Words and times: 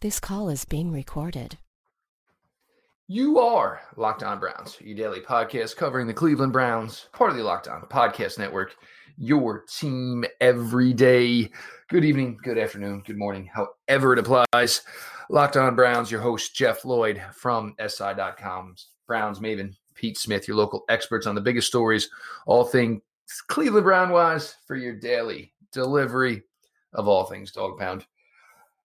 This 0.00 0.20
call 0.20 0.50
is 0.50 0.66
being 0.66 0.92
recorded. 0.92 1.56
You 3.08 3.38
are 3.38 3.80
Locked 3.96 4.22
On 4.22 4.38
Browns, 4.38 4.76
your 4.78 4.94
daily 4.94 5.20
podcast 5.20 5.76
covering 5.76 6.06
the 6.06 6.12
Cleveland 6.12 6.52
Browns, 6.52 7.06
part 7.14 7.30
of 7.30 7.36
the 7.38 7.42
Locked 7.42 7.66
On 7.66 7.80
Podcast 7.80 8.38
Network, 8.38 8.76
your 9.16 9.64
team 9.66 10.26
every 10.38 10.92
day. 10.92 11.50
Good 11.88 12.04
evening, 12.04 12.36
good 12.42 12.58
afternoon, 12.58 13.04
good 13.06 13.16
morning, 13.16 13.48
however 13.50 14.12
it 14.12 14.18
applies. 14.18 14.82
Locked 15.30 15.56
On 15.56 15.74
Browns, 15.74 16.10
your 16.10 16.20
host, 16.20 16.54
Jeff 16.54 16.84
Lloyd 16.84 17.22
from 17.32 17.74
SI.com's 17.78 18.88
Browns 19.06 19.38
Maven, 19.38 19.74
Pete 19.94 20.18
Smith, 20.18 20.46
your 20.46 20.58
local 20.58 20.84
experts 20.90 21.26
on 21.26 21.34
the 21.34 21.40
biggest 21.40 21.68
stories, 21.68 22.10
all 22.46 22.64
things 22.64 23.00
Cleveland 23.46 23.84
Brown 23.84 24.10
wise 24.10 24.56
for 24.66 24.76
your 24.76 24.94
daily 24.94 25.54
delivery 25.72 26.42
of 26.92 27.08
all 27.08 27.24
things 27.24 27.50
dog 27.50 27.78
pound. 27.78 28.04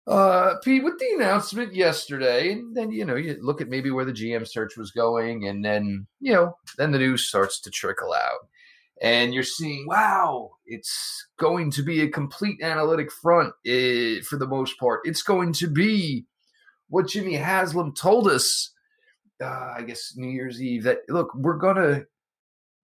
Uh, 0.10 0.56
Pete, 0.64 0.84
with 0.84 0.98
the 0.98 1.12
announcement 1.14 1.72
yesterday, 1.72 2.54
and 2.54 2.76
then 2.76 2.92
you 2.92 3.06
know 3.06 3.16
you 3.16 3.38
look 3.42 3.62
at 3.62 3.70
maybe 3.70 3.92
where 3.92 4.06
the 4.06 4.12
GM 4.12 4.48
search 4.48 4.76
was 4.76 4.90
going, 4.90 5.48
and 5.48 5.64
then 5.64 6.08
you 6.20 6.34
know 6.34 6.58
then 6.80 6.92
the 6.92 6.98
news 6.98 7.28
starts 7.28 7.60
to 7.62 7.70
trickle 7.70 8.12
out, 8.12 8.48
and 9.04 9.36
you're 9.36 9.44
seeing, 9.44 9.86
wow, 9.86 10.50
it's 10.66 11.28
going 11.38 11.70
to 11.70 11.84
be 11.84 12.02
a 12.02 12.10
complete 12.10 12.60
analytic 12.64 13.12
front 13.12 13.54
eh, 13.68 14.22
for 14.28 14.38
the 14.38 14.48
most 14.48 14.80
part. 14.80 15.02
It's 15.04 15.22
going 15.22 15.54
to 15.54 15.68
be 15.68 16.26
what 16.88 17.08
Jimmy 17.08 17.36
Haslam 17.36 17.94
told 17.94 18.28
us, 18.28 18.72
uh, 19.44 19.74
I 19.78 19.84
guess 19.84 20.14
New 20.16 20.30
Year's 20.30 20.60
Eve, 20.60 20.86
that 20.86 21.02
look, 21.08 21.36
we're 21.36 21.60
gonna 21.60 22.06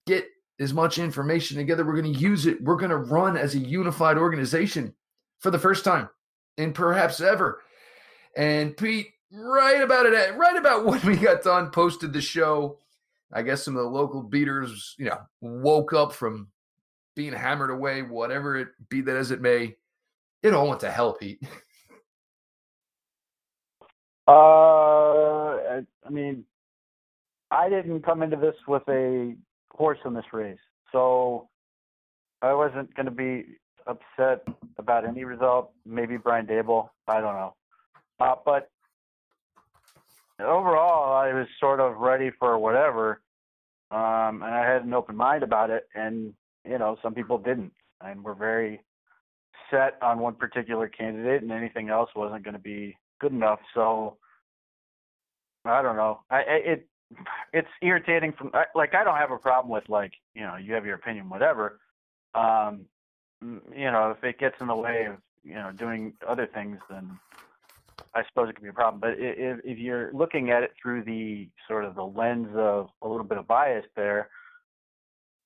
get 0.07 0.27
as 0.61 0.75
much 0.75 0.99
information 0.99 1.57
together. 1.57 1.87
We're 1.87 2.03
to 2.13 2.21
use 2.21 2.45
it. 2.45 2.63
We're 2.63 2.77
to 2.91 2.99
run 2.99 3.39
as 3.39 3.55
a 3.55 3.61
unified 3.61 4.19
organization 4.19 4.93
for 5.41 5.51
the 5.51 5.59
first 5.59 5.87
time 5.87 6.11
and 6.59 6.75
perhaps 6.75 7.21
ever. 7.21 7.61
And 8.37 8.77
Pete, 8.77 9.09
right 9.33 9.81
about 9.81 10.07
it, 10.07 10.37
right 10.37 10.57
about 10.57 10.85
when 10.87 11.01
we 11.05 11.17
got 11.17 11.43
done, 11.43 11.71
posted 11.71 12.13
the 12.13 12.21
show. 12.21 12.79
I 13.33 13.43
guess 13.43 13.65
some 13.65 13.77
of 13.77 13.83
the 13.83 13.91
local 13.91 14.23
beaters, 14.23 14.95
you 14.99 15.07
know, 15.07 15.19
woke 15.41 15.93
up 15.93 16.13
from 16.13 16.49
being 17.17 17.33
hammered 17.33 17.71
away, 17.71 18.03
whatever 18.03 18.57
it 18.57 18.69
be 18.89 19.01
that 19.03 19.17
as 19.17 19.31
it 19.31 19.41
may. 19.41 19.77
It 20.43 20.55
all 20.55 20.69
went 20.69 20.81
to 20.81 20.91
hell, 20.91 21.15
Pete. 21.15 21.43
Uh, 24.27 25.83
I 26.07 26.11
mean, 26.11 26.45
I 27.51 27.69
didn't 27.69 28.07
come 28.07 28.23
into 28.23 28.39
this 28.39 28.55
with 28.67 28.83
a 28.89 29.35
horse 29.71 29.99
in 30.07 30.15
this 30.15 30.25
race, 30.33 30.57
so 30.93 31.51
I 32.41 32.55
wasn't 32.55 32.95
going 32.95 33.05
to 33.05 33.13
be 33.13 33.45
upset 33.87 34.47
about 34.79 35.07
any 35.07 35.25
result. 35.25 35.73
Maybe 35.87 36.17
Brian 36.17 36.47
Daboll. 36.47 36.89
I 37.07 37.21
don't 37.21 37.35
know. 37.35 37.55
Uh, 38.21 38.35
but 38.45 38.71
overall, 40.41 41.15
I 41.15 41.33
was 41.33 41.47
sort 41.61 41.81
of 41.81 41.97
ready 41.99 42.31
for 42.39 42.59
whatever, 42.59 43.21
um, 43.91 44.43
and 44.43 44.55
I 44.55 44.71
had 44.71 44.85
an 44.85 44.95
open 44.95 45.17
mind 45.17 45.43
about 45.43 45.71
it. 45.71 45.89
And 45.95 46.35
you 46.65 46.79
know, 46.79 46.97
some 47.03 47.15
people 47.15 47.39
didn't, 47.39 47.73
and 48.01 48.23
were 48.23 48.35
very 48.35 48.81
set 49.71 49.95
on 50.03 50.19
one 50.19 50.35
particular 50.35 50.89
candidate, 50.89 51.43
and 51.43 51.53
anything 51.53 51.89
else 51.89 52.11
wasn't 52.15 52.45
going 52.45 52.55
to 52.55 52.61
be 52.61 52.97
good 53.21 53.33
enough. 53.33 53.61
So 53.75 54.17
I 55.65 55.83
don't 55.83 55.97
know. 55.97 56.21
I 56.31 56.41
it 56.41 56.89
it's 57.53 57.69
irritating 57.83 58.33
from 58.33 58.51
like 58.75 58.95
I 58.95 59.05
don't 59.05 59.17
have 59.17 59.31
a 59.31 59.39
problem 59.39 59.71
with 59.71 59.89
like 59.89 60.13
you 60.35 60.43
know 60.43 60.57
you 60.57 60.75
have 60.75 60.87
your 60.87 60.97
opinion 60.97 61.29
whatever. 61.29 61.81
Um, 62.35 62.87
you 63.77 63.91
know, 63.91 64.15
if 64.17 64.23
it 64.25 64.39
gets 64.39 64.57
in 64.61 64.67
the 64.67 64.77
way 64.77 65.07
of 65.07 65.17
you 65.43 65.55
know 65.55 65.73
doing 65.73 66.15
other 66.27 66.49
things, 66.53 66.79
then 66.91 67.19
I 68.15 68.23
suppose 68.29 68.49
it 68.49 68.55
could 68.55 68.63
be 68.63 68.69
a 68.69 68.73
problem. 68.73 69.01
But 69.01 69.15
if, 69.19 69.61
if 69.65 69.79
you're 69.79 70.13
looking 70.13 70.51
at 70.51 70.63
it 70.63 70.73
through 70.81 71.05
the 71.05 71.49
sort 71.69 71.85
of 71.85 71.95
the 71.95 72.05
lens 72.05 72.49
of 72.57 72.89
a 73.03 73.09
little 73.09 73.25
bit 73.25 73.39
of 73.39 73.47
bias 73.47 73.85
there, 73.97 74.29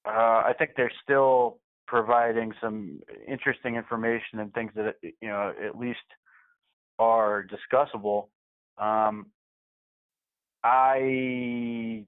uh, 0.07 0.11
I 0.47 0.53
think 0.59 0.73
they're 0.77 0.93
still 1.03 1.59
providing 1.87 2.53
some 2.61 3.01
interesting 3.27 3.77
information 3.77 4.41
and 4.41 4.53
things 4.53 4.73
that 4.77 4.97
you 5.03 5.29
know 5.29 5.53
at 5.65 5.79
least 5.79 5.99
are 6.99 7.47
discussable. 7.47 8.29
Um, 8.79 9.27
I 10.63 12.05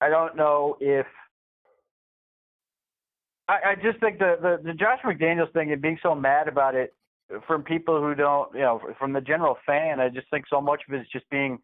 I 0.00 0.08
don't 0.08 0.36
know 0.36 0.76
if 0.80 1.06
I, 3.48 3.58
I 3.70 3.74
just 3.76 4.00
think 4.00 4.18
the, 4.18 4.36
the 4.40 4.60
the 4.62 4.74
Josh 4.74 5.00
McDaniels 5.04 5.52
thing 5.52 5.72
and 5.72 5.80
being 5.80 5.98
so 6.02 6.14
mad 6.14 6.48
about 6.48 6.74
it 6.74 6.94
from 7.46 7.62
people 7.62 8.00
who 8.00 8.14
don't, 8.14 8.52
you 8.54 8.60
know, 8.60 8.80
from 8.98 9.12
the 9.12 9.20
general 9.20 9.56
fan, 9.66 10.00
I 10.00 10.08
just 10.08 10.28
think 10.30 10.44
so 10.48 10.60
much 10.60 10.82
of 10.88 10.94
it 10.94 11.00
is 11.00 11.08
just 11.12 11.28
being 11.30 11.58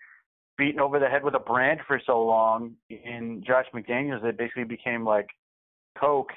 beaten 0.59 0.81
over 0.81 0.99
the 0.99 1.09
head 1.09 1.25
with 1.25 1.35
a 1.35 1.39
brand 1.39 1.81
for 1.87 2.01
so 2.05 2.23
long 2.23 2.73
in 2.91 3.43
Josh 3.47 3.67
McDaniels 3.75 4.25
it 4.25 4.37
basically 4.37 4.65
became 4.65 5.05
like 5.05 5.29
Coke 5.99 6.33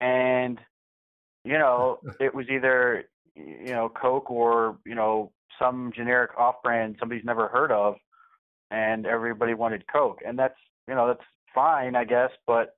and 0.00 0.58
you 1.44 1.54
know, 1.54 1.98
it 2.20 2.34
was 2.34 2.46
either 2.50 3.04
you 3.34 3.72
know, 3.72 3.88
Coke 3.88 4.30
or, 4.30 4.78
you 4.84 4.94
know, 4.94 5.32
some 5.58 5.92
generic 5.94 6.32
off 6.36 6.56
brand 6.62 6.96
somebody's 7.00 7.24
never 7.24 7.48
heard 7.48 7.72
of 7.72 7.96
and 8.70 9.06
everybody 9.06 9.54
wanted 9.54 9.84
Coke. 9.90 10.20
And 10.26 10.38
that's 10.38 10.58
you 10.86 10.94
know, 10.94 11.06
that's 11.06 11.24
fine 11.54 11.96
I 11.96 12.04
guess, 12.04 12.30
but 12.46 12.76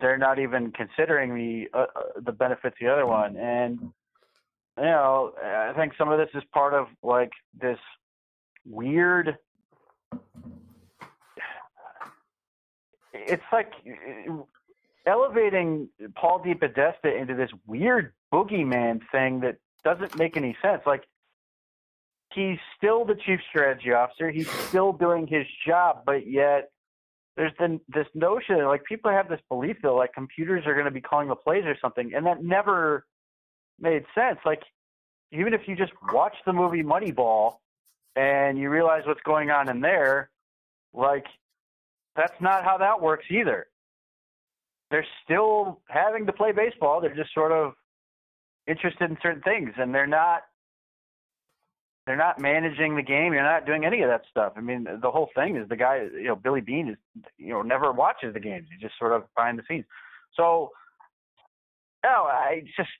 they're 0.00 0.18
not 0.18 0.38
even 0.38 0.72
considering 0.72 1.34
the 1.34 1.68
uh, 1.72 1.86
uh, 1.94 2.02
the 2.24 2.32
benefits 2.32 2.76
the 2.80 2.88
other 2.88 3.06
one. 3.06 3.36
And 3.36 3.78
you 4.78 4.84
know 4.84 5.32
i 5.42 5.72
think 5.76 5.92
some 5.96 6.10
of 6.10 6.18
this 6.18 6.28
is 6.34 6.42
part 6.52 6.74
of 6.74 6.86
like 7.02 7.30
this 7.60 7.78
weird 8.66 9.38
it's 13.12 13.42
like 13.52 13.72
elevating 15.06 15.88
paul 16.16 16.42
DePodesta 16.44 17.20
into 17.20 17.34
this 17.34 17.50
weird 17.66 18.12
boogeyman 18.32 19.00
thing 19.12 19.40
that 19.40 19.56
doesn't 19.84 20.18
make 20.18 20.36
any 20.36 20.56
sense. 20.62 20.82
Like 20.86 21.04
he's 22.32 22.58
still 22.76 23.04
the 23.04 23.14
chief 23.14 23.38
strategy 23.48 23.92
officer. 23.92 24.30
He's 24.30 24.50
still 24.50 24.92
doing 24.92 25.26
his 25.26 25.46
job 25.66 26.02
but 26.04 26.26
yet 26.26 26.70
there's 27.36 27.52
been 27.58 27.80
this 27.88 28.06
notion 28.14 28.64
like 28.64 28.84
people 28.84 29.10
have 29.10 29.28
this 29.28 29.40
belief 29.48 29.76
that 29.82 29.90
like 29.92 30.12
computers 30.12 30.64
are 30.66 30.74
going 30.74 30.84
to 30.84 30.90
be 30.90 31.00
calling 31.00 31.28
the 31.28 31.34
plays 31.34 31.64
or 31.64 31.76
something 31.80 32.12
and 32.14 32.26
that 32.26 32.42
never 32.42 33.06
made 33.80 34.04
sense. 34.14 34.38
Like 34.44 34.62
even 35.32 35.52
if 35.52 35.62
you 35.66 35.74
just 35.74 35.92
watch 36.12 36.34
the 36.46 36.52
movie 36.52 36.82
moneyball 36.82 37.56
and 38.14 38.58
you 38.58 38.70
realize 38.70 39.02
what's 39.06 39.22
going 39.22 39.50
on 39.50 39.68
in 39.68 39.80
there 39.80 40.30
like 40.92 41.26
that's 42.14 42.40
not 42.40 42.64
how 42.64 42.78
that 42.78 43.00
works 43.00 43.24
either. 43.30 43.66
They're 44.90 45.06
still 45.24 45.80
having 45.88 46.26
to 46.26 46.32
play 46.32 46.52
baseball. 46.52 47.00
They're 47.00 47.16
just 47.16 47.34
sort 47.34 47.50
of 47.50 47.72
interested 48.68 49.10
in 49.10 49.18
certain 49.20 49.42
things 49.42 49.72
and 49.76 49.92
they're 49.92 50.06
not 50.06 50.42
they're 52.06 52.16
not 52.16 52.38
managing 52.38 52.96
the 52.96 53.02
game. 53.02 53.32
You're 53.32 53.42
not 53.42 53.64
doing 53.64 53.84
any 53.84 54.02
of 54.02 54.08
that 54.10 54.22
stuff. 54.30 54.52
I 54.56 54.60
mean, 54.60 54.86
the 55.00 55.10
whole 55.10 55.30
thing 55.34 55.56
is 55.56 55.68
the 55.68 55.76
guy, 55.76 56.06
you 56.12 56.24
know, 56.24 56.36
Billy 56.36 56.60
Beane 56.60 56.88
is, 56.90 56.96
you 57.38 57.48
know, 57.48 57.62
never 57.62 57.92
watches 57.92 58.34
the 58.34 58.40
games. 58.40 58.66
He's 58.70 58.80
just 58.80 58.98
sort 58.98 59.12
of 59.12 59.22
behind 59.34 59.58
the 59.58 59.62
scenes. 59.68 59.86
So, 60.34 60.70
no, 62.04 62.24
I 62.24 62.64
just, 62.76 62.90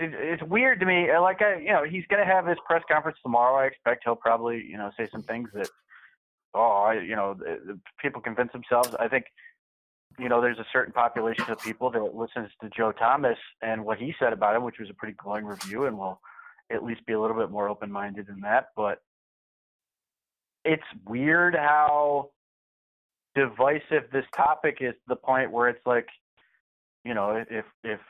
it's 0.00 0.42
weird 0.44 0.80
to 0.80 0.86
me. 0.86 1.08
Like 1.18 1.42
I, 1.42 1.56
you 1.56 1.72
know, 1.72 1.84
he's 1.84 2.04
going 2.08 2.26
to 2.26 2.32
have 2.32 2.46
his 2.46 2.58
press 2.66 2.82
conference 2.90 3.18
tomorrow. 3.22 3.56
I 3.62 3.66
expect 3.66 4.04
he'll 4.04 4.16
probably, 4.16 4.64
you 4.64 4.78
know, 4.78 4.90
say 4.96 5.08
some 5.12 5.22
things 5.22 5.50
that, 5.52 5.68
oh, 6.54 6.84
I, 6.86 6.94
you 6.94 7.16
know, 7.16 7.36
people 8.00 8.22
convince 8.22 8.52
themselves. 8.52 8.94
I 8.98 9.08
think, 9.08 9.26
you 10.18 10.28
know, 10.28 10.40
there's 10.40 10.58
a 10.58 10.66
certain 10.72 10.92
population 10.92 11.50
of 11.50 11.58
people 11.58 11.90
that 11.90 12.14
listens 12.14 12.50
to 12.62 12.70
Joe 12.70 12.92
Thomas 12.92 13.38
and 13.62 13.84
what 13.84 13.98
he 13.98 14.14
said 14.18 14.32
about 14.32 14.56
him, 14.56 14.62
which 14.62 14.78
was 14.78 14.90
a 14.90 14.94
pretty 14.94 15.14
glowing 15.14 15.44
review, 15.44 15.84
and 15.86 15.98
will 15.98 16.20
at 16.72 16.82
least 16.82 17.04
be 17.06 17.12
a 17.12 17.20
little 17.20 17.36
bit 17.36 17.50
more 17.50 17.68
open 17.68 17.90
minded 17.90 18.26
than 18.26 18.40
that. 18.40 18.68
But 18.76 19.02
it's 20.64 20.82
weird 21.06 21.54
how 21.54 22.30
divisive 23.34 24.10
this 24.12 24.24
topic 24.36 24.78
is 24.80 24.92
to 24.92 25.08
the 25.08 25.16
point 25.16 25.50
where 25.50 25.68
it's 25.68 25.84
like, 25.86 26.08
you 27.04 27.14
know, 27.14 27.44
if 27.50 27.64
if 27.82 28.00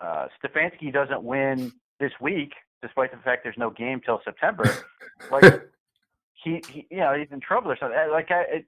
uh, 0.00 0.28
Stefanski 0.42 0.92
doesn't 0.92 1.22
win 1.22 1.72
this 2.00 2.12
week, 2.20 2.52
despite 2.82 3.10
the 3.12 3.18
fact 3.18 3.44
there's 3.44 3.58
no 3.58 3.70
game 3.70 4.00
till 4.04 4.20
September, 4.24 4.64
like 5.30 5.62
he, 6.42 6.62
he, 6.68 6.86
you 6.90 6.98
know, 6.98 7.14
he's 7.18 7.28
in 7.30 7.40
trouble 7.40 7.70
or 7.70 7.76
something. 7.78 7.98
Like 8.10 8.30
I, 8.30 8.42
it, 8.42 8.66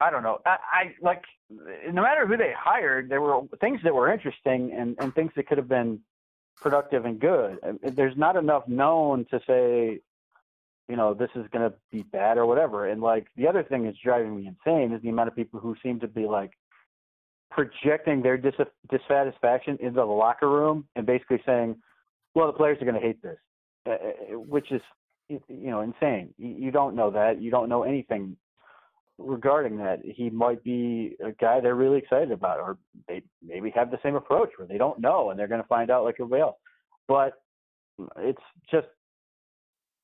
I 0.00 0.10
don't 0.10 0.22
know. 0.22 0.38
I, 0.46 0.56
I 0.72 0.94
like 1.00 1.22
no 1.50 2.02
matter 2.02 2.26
who 2.26 2.36
they 2.36 2.52
hired, 2.56 3.08
there 3.08 3.20
were 3.20 3.40
things 3.60 3.80
that 3.84 3.94
were 3.94 4.12
interesting 4.12 4.72
and 4.76 4.96
and 5.00 5.14
things 5.14 5.32
that 5.36 5.46
could 5.46 5.58
have 5.58 5.68
been 5.68 6.00
productive 6.60 7.04
and 7.04 7.20
good. 7.20 7.58
There's 7.82 8.16
not 8.16 8.36
enough 8.36 8.66
known 8.66 9.26
to 9.30 9.40
say, 9.46 10.00
you 10.88 10.96
know, 10.96 11.14
this 11.14 11.30
is 11.34 11.46
going 11.52 11.70
to 11.70 11.76
be 11.92 12.02
bad 12.02 12.38
or 12.38 12.46
whatever. 12.46 12.86
And 12.88 13.00
like 13.00 13.26
the 13.36 13.46
other 13.46 13.62
thing 13.62 13.84
that's 13.84 13.98
driving 14.02 14.36
me 14.36 14.46
insane 14.46 14.92
is 14.92 15.02
the 15.02 15.10
amount 15.10 15.28
of 15.28 15.36
people 15.36 15.60
who 15.60 15.76
seem 15.82 16.00
to 16.00 16.08
be 16.08 16.26
like 16.26 16.52
projecting 17.50 18.22
their 18.22 18.36
dis- 18.36 18.54
dissatisfaction 18.90 19.78
into 19.80 19.96
the 20.00 20.04
locker 20.04 20.48
room 20.48 20.86
and 20.96 21.06
basically 21.06 21.42
saying, 21.44 21.76
well, 22.34 22.46
the 22.46 22.52
players 22.52 22.78
are 22.80 22.84
going 22.84 23.00
to 23.00 23.06
hate 23.06 23.22
this. 23.22 23.38
uh, 23.86 24.38
which 24.38 24.70
is 24.72 24.80
you 25.28 25.70
know 25.70 25.80
insane. 25.80 26.32
You 26.38 26.70
don't 26.70 26.94
know 26.94 27.10
that. 27.10 27.40
You 27.40 27.50
don't 27.50 27.68
know 27.68 27.82
anything 27.82 28.36
regarding 29.18 29.78
that. 29.78 30.00
He 30.04 30.30
might 30.30 30.62
be 30.62 31.16
a 31.24 31.32
guy 31.32 31.60
they're 31.60 31.74
really 31.74 31.98
excited 31.98 32.32
about, 32.32 32.60
or 32.60 32.78
they 33.08 33.22
maybe 33.48 33.70
have 33.70 33.90
the 33.90 33.98
same 34.02 34.14
approach 34.14 34.50
where 34.56 34.68
they 34.68 34.78
don't 34.78 35.00
know 35.00 35.30
and 35.30 35.38
they're 35.38 35.48
going 35.48 35.62
to 35.62 35.68
find 35.68 35.90
out 35.90 36.04
like 36.04 36.16
everybody 36.20 36.42
else. 36.42 36.56
But 37.08 37.32
it's 38.18 38.42
just 38.70 38.86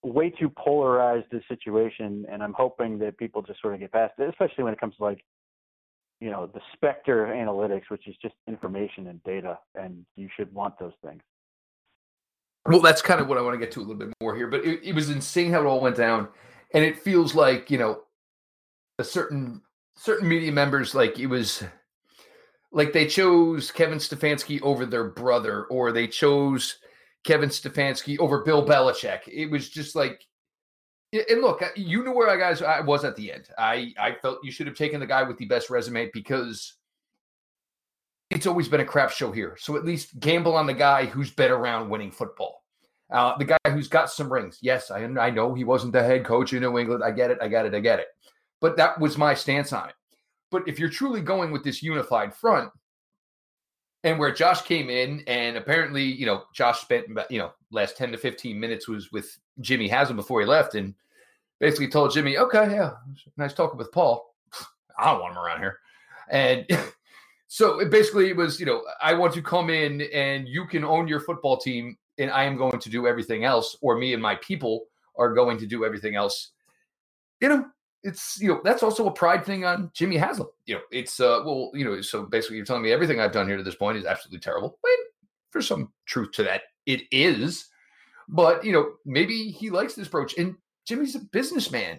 way 0.02 0.31
too 0.31 0.50
polarized 0.50 1.26
the 1.31 1.41
situation, 1.49 2.26
and 2.31 2.43
I'm 2.43 2.52
hoping 2.52 2.99
that 2.99 3.19
people 3.19 3.43
just 3.43 3.61
sort 3.61 3.75
of 3.75 3.81
get 3.81 3.93
past 3.93 4.14
it, 4.19 4.29
especially 4.29 4.64
when 4.64 4.73
it 4.73 4.81
comes 4.81 4.96
to 4.96 5.05
like 5.05 5.25
you 6.20 6.31
know 6.31 6.46
the 6.46 6.61
specter 6.75 7.26
of 7.26 7.31
analytics, 7.31 7.85
which 7.88 8.06
is 8.06 8.14
just 8.20 8.35
information 8.46 9.08
and 9.08 9.23
data, 9.25 9.58
and 9.75 10.05
you 10.17 10.29
should 10.37 10.52
want 10.52 10.79
those 10.79 10.93
things. 11.05 11.23
Well, 12.67 12.81
that's 12.81 13.02
kind 13.02 13.20
of 13.20 13.29
what 13.29 13.37
I 13.37 13.43
want 13.43 13.55
to 13.55 13.58
get 13.58 13.73
to 13.73 13.81
a 13.81 13.82
little 13.82 13.96
bit 13.96 14.12
more 14.23 14.35
here, 14.35 14.46
but 14.46 14.64
it, 14.64 14.81
it 14.82 14.94
was 14.94 15.11
insane 15.11 15.52
how 15.52 15.61
it 15.61 15.67
all 15.67 15.81
went 15.81 15.96
down, 15.96 16.29
and 16.73 16.85
it 16.85 16.99
feels 16.99 17.35
like 17.35 17.70
you 17.70 17.79
know 17.79 18.02
a 18.99 19.05
certain 19.05 19.62
certain 19.96 20.29
media 20.29 20.52
members 20.52 20.94
like 20.94 21.19
it 21.19 21.26
was 21.26 21.62
like 22.74 22.92
they 22.92 23.06
chose 23.06 23.70
Kevin 23.70 23.98
Stefanski 23.98 24.60
over 24.62 24.84
their 24.84 25.08
brother, 25.08 25.64
or 25.66 25.92
they 25.92 26.08
chose 26.08 26.78
Kevin 27.22 27.48
Stefanski 27.48 28.18
over 28.18 28.42
Bill 28.42 28.66
Belichick. 28.66 29.20
It 29.28 29.46
was 29.46 29.70
just 29.70 29.94
like, 29.94 30.26
and 31.12 31.40
look, 31.40 31.62
you 31.76 32.02
knew 32.02 32.12
where 32.12 32.28
I 32.28 32.36
guys 32.36 32.60
I 32.60 32.80
was 32.80 33.04
at 33.04 33.14
the 33.14 33.32
end. 33.32 33.48
I 33.56 33.94
I 33.98 34.16
felt 34.20 34.40
you 34.42 34.50
should 34.50 34.66
have 34.66 34.76
taken 34.76 34.98
the 34.98 35.06
guy 35.06 35.22
with 35.22 35.38
the 35.38 35.46
best 35.46 35.70
resume 35.70 36.10
because 36.12 36.74
it's 38.28 38.46
always 38.46 38.68
been 38.68 38.80
a 38.80 38.84
crap 38.84 39.10
show 39.10 39.30
here. 39.30 39.56
So 39.58 39.76
at 39.76 39.84
least 39.84 40.18
gamble 40.18 40.56
on 40.56 40.66
the 40.66 40.74
guy 40.74 41.06
who's 41.06 41.30
been 41.30 41.52
around 41.52 41.88
winning 41.88 42.10
football. 42.10 42.64
Uh, 43.08 43.38
the 43.38 43.44
guy 43.44 43.58
who's 43.70 43.86
got 43.86 44.10
some 44.10 44.32
rings. 44.32 44.58
Yes, 44.60 44.90
I 44.90 45.04
I 45.04 45.30
know 45.30 45.54
he 45.54 45.62
wasn't 45.62 45.92
the 45.92 46.02
head 46.02 46.24
coach 46.24 46.52
in 46.52 46.62
New 46.62 46.76
England. 46.76 47.04
I 47.04 47.12
get 47.12 47.30
it. 47.30 47.38
I 47.40 47.46
get 47.46 47.66
it. 47.66 47.74
I 47.74 47.78
get 47.78 48.00
it. 48.00 48.08
But 48.60 48.76
that 48.78 48.98
was 48.98 49.16
my 49.16 49.34
stance 49.34 49.72
on 49.72 49.90
it. 49.90 49.94
But 50.50 50.69
if 50.69 50.79
you're 50.79 50.91
truly 50.91 51.20
going 51.20 51.50
with 51.50 51.64
this 51.64 51.82
unified 51.82 52.35
front, 52.35 52.70
and 54.05 54.19
where 54.19 54.32
Josh 54.32 54.62
came 54.62 54.91
in, 54.91 55.25
and 55.26 55.56
apparently, 55.56 56.02
you 56.05 56.26
know, 56.26 56.44
Josh 56.55 56.81
spent 56.81 57.06
you 57.31 57.38
know 57.38 57.52
last 57.70 57.96
ten 57.96 58.12
to 58.12 58.19
fifteen 58.19 58.61
minutes 58.61 58.87
was 58.87 59.11
with 59.11 59.37
Jimmy 59.61 59.88
Haslam 59.88 60.17
before 60.17 60.41
he 60.41 60.46
left, 60.46 60.75
and 60.75 60.94
basically 61.58 61.88
told 61.88 62.12
Jimmy, 62.12 62.37
"Okay, 62.38 62.70
yeah, 62.70 62.93
nice 63.37 63.55
talking 63.55 63.79
with 63.79 63.91
Paul. 63.93 64.35
I 64.99 65.06
don't 65.11 65.20
want 65.20 65.32
him 65.32 65.38
around 65.43 65.61
here." 65.61 65.79
And 66.29 66.67
so 67.49 67.81
it 67.81 67.91
basically 67.91 68.29
it 68.29 68.37
was, 68.37 68.61
you 68.61 68.67
know, 68.67 68.82
I 69.02 69.14
want 69.14 69.32
to 69.35 69.43
come 69.43 69.70
in 69.70 70.02
and 70.12 70.49
you 70.49 70.67
can 70.67 70.85
own 70.85 71.08
your 71.08 71.20
football 71.20 71.56
team, 71.56 71.96
and 72.19 72.31
I 72.31 72.44
am 72.44 72.56
going 72.56 72.79
to 72.79 72.91
do 72.91 73.06
everything 73.06 73.44
else, 73.44 73.76
or 73.81 73.96
me 73.96 74.12
and 74.12 74.23
my 74.23 74.37
people 74.37 74.85
are 75.17 75.32
going 75.32 75.58
to 75.58 75.67
do 75.67 75.85
everything 75.85 76.14
else. 76.14 76.50
You 77.41 77.49
know, 77.49 77.67
it's 78.04 78.38
you 78.40 78.48
know 78.48 78.60
that's 78.62 78.82
also 78.82 79.08
a 79.08 79.12
pride 79.12 79.44
thing 79.44 79.64
on 79.64 79.90
Jimmy 79.94 80.16
Haslam. 80.16 80.48
You 80.66 80.76
know, 80.76 80.80
it's 80.92 81.18
uh 81.18 81.40
well, 81.44 81.70
you 81.74 81.84
know, 81.84 82.00
so 82.02 82.24
basically 82.24 82.56
you're 82.56 82.66
telling 82.66 82.82
me 82.82 82.92
everything 82.92 83.18
I've 83.18 83.32
done 83.32 83.48
here 83.48 83.56
to 83.56 83.62
this 83.62 83.74
point 83.74 83.98
is 83.98 84.04
absolutely 84.04 84.40
terrible. 84.40 84.78
Well, 84.84 84.92
there's 85.52 85.66
some 85.66 85.90
truth 86.06 86.32
to 86.32 86.42
that. 86.44 86.62
It 86.86 87.02
is, 87.10 87.66
but 88.28 88.64
you 88.64 88.72
know, 88.72 88.92
maybe 89.06 89.50
he 89.50 89.70
likes 89.70 89.94
this 89.94 90.06
approach. 90.06 90.36
And 90.36 90.54
Jimmy's 90.86 91.16
a 91.16 91.20
businessman, 91.20 91.98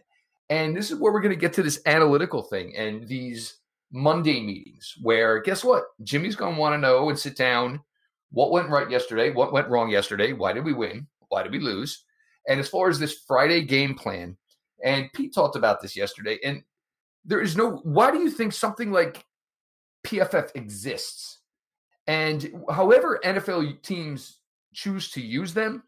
and 0.49 0.77
this 0.77 0.91
is 0.91 0.99
where 0.99 1.11
we're 1.11 1.21
going 1.21 1.33
to 1.33 1.39
get 1.39 1.53
to 1.53 1.63
this 1.63 1.81
analytical 1.87 2.43
thing 2.43 2.75
and 2.75 3.07
these 3.07 3.57
Monday 3.91 4.41
meetings 4.41 4.93
where 5.01 5.41
guess 5.41 5.63
what, 5.63 5.85
Jimmy's 6.03 6.35
going 6.35 6.55
to 6.55 6.61
want 6.61 6.73
to 6.73 6.77
know 6.77 7.09
and 7.09 7.17
sit 7.17 7.35
down 7.35 7.81
what 8.31 8.51
went 8.51 8.69
right 8.69 8.89
yesterday, 8.91 9.31
what 9.31 9.53
went 9.53 9.69
wrong 9.69 9.89
yesterday, 9.89 10.33
why 10.33 10.53
did 10.53 10.65
we 10.65 10.73
win, 10.73 11.07
why 11.29 11.41
did 11.41 11.51
we 11.51 11.59
lose, 11.59 12.03
and 12.47 12.59
as 12.59 12.69
far 12.69 12.89
as 12.89 12.99
this 12.99 13.23
Friday 13.27 13.63
game 13.63 13.95
plan 13.95 14.37
and 14.83 15.11
Pete 15.13 15.33
talked 15.33 15.55
about 15.55 15.81
this 15.81 15.95
yesterday. 15.95 16.39
And 16.43 16.63
there 17.23 17.41
is 17.41 17.57
no, 17.57 17.77
why 17.83 18.11
do 18.11 18.19
you 18.19 18.29
think 18.29 18.53
something 18.53 18.91
like 18.91 19.25
PFF 20.05 20.51
exists? 20.55 21.39
And 22.07 22.51
however 22.69 23.19
NFL 23.23 23.81
teams 23.81 24.39
choose 24.73 25.09
to 25.11 25.21
use 25.21 25.53
them, 25.53 25.83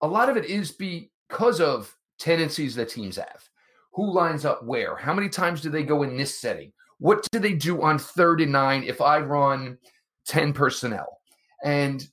a 0.00 0.06
lot 0.06 0.28
of 0.28 0.36
it 0.36 0.46
is 0.46 0.70
because 0.70 1.60
of 1.60 1.94
tendencies 2.18 2.74
that 2.76 2.88
teams 2.88 3.16
have. 3.16 3.48
Who 3.92 4.12
lines 4.12 4.44
up 4.44 4.64
where? 4.64 4.96
How 4.96 5.12
many 5.12 5.28
times 5.28 5.60
do 5.60 5.70
they 5.70 5.82
go 5.82 6.02
in 6.04 6.16
this 6.16 6.38
setting? 6.38 6.72
What 6.98 7.26
do 7.30 7.38
they 7.38 7.52
do 7.52 7.82
on 7.82 7.98
third 7.98 8.40
and 8.40 8.52
nine 8.52 8.82
if 8.84 9.00
I 9.00 9.18
run 9.18 9.78
10 10.26 10.52
personnel? 10.52 11.20
And 11.64 12.06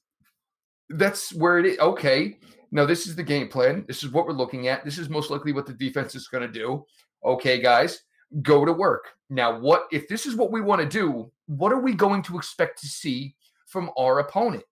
that's 0.90 1.34
where 1.34 1.60
it 1.60 1.66
is. 1.66 1.80
Okay, 1.80 2.38
now, 2.76 2.86
this 2.86 3.08
is 3.08 3.16
the 3.16 3.24
game 3.24 3.48
plan. 3.48 3.86
This 3.88 4.04
is 4.04 4.12
what 4.12 4.28
we're 4.28 4.34
looking 4.34 4.68
at. 4.68 4.84
This 4.84 4.98
is 4.98 5.08
most 5.08 5.32
likely 5.32 5.54
what 5.54 5.66
the 5.66 5.72
defense 5.72 6.14
is 6.14 6.28
going 6.28 6.42
to 6.42 6.52
do. 6.52 6.86
Okay, 7.24 7.62
guys, 7.62 8.02
go 8.42 8.66
to 8.66 8.74
work. 8.74 9.14
Now, 9.30 9.58
what 9.58 9.88
if 9.94 10.10
this 10.10 10.26
is 10.26 10.36
what 10.36 10.52
we 10.52 10.60
want 10.60 10.82
to 10.82 10.86
do? 10.86 11.32
What 11.46 11.72
are 11.72 11.80
we 11.80 11.94
going 11.94 12.22
to 12.24 12.38
expect 12.38 12.82
to 12.82 12.88
see 12.88 13.34
from 13.66 13.92
our 13.98 14.20
opponent? 14.20 14.66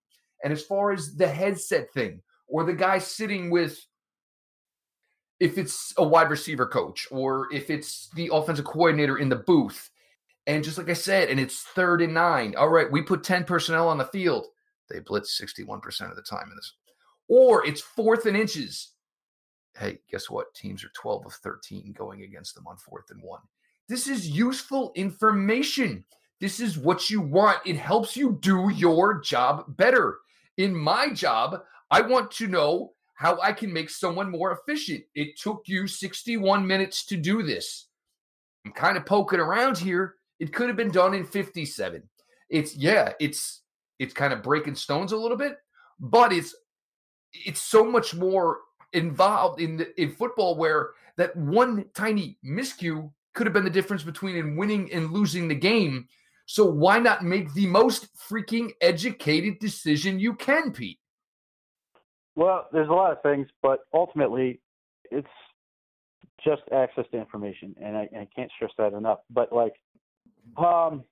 And 0.44 0.52
as 0.52 0.62
far 0.62 0.92
as 0.92 1.16
the 1.16 1.26
headset 1.26 1.90
thing, 1.94 2.20
or 2.46 2.64
the 2.64 2.74
guy 2.74 2.98
sitting 2.98 3.48
with, 3.48 3.82
if 5.40 5.56
it's 5.56 5.94
a 5.96 6.04
wide 6.04 6.28
receiver 6.28 6.66
coach, 6.66 7.08
or 7.10 7.48
if 7.54 7.70
it's 7.70 8.10
the 8.16 8.28
offensive 8.30 8.66
coordinator 8.66 9.16
in 9.16 9.30
the 9.30 9.36
booth, 9.36 9.88
and 10.46 10.62
just 10.62 10.76
like 10.76 10.90
I 10.90 10.92
said, 10.92 11.30
and 11.30 11.40
it's 11.40 11.62
third 11.62 12.02
and 12.02 12.12
nine. 12.12 12.54
All 12.54 12.68
right, 12.68 12.92
we 12.92 13.00
put 13.00 13.24
10 13.24 13.44
personnel 13.44 13.88
on 13.88 13.96
the 13.96 14.04
field. 14.04 14.48
They 14.90 15.00
blitz 15.00 15.40
61% 15.40 16.10
of 16.10 16.16
the 16.16 16.22
time 16.22 16.50
in 16.50 16.56
this 16.56 16.74
or 17.28 17.66
it's 17.66 17.80
fourth 17.80 18.26
and 18.26 18.36
inches. 18.36 18.92
Hey, 19.78 19.98
guess 20.10 20.30
what? 20.30 20.54
Teams 20.54 20.84
are 20.84 20.90
12 20.94 21.26
of 21.26 21.32
13 21.34 21.94
going 21.96 22.22
against 22.22 22.54
them 22.54 22.66
on 22.66 22.76
fourth 22.76 23.10
and 23.10 23.20
one. 23.22 23.40
This 23.88 24.06
is 24.06 24.28
useful 24.28 24.92
information. 24.94 26.04
This 26.40 26.60
is 26.60 26.78
what 26.78 27.10
you 27.10 27.20
want. 27.20 27.58
It 27.64 27.76
helps 27.76 28.16
you 28.16 28.38
do 28.40 28.70
your 28.70 29.20
job 29.20 29.76
better. 29.76 30.18
In 30.56 30.74
my 30.76 31.12
job, 31.12 31.62
I 31.90 32.00
want 32.00 32.30
to 32.32 32.46
know 32.46 32.92
how 33.14 33.40
I 33.40 33.52
can 33.52 33.72
make 33.72 33.90
someone 33.90 34.30
more 34.30 34.52
efficient. 34.52 35.04
It 35.14 35.38
took 35.38 35.62
you 35.66 35.86
61 35.86 36.66
minutes 36.66 37.04
to 37.06 37.16
do 37.16 37.42
this. 37.42 37.88
I'm 38.64 38.72
kind 38.72 38.96
of 38.96 39.06
poking 39.06 39.40
around 39.40 39.78
here. 39.78 40.14
It 40.40 40.52
could 40.52 40.68
have 40.68 40.76
been 40.76 40.90
done 40.90 41.14
in 41.14 41.24
57. 41.24 42.02
It's 42.50 42.76
yeah, 42.76 43.12
it's 43.20 43.62
it's 43.98 44.14
kind 44.14 44.32
of 44.32 44.42
breaking 44.42 44.74
stones 44.74 45.12
a 45.12 45.16
little 45.16 45.36
bit, 45.36 45.56
but 46.00 46.32
it's 46.32 46.54
it's 47.34 47.60
so 47.60 47.84
much 47.84 48.14
more 48.14 48.60
involved 48.92 49.60
in 49.60 49.84
in 49.96 50.10
football 50.10 50.56
where 50.56 50.90
that 51.16 51.36
one 51.36 51.84
tiny 51.94 52.38
miscue 52.44 53.10
could 53.34 53.46
have 53.46 53.52
been 53.52 53.64
the 53.64 53.70
difference 53.70 54.02
between 54.02 54.36
in 54.36 54.56
winning 54.56 54.92
and 54.92 55.10
losing 55.10 55.48
the 55.48 55.54
game. 55.54 56.06
So 56.46 56.64
why 56.64 56.98
not 56.98 57.24
make 57.24 57.52
the 57.54 57.66
most 57.66 58.08
freaking 58.16 58.70
educated 58.80 59.58
decision 59.58 60.20
you 60.20 60.34
can, 60.34 60.72
Pete? 60.72 60.98
Well, 62.36 62.68
there's 62.72 62.88
a 62.88 62.92
lot 62.92 63.12
of 63.12 63.22
things, 63.22 63.48
but 63.62 63.80
ultimately, 63.92 64.60
it's 65.10 65.26
just 66.44 66.62
access 66.72 67.04
to 67.12 67.18
information, 67.18 67.74
and 67.82 67.96
I, 67.96 68.08
I 68.16 68.28
can't 68.34 68.50
stress 68.56 68.72
that 68.78 68.92
enough. 68.92 69.20
But 69.30 69.52
like, 69.52 69.72
um, 70.56 71.04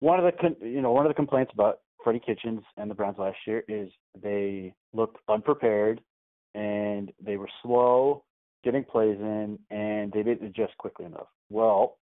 one 0.00 0.18
of 0.18 0.32
the 0.32 0.66
you 0.66 0.80
know 0.80 0.92
one 0.92 1.06
of 1.06 1.10
the 1.10 1.14
complaints 1.14 1.52
about 1.54 1.80
Freddie 2.08 2.24
Kitchens 2.24 2.62
and 2.78 2.90
the 2.90 2.94
Browns 2.94 3.18
last 3.18 3.36
year 3.46 3.64
is 3.68 3.90
they 4.18 4.72
looked 4.94 5.18
unprepared 5.28 6.00
and 6.54 7.12
they 7.22 7.36
were 7.36 7.50
slow 7.62 8.24
getting 8.64 8.82
plays 8.82 9.18
in 9.20 9.58
and 9.70 10.10
they 10.10 10.22
didn't 10.22 10.46
adjust 10.46 10.74
quickly 10.78 11.04
enough. 11.04 11.26
Well, 11.50 11.98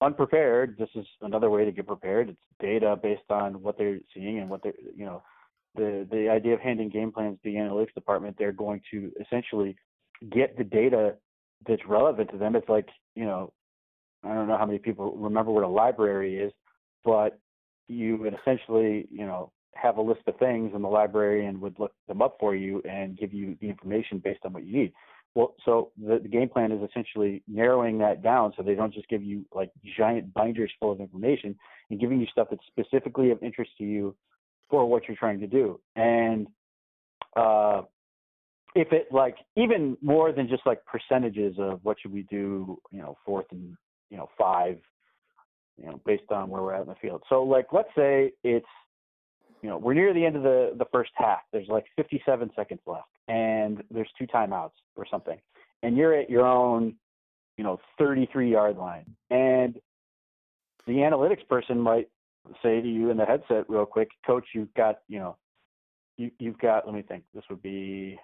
unprepared, 0.00 0.76
this 0.78 0.88
is 0.94 1.04
another 1.20 1.50
way 1.50 1.64
to 1.64 1.72
get 1.72 1.88
prepared. 1.88 2.28
It's 2.28 2.38
data 2.60 2.96
based 3.02 3.28
on 3.28 3.60
what 3.60 3.76
they're 3.76 3.98
seeing 4.14 4.38
and 4.38 4.48
what 4.48 4.62
they're, 4.62 4.74
you 4.96 5.04
know, 5.04 5.20
the 5.74 6.06
the 6.08 6.28
idea 6.28 6.54
of 6.54 6.60
handing 6.60 6.88
game 6.88 7.10
plans 7.10 7.38
to 7.42 7.50
the 7.50 7.56
analytics 7.56 7.94
department, 7.94 8.36
they're 8.38 8.52
going 8.52 8.80
to 8.92 9.10
essentially 9.20 9.74
get 10.30 10.56
the 10.56 10.62
data 10.62 11.16
that's 11.66 11.82
relevant 11.88 12.30
to 12.30 12.38
them. 12.38 12.54
It's 12.54 12.68
like, 12.68 12.86
you 13.16 13.24
know, 13.24 13.52
I 14.22 14.32
don't 14.32 14.46
know 14.46 14.56
how 14.56 14.66
many 14.66 14.78
people 14.78 15.16
remember 15.16 15.50
what 15.50 15.64
a 15.64 15.68
library 15.68 16.36
is, 16.38 16.52
but 17.04 17.40
you 17.88 18.16
would 18.16 18.34
essentially, 18.34 19.06
you 19.10 19.26
know, 19.26 19.52
have 19.74 19.98
a 19.98 20.02
list 20.02 20.22
of 20.26 20.36
things 20.38 20.72
and 20.74 20.82
the 20.82 20.88
librarian 20.88 21.60
would 21.60 21.78
look 21.78 21.92
them 22.08 22.22
up 22.22 22.36
for 22.40 22.54
you 22.54 22.82
and 22.88 23.18
give 23.18 23.32
you 23.32 23.56
the 23.60 23.68
information 23.68 24.18
based 24.18 24.40
on 24.44 24.52
what 24.52 24.64
you 24.64 24.76
need. 24.76 24.92
Well, 25.34 25.54
so 25.66 25.92
the, 26.02 26.18
the 26.22 26.28
game 26.28 26.48
plan 26.48 26.72
is 26.72 26.80
essentially 26.88 27.42
narrowing 27.46 27.98
that 27.98 28.22
down 28.22 28.54
so 28.56 28.62
they 28.62 28.74
don't 28.74 28.94
just 28.94 29.06
give 29.08 29.22
you 29.22 29.44
like 29.54 29.70
giant 29.98 30.32
binders 30.32 30.72
full 30.80 30.92
of 30.92 31.00
information 31.00 31.54
and 31.90 32.00
giving 32.00 32.20
you 32.20 32.26
stuff 32.32 32.48
that's 32.50 32.62
specifically 32.68 33.30
of 33.30 33.42
interest 33.42 33.72
to 33.78 33.84
you 33.84 34.16
for 34.70 34.86
what 34.86 35.06
you're 35.06 35.16
trying 35.16 35.40
to 35.40 35.46
do. 35.46 35.78
And 35.94 36.46
uh, 37.36 37.82
if 38.74 38.92
it 38.92 39.08
like 39.10 39.36
even 39.56 39.96
more 40.00 40.32
than 40.32 40.48
just 40.48 40.62
like 40.66 40.80
percentages 40.86 41.56
of 41.58 41.80
what 41.82 41.98
should 42.00 42.12
we 42.12 42.22
do, 42.24 42.78
you 42.90 43.00
know, 43.00 43.16
fourth 43.24 43.46
and 43.50 43.76
you 44.10 44.16
know 44.16 44.28
five, 44.38 44.78
you 45.78 45.86
know, 45.86 46.00
based 46.06 46.30
on 46.30 46.48
where 46.48 46.62
we're 46.62 46.74
at 46.74 46.82
in 46.82 46.88
the 46.88 46.94
field. 46.96 47.22
So 47.28 47.42
like 47.42 47.66
let's 47.72 47.88
say 47.96 48.32
it's 48.44 48.66
you 49.62 49.70
know, 49.70 49.78
we're 49.78 49.94
near 49.94 50.12
the 50.12 50.24
end 50.24 50.36
of 50.36 50.42
the 50.42 50.74
the 50.78 50.86
first 50.92 51.10
half. 51.14 51.40
There's 51.52 51.68
like 51.68 51.86
57 51.96 52.50
seconds 52.54 52.80
left, 52.86 53.08
and 53.28 53.82
there's 53.90 54.10
two 54.18 54.26
timeouts 54.26 54.72
or 54.96 55.06
something, 55.10 55.38
and 55.82 55.96
you're 55.96 56.14
at 56.14 56.30
your 56.30 56.46
own, 56.46 56.94
you 57.56 57.64
know, 57.64 57.80
33 57.98 58.50
yard 58.50 58.76
line, 58.76 59.04
and 59.30 59.78
the 60.86 60.94
analytics 60.94 61.46
person 61.48 61.80
might 61.80 62.08
say 62.62 62.80
to 62.80 62.88
you 62.88 63.10
in 63.10 63.16
the 63.16 63.24
headset 63.24 63.68
real 63.68 63.86
quick, 63.86 64.08
Coach, 64.24 64.44
you've 64.54 64.72
got, 64.74 65.00
you 65.08 65.18
know, 65.18 65.36
you 66.16 66.30
you've 66.38 66.58
got. 66.58 66.86
Let 66.86 66.94
me 66.94 67.02
think. 67.02 67.24
This 67.34 67.44
would 67.50 67.62
be. 67.62 68.18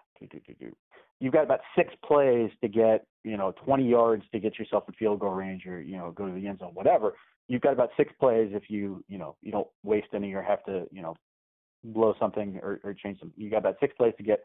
You've 1.22 1.32
got 1.32 1.44
about 1.44 1.60
six 1.76 1.94
plays 2.04 2.50
to 2.60 2.68
get, 2.68 3.06
you 3.24 3.36
know, 3.36 3.54
20 3.64 3.88
yards 3.88 4.24
to 4.32 4.40
get 4.40 4.58
yourself 4.58 4.84
in 4.88 4.94
field 4.94 5.20
goal 5.20 5.30
range, 5.30 5.66
or 5.66 5.80
you 5.80 5.96
know, 5.96 6.10
go 6.10 6.26
to 6.26 6.32
the 6.32 6.46
end 6.46 6.58
zone, 6.58 6.72
whatever 6.74 7.14
you've 7.48 7.62
got 7.62 7.72
about 7.72 7.90
six 7.96 8.12
plays 8.18 8.50
if 8.52 8.64
you 8.68 9.04
you 9.08 9.18
know 9.18 9.36
you 9.42 9.52
don't 9.52 9.68
waste 9.82 10.08
any 10.14 10.32
or 10.32 10.42
have 10.42 10.64
to 10.64 10.86
you 10.90 11.02
know 11.02 11.14
blow 11.84 12.14
something 12.18 12.58
or, 12.62 12.80
or 12.84 12.94
change 12.94 13.18
them. 13.20 13.32
You 13.36 13.50
got 13.50 13.58
about 13.58 13.76
six 13.80 13.94
plays 13.96 14.14
to 14.16 14.22
get 14.22 14.40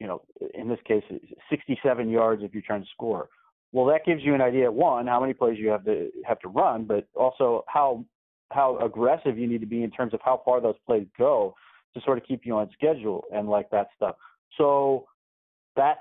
you 0.00 0.06
know 0.06 0.22
in 0.54 0.68
this 0.68 0.78
case 0.86 1.02
67 1.50 2.10
yards 2.10 2.42
if 2.42 2.52
you're 2.52 2.62
trying 2.62 2.82
to 2.82 2.88
score. 2.92 3.28
Well, 3.72 3.86
that 3.86 4.04
gives 4.04 4.22
you 4.22 4.34
an 4.34 4.40
idea 4.40 4.70
one 4.70 5.06
how 5.06 5.20
many 5.20 5.34
plays 5.34 5.58
you 5.58 5.68
have 5.68 5.84
to 5.84 6.10
have 6.26 6.38
to 6.40 6.48
run, 6.48 6.84
but 6.84 7.08
also 7.14 7.64
how 7.68 8.04
how 8.50 8.78
aggressive 8.78 9.38
you 9.38 9.46
need 9.46 9.60
to 9.60 9.66
be 9.66 9.82
in 9.82 9.90
terms 9.90 10.14
of 10.14 10.20
how 10.22 10.42
far 10.44 10.60
those 10.60 10.76
plays 10.86 11.06
go 11.18 11.54
to 11.94 12.00
sort 12.02 12.18
of 12.18 12.24
keep 12.24 12.44
you 12.44 12.54
on 12.56 12.68
schedule 12.72 13.24
and 13.32 13.48
like 13.48 13.70
that 13.70 13.88
stuff. 13.96 14.16
So 14.58 15.06
that's 15.76 16.00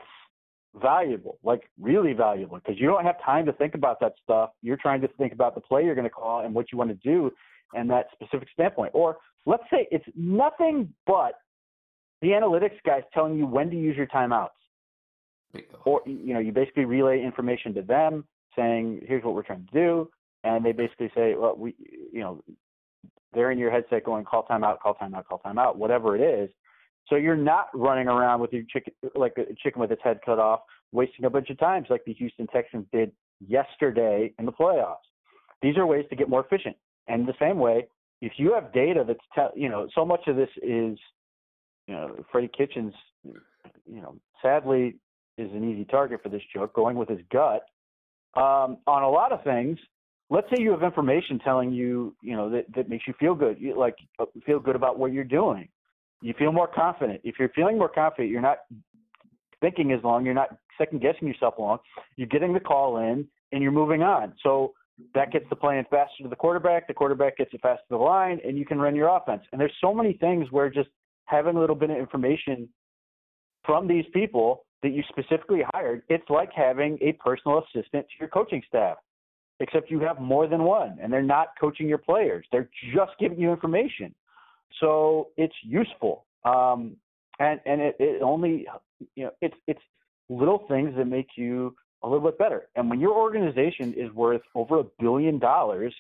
valuable, 0.82 1.38
like 1.44 1.70
really 1.80 2.13
valuable, 2.13 2.58
because 2.58 2.80
you 2.80 2.88
don't 2.88 3.06
have 3.06 3.22
time 3.24 3.46
to 3.46 3.53
think 3.53 3.75
about 3.75 4.00
that 4.00 4.13
stuff. 4.24 4.51
You're 4.62 4.77
trying 4.77 5.01
to 5.01 5.08
think 5.08 5.34
about 5.34 5.56
the 5.56 5.62
play 5.62 5.84
you're 5.86 5.96
going 5.96 6.06
to 6.06 6.10
call 6.10 6.46
and 6.46 6.53
what 6.53 6.72
you 6.72 6.77
want 6.77 6.89
to 6.89 6.96
do 6.96 7.32
and 7.74 7.89
that 7.89 8.08
specific 8.13 8.48
standpoint. 8.53 8.92
Or 8.94 9.18
let's 9.46 9.63
say 9.72 9.88
it's 9.92 10.06
nothing 10.15 10.94
but 11.06 11.34
the 12.22 12.30
analytics 12.30 12.82
guys 12.86 13.03
telling 13.13 13.38
you 13.38 13.46
when 13.46 13.70
to 13.70 13.75
use 13.75 13.96
your 13.98 14.08
timeouts. 14.08 14.50
Or 15.86 16.01
you 16.06 16.34
know, 16.34 16.39
you 16.39 16.51
basically 16.51 16.86
relay 16.86 17.22
information 17.22 17.75
to 17.75 17.84
them 17.84 18.25
saying, 18.56 19.01
"Here's 19.06 19.24
what 19.24 19.36
we're 19.36 19.44
trying 19.44 19.68
to 19.68 19.74
do," 19.74 20.10
and 20.44 20.65
they 20.65 20.72
basically 20.72 21.12
say, 21.13 21.36
"Well, 21.36 21.56
we, 21.56 21.75
you 22.12 22.22
know, 22.22 22.42
they're 23.34 23.51
in 23.51 23.60
your 23.60 23.70
headset 23.70 24.03
going, 24.03 24.25
call 24.25 24.48
timeout, 24.50 24.80
call 24.80 24.96
timeout, 24.96 25.25
call 25.25 25.42
timeout, 25.46 25.75
whatever 25.75 26.15
it 26.15 26.22
is." 26.22 26.50
So 27.10 27.15
you're 27.15 27.36
not 27.36 27.67
running 27.74 28.07
around 28.07 28.39
with 28.39 28.53
your 28.53 28.63
chicken 28.72 28.93
like 29.15 29.33
a 29.38 29.53
chicken 29.62 29.81
with 29.81 29.91
its 29.91 30.01
head 30.03 30.19
cut 30.25 30.39
off, 30.39 30.62
wasting 30.91 31.25
a 31.25 31.29
bunch 31.29 31.50
of 31.50 31.60
times 31.60 31.88
like 31.89 32.05
the 32.05 32.13
Houston 32.13 32.48
Texans 32.48 32.86
did 32.93 33.12
yesterday 33.45 34.33
in 34.39 34.45
the 34.45 34.51
playoffs. 34.51 34.95
These 35.62 35.77
are 35.77 35.86
ways 35.86 36.05
to 36.10 36.15
get 36.15 36.29
more 36.29 36.45
efficient. 36.45 36.75
And 37.07 37.27
the 37.27 37.33
same 37.39 37.60
way, 37.60 37.88
if 38.24 38.33
you 38.38 38.53
have 38.53 38.72
data 38.72 39.03
that's 39.05 39.19
te- 39.36 39.60
you 39.60 39.69
know 39.69 39.88
so 39.93 40.05
much 40.05 40.22
of 40.27 40.38
this 40.38 40.50
is 40.57 40.98
you 41.88 41.93
know 41.93 42.15
Freddie 42.31 42.50
Kitchens 42.57 42.93
you 43.24 44.01
know 44.01 44.15
sadly 44.41 44.95
is 45.38 45.51
an 45.51 45.69
easy 45.69 45.86
target 45.86 46.22
for 46.24 46.29
this 46.29 46.41
joke 46.53 46.74
going 46.74 46.95
with 46.95 47.10
his 47.10 47.19
gut 47.31 47.63
um, 48.36 48.77
on 48.88 49.03
a 49.03 49.10
lot 49.10 49.33
of 49.33 49.43
things 49.43 49.77
let's 50.29 50.48
say 50.50 50.62
you 50.62 50.72
have 50.72 50.83
information 50.83 51.38
telling 51.39 51.74
you 51.74 52.15
you 52.22 52.36
know 52.36 52.50
that, 52.50 52.65
that 52.74 52.88
makes 52.88 53.05
you 53.07 53.13
feel 53.19 53.36
good 53.36 53.60
you 53.60 53.77
like 53.77 53.95
uh, 54.19 54.25
feel 54.45 54.60
good 54.60 54.75
about 54.75 54.98
what 54.98 55.12
you're 55.12 55.25
doing 55.25 55.67
you 56.24 56.34
feel 56.39 56.53
more 56.53 56.68
confident. 56.68 57.20
If 57.24 57.36
you're 57.38 57.50
feeling 57.50 57.77
more 57.77 57.89
confident, 57.89 58.30
you're 58.32 58.42
not 58.42 58.60
thinking 59.60 59.92
as 59.92 60.03
long, 60.03 60.25
you're 60.25 60.34
not 60.34 60.58
second 60.77 61.01
guessing 61.01 61.27
yourself 61.27 61.56
long. 61.60 61.80
You're 62.15 62.27
getting 62.27 62.53
the 62.53 62.60
call 62.60 62.98
in 62.98 63.27
and 63.51 63.62
you're 63.62 63.74
moving 63.74 64.03
on. 64.03 64.34
So 64.42 64.74
that 65.15 65.32
gets 65.32 65.46
the 65.50 65.56
play 65.56 65.77
in 65.77 65.86
faster 65.86 66.24
to 66.24 66.30
the 66.30 66.36
quarterback. 66.36 66.88
The 66.88 66.94
quarterback 66.94 67.38
gets 67.38 67.53
it 67.53 67.62
faster 67.62 67.84
to 67.89 67.98
the 67.98 68.03
line, 68.03 68.39
and 68.46 68.58
you 68.58 68.65
can 68.65 68.80
run 68.80 68.96
your 68.96 69.15
offense. 69.15 69.42
And 69.51 69.60
there's 69.60 69.74
so 69.82 69.94
many 69.94 70.13
things 70.13 70.48
where 70.51 70.70
just 70.70 70.89
having 71.25 71.58
a 71.58 71.60
little 71.60 71.75
bit 71.75 71.89
of 71.89 71.98
information 71.98 72.70
from 73.65 73.88
these 73.88 74.06
people 74.13 74.65
that 74.82 74.92
you 74.92 75.03
specifically 75.10 75.62
hired, 75.74 76.03
it's 76.10 76.30
like 76.30 76.51
having 76.56 76.98
a 77.01 77.13
personal 77.13 77.60
assistant 77.60 78.06
to 78.08 78.13
your 78.20 78.30
coaching 78.30 78.62
staff, 78.68 78.98
except 79.60 79.92
you 79.92 80.00
have 80.00 80.20
more 80.20 80.48
than 80.48 80.63
one, 80.63 80.98
and 81.01 81.12
they're 81.12 81.22
not 81.22 81.50
coaching 81.60 81.88
your 81.88 81.98
players. 81.98 82.46
They're 82.51 82.70
just 82.94 83.12
giving 83.20 83.39
you 83.39 83.51
information. 83.51 84.13
So 84.80 85.30
it's 85.38 85.56
useful. 85.63 86.25
Um, 86.46 86.98
and 87.39 87.60
and 87.65 87.82
it, 87.82 87.96
it 88.00 88.22
only 88.22 88.68
you 89.15 89.25
know 89.25 89.32
it's 89.42 89.56
it's 89.68 89.82
little 90.30 90.65
things 90.68 90.96
that 90.98 91.06
make 91.06 91.30
you 91.36 91.75
a 92.03 92.08
little 92.08 92.25
bit 92.25 92.38
better. 92.38 92.68
And 92.75 92.89
when 92.89 93.00
your 93.00 93.13
organization 93.13 93.94
is 93.94 94.12
worth 94.12 94.42
over 94.56 94.80
a 94.80 94.84
billion 95.00 95.39
dollars, 95.39 95.94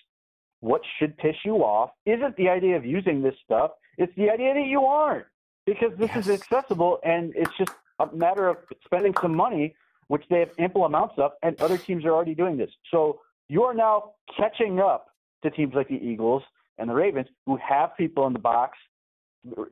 what 0.59 0.81
should 0.99 1.17
piss 1.17 1.35
you 1.45 1.57
off 1.57 1.91
isn't 2.05 2.35
the 2.35 2.49
idea 2.49 2.75
of 2.75 2.85
using 2.85 3.21
this 3.21 3.35
stuff. 3.43 3.71
It's 3.97 4.13
the 4.15 4.29
idea 4.29 4.53
that 4.53 4.65
you 4.65 4.83
aren't 4.83 5.25
because 5.65 5.91
this 5.97 6.09
yes. 6.15 6.27
is 6.27 6.41
accessible 6.41 6.99
and 7.03 7.33
it's 7.35 7.51
just 7.57 7.71
a 7.99 8.07
matter 8.13 8.47
of 8.47 8.57
spending 8.83 9.13
some 9.21 9.35
money, 9.35 9.75
which 10.07 10.23
they 10.29 10.39
have 10.39 10.49
ample 10.59 10.85
amounts 10.85 11.15
of, 11.17 11.31
and 11.41 11.59
other 11.61 11.77
teams 11.77 12.05
are 12.05 12.11
already 12.11 12.35
doing 12.35 12.57
this. 12.57 12.69
So 12.91 13.21
you 13.47 13.63
are 13.63 13.73
now 13.73 14.11
catching 14.37 14.79
up 14.79 15.07
to 15.43 15.51
teams 15.51 15.73
like 15.73 15.87
the 15.87 15.95
Eagles 15.95 16.43
and 16.77 16.89
the 16.89 16.93
Ravens 16.93 17.27
who 17.45 17.57
have 17.57 17.95
people 17.97 18.27
in 18.27 18.33
the 18.33 18.39
box. 18.39 18.77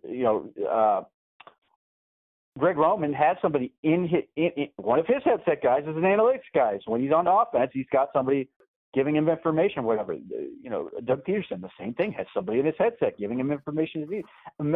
You 0.03 0.23
know, 0.23 0.49
uh, 0.69 1.03
Greg 2.59 2.77
Roman 2.77 3.13
has 3.13 3.37
somebody 3.41 3.73
in, 3.83 4.07
his, 4.07 4.23
in, 4.35 4.51
in 4.57 4.67
one 4.75 4.99
of 4.99 5.07
his 5.07 5.23
headset 5.23 5.63
guys 5.63 5.83
is 5.83 5.95
an 5.95 6.01
analytics 6.01 6.49
guy. 6.53 6.79
So 6.83 6.91
when 6.91 7.01
he's 7.01 7.13
on 7.13 7.27
offense, 7.27 7.71
he's 7.73 7.85
got 7.91 8.09
somebody 8.13 8.49
giving 8.93 9.15
him 9.15 9.29
information, 9.29 9.83
whatever. 9.83 10.13
You 10.13 10.69
know, 10.69 10.89
Doug 11.05 11.23
Pederson, 11.23 11.61
the 11.61 11.69
same 11.79 11.93
thing, 11.93 12.11
has 12.13 12.27
somebody 12.33 12.59
in 12.59 12.65
his 12.65 12.75
headset 12.77 13.17
giving 13.17 13.39
him 13.39 13.51
information. 13.51 14.23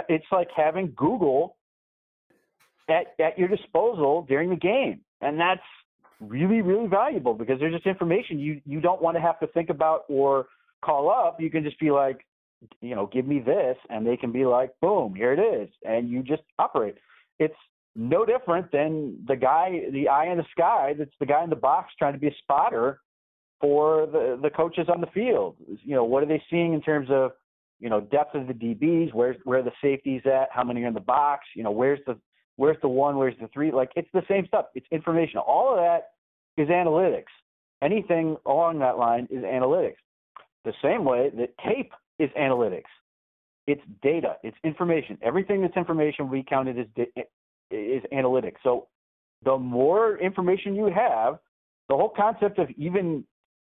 It's 0.08 0.25
like 0.32 0.48
having 0.55 0.94
Google 0.96 1.58
at 2.89 3.08
at 3.20 3.38
your 3.38 3.48
disposal 3.48 4.25
during 4.27 4.50
the 4.50 4.55
game, 4.55 5.01
and 5.22 5.39
that's 5.39 5.62
really 6.22 6.62
really 6.62 6.88
valuable 6.88 7.34
because 7.34 7.60
there's 7.60 7.74
just 7.74 7.86
information 7.86 8.39
you 8.39 8.62
you 8.65 8.79
don't 8.79 9.01
want 9.01 9.15
to 9.15 9.22
have 9.22 9.39
to 9.39 9.48
think 9.48 9.70
about 9.70 10.03
or 10.08 10.48
call 10.86 11.10
up, 11.10 11.42
you 11.42 11.50
can 11.50 11.63
just 11.63 11.80
be 11.80 11.92
like, 11.92 12.25
you 12.82 12.96
know, 12.96 13.08
give 13.12 13.27
me 13.27 13.39
this, 13.39 13.77
and 13.89 14.06
they 14.06 14.18
can 14.18 14.32
be 14.32 14.46
like, 14.46 14.72
boom, 14.82 15.13
here 15.15 15.34
it 15.34 15.39
is, 15.39 15.70
and 15.84 16.10
you 16.10 16.24
just 16.24 16.44
operate. 16.58 16.96
It's 17.39 17.56
no 17.96 18.25
different 18.25 18.72
than 18.72 19.18
the 19.27 19.36
guy, 19.36 19.84
the 19.92 20.10
eye 20.10 20.27
in 20.27 20.38
the 20.38 20.46
sky, 20.51 20.94
that's 20.98 21.12
the 21.20 21.25
guy 21.25 21.44
in 21.44 21.50
the 21.50 21.56
box 21.56 21.94
trying 21.98 22.13
to 22.13 22.20
be 22.20 22.27
a 22.27 22.36
spotter 22.44 23.00
for 23.62 24.06
the 24.08 24.38
the 24.42 24.50
coaches 24.50 24.88
on 24.94 25.01
the 25.01 25.08
field. 25.08 25.56
You 25.84 25.96
know, 25.96 26.04
what 26.04 26.22
are 26.24 26.25
they 26.25 26.42
seeing 26.50 26.74
in 26.74 26.82
terms 26.82 27.08
of 27.10 27.32
you 27.80 27.89
know 27.89 28.01
depth 28.01 28.36
of 28.36 28.48
the 28.48 28.54
DBs, 28.54 29.13
where's 29.13 29.38
where 29.44 29.63
the 29.63 29.72
safeties 29.82 30.22
at, 30.25 30.50
how 30.51 30.63
many 30.63 30.84
are 30.84 30.88
in 30.88 30.94
the 30.94 31.00
box, 31.00 31.46
you 31.56 31.63
know, 31.63 31.72
where's 31.72 32.00
the 32.06 32.18
where's 32.58 32.77
the 32.82 32.89
one, 32.89 33.18
where's 33.18 33.36
the 33.39 33.48
three? 33.54 33.72
Like 33.72 33.92
it's 33.96 34.10
the 34.13 34.24
same 34.27 34.46
stuff. 34.48 34.65
It's 34.75 34.88
information. 34.92 35.39
All 35.39 35.72
of 35.72 35.77
that 35.77 36.10
is 36.62 36.70
analytics. 36.70 37.32
Anything 37.82 38.38
along 38.46 38.80
that 38.80 38.98
line 38.98 39.27
is 39.30 39.44
analytics. 39.44 39.96
The 40.65 40.74
same 40.81 41.05
way 41.05 41.31
that 41.38 41.57
tape 41.60 41.93
is 42.19 42.29
analytics. 42.38 42.84
It's 43.67 43.81
data. 44.01 44.36
It's 44.43 44.57
information. 44.63 45.17
Everything 45.22 45.62
that's 45.62 45.77
information 45.77 46.29
we 46.29 46.43
counted 46.43 46.79
as 46.79 47.07
is 47.72 48.03
analytics. 48.13 48.57
So 48.63 48.88
the 49.43 49.57
more 49.57 50.17
information 50.17 50.75
you 50.75 50.86
have, 50.86 51.39
the 51.89 51.95
whole 51.95 52.10
concept 52.15 52.60
of 52.60 52.69
even 52.77 53.24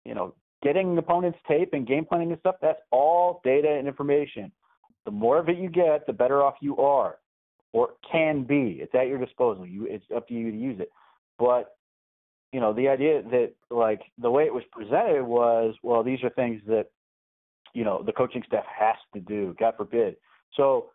you 0.06 0.16
know 0.16 0.34
getting 0.64 0.98
opponent's 0.98 1.38
tape 1.48 1.70
and 1.74 1.88
game 1.88 2.06
planning 2.06 2.32
and 2.32 2.40
stuff, 2.40 2.56
that's 2.62 2.80
all 2.92 3.42
data 3.44 3.70
and 3.70 3.88
information. 3.88 4.52
The 5.06 5.12
more 5.12 5.38
of 5.38 5.50
it 5.50 5.58
you 5.58 5.70
get, 5.70 6.08
the 6.08 6.14
better 6.14 6.42
off 6.42 6.56
you 6.62 6.78
are, 6.78 7.18
or 7.74 7.92
can 8.12 8.44
be. 8.44 8.80
It's 8.82 8.96
at 8.96 9.08
your 9.08 9.20
disposal. 9.20 9.66
You, 9.66 9.86
it's 9.86 10.06
up 10.16 10.28
to 10.30 10.34
you 10.34 10.50
to 10.50 10.58
use 10.58 10.80
it. 10.80 10.90
But 11.38 11.76
you 12.56 12.62
know, 12.62 12.72
the 12.72 12.88
idea 12.88 13.22
that 13.22 13.52
like 13.70 14.00
the 14.18 14.32
way 14.32 14.44
it 14.44 14.54
was 14.54 14.64
presented 14.72 15.26
was, 15.26 15.76
well, 15.84 16.04
these 16.04 16.24
are 16.24 16.30
things 16.30 16.62
that, 16.68 16.86
you 17.74 17.84
know, 17.84 18.02
the 18.02 18.14
coaching 18.14 18.44
staff 18.48 18.64
has 18.80 18.96
to 19.14 19.20
do, 19.20 19.54
God 19.60 19.74
forbid. 19.76 20.16
So, 20.56 20.92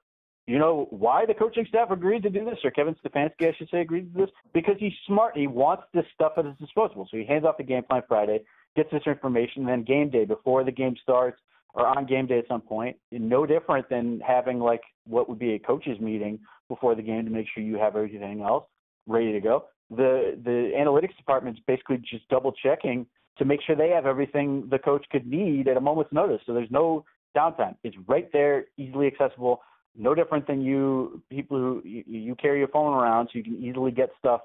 you 0.46 0.58
know 0.58 0.86
why 0.88 1.26
the 1.26 1.34
coaching 1.34 1.66
staff 1.68 1.90
agreed 1.90 2.22
to 2.22 2.30
do 2.30 2.46
this, 2.46 2.56
or 2.64 2.70
Kevin 2.70 2.96
Stefanski, 3.04 3.46
I 3.46 3.54
should 3.58 3.68
say, 3.68 3.82
agreed 3.82 4.14
to 4.14 4.20
this? 4.20 4.30
Because 4.54 4.76
he's 4.78 4.94
smart. 5.06 5.36
He 5.36 5.48
wants 5.48 5.82
this 5.92 6.06
stuff 6.14 6.32
at 6.38 6.46
his 6.46 6.56
disposal. 6.56 7.06
So 7.10 7.18
he 7.18 7.26
hands 7.26 7.44
off 7.44 7.58
the 7.58 7.62
game 7.62 7.82
plan 7.82 8.04
Friday, 8.08 8.40
gets 8.74 8.90
this 8.90 9.02
information, 9.06 9.66
then 9.66 9.84
game 9.84 10.08
day 10.08 10.24
before 10.24 10.64
the 10.64 10.72
game 10.72 10.94
starts 11.02 11.38
or 11.74 11.86
on 11.86 12.06
game 12.06 12.26
day 12.26 12.38
at 12.38 12.48
some 12.48 12.62
point. 12.62 12.96
No 13.12 13.44
different 13.44 13.86
than 13.90 14.18
having 14.26 14.60
like 14.60 14.80
what 15.06 15.28
would 15.28 15.38
be 15.38 15.52
a 15.52 15.58
coaches 15.58 16.00
meeting 16.00 16.38
before 16.70 16.94
the 16.94 17.02
game 17.02 17.26
to 17.26 17.30
make 17.30 17.48
sure 17.52 17.62
you 17.62 17.76
have 17.76 17.96
everything 17.96 18.40
else 18.40 18.64
ready 19.06 19.32
to 19.32 19.40
go 19.40 19.66
the 19.90 20.38
the 20.44 20.72
analytics 20.76 21.16
department 21.16 21.58
is 21.58 21.62
basically 21.66 21.98
just 21.98 22.28
double 22.28 22.52
checking 22.52 23.06
to 23.38 23.44
make 23.44 23.60
sure 23.62 23.74
they 23.74 23.90
have 23.90 24.06
everything 24.06 24.68
the 24.70 24.78
coach 24.78 25.04
could 25.10 25.26
need 25.26 25.66
at 25.68 25.76
a 25.76 25.80
moment's 25.80 26.12
notice. 26.12 26.40
So 26.46 26.54
there's 26.54 26.70
no 26.70 27.04
downtime. 27.36 27.74
It's 27.82 27.96
right 28.06 28.30
there, 28.32 28.66
easily 28.76 29.06
accessible. 29.06 29.62
No 29.96 30.14
different 30.14 30.46
than 30.46 30.62
you 30.62 31.22
people 31.30 31.58
who 31.58 31.82
you, 31.84 32.04
you 32.06 32.34
carry 32.36 32.58
your 32.58 32.68
phone 32.68 32.94
around, 32.94 33.26
so 33.26 33.38
you 33.38 33.44
can 33.44 33.56
easily 33.62 33.90
get 33.90 34.10
stuff 34.18 34.42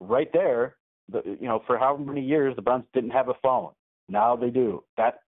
right 0.00 0.32
there. 0.32 0.76
The, 1.12 1.22
you 1.38 1.46
know, 1.46 1.62
for 1.66 1.76
how 1.76 1.96
many 1.96 2.22
years 2.22 2.56
the 2.56 2.62
Browns 2.62 2.84
didn't 2.94 3.10
have 3.10 3.28
a 3.28 3.34
phone. 3.42 3.72
Now 4.08 4.36
they 4.36 4.50
do. 4.50 4.82
That 4.96 5.20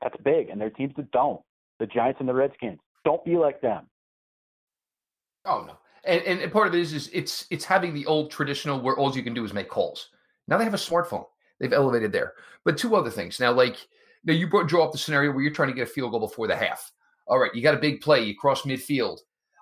that's 0.00 0.16
big, 0.24 0.48
and 0.48 0.58
there 0.60 0.68
are 0.68 0.70
teams 0.70 0.94
that 0.96 1.10
don't. 1.10 1.40
The 1.78 1.86
Giants 1.86 2.20
and 2.20 2.28
the 2.28 2.34
Redskins. 2.34 2.78
Don't 3.04 3.24
be 3.24 3.36
like 3.36 3.60
them. 3.60 3.86
Oh 5.44 5.64
no. 5.66 5.74
And, 6.04 6.22
and 6.22 6.52
part 6.52 6.66
of 6.66 6.74
it 6.74 6.80
is, 6.80 6.92
is 6.92 7.10
it's 7.12 7.46
it's 7.50 7.64
having 7.64 7.92
the 7.92 8.06
old 8.06 8.30
traditional 8.30 8.80
where 8.80 8.96
all 8.96 9.14
you 9.14 9.22
can 9.22 9.34
do 9.34 9.44
is 9.44 9.52
make 9.52 9.68
calls. 9.68 10.08
Now 10.48 10.56
they 10.58 10.64
have 10.64 10.74
a 10.74 10.78
smartphone. 10.78 11.26
They've 11.58 11.72
elevated 11.72 12.10
there. 12.10 12.32
But 12.64 12.78
two 12.78 12.96
other 12.96 13.10
things. 13.10 13.38
Now, 13.38 13.52
like 13.52 13.86
now 14.24 14.32
you 14.32 14.48
brought, 14.48 14.68
draw 14.68 14.84
up 14.84 14.92
the 14.92 14.98
scenario 14.98 15.30
where 15.32 15.42
you're 15.42 15.52
trying 15.52 15.68
to 15.68 15.74
get 15.74 15.88
a 15.88 15.90
field 15.90 16.10
goal 16.10 16.20
before 16.20 16.46
the 16.46 16.56
half. 16.56 16.90
All 17.26 17.38
right, 17.38 17.54
you 17.54 17.62
got 17.62 17.74
a 17.74 17.78
big 17.78 18.00
play, 18.00 18.24
you 18.24 18.34
cross 18.34 18.62
midfield. 18.62 19.18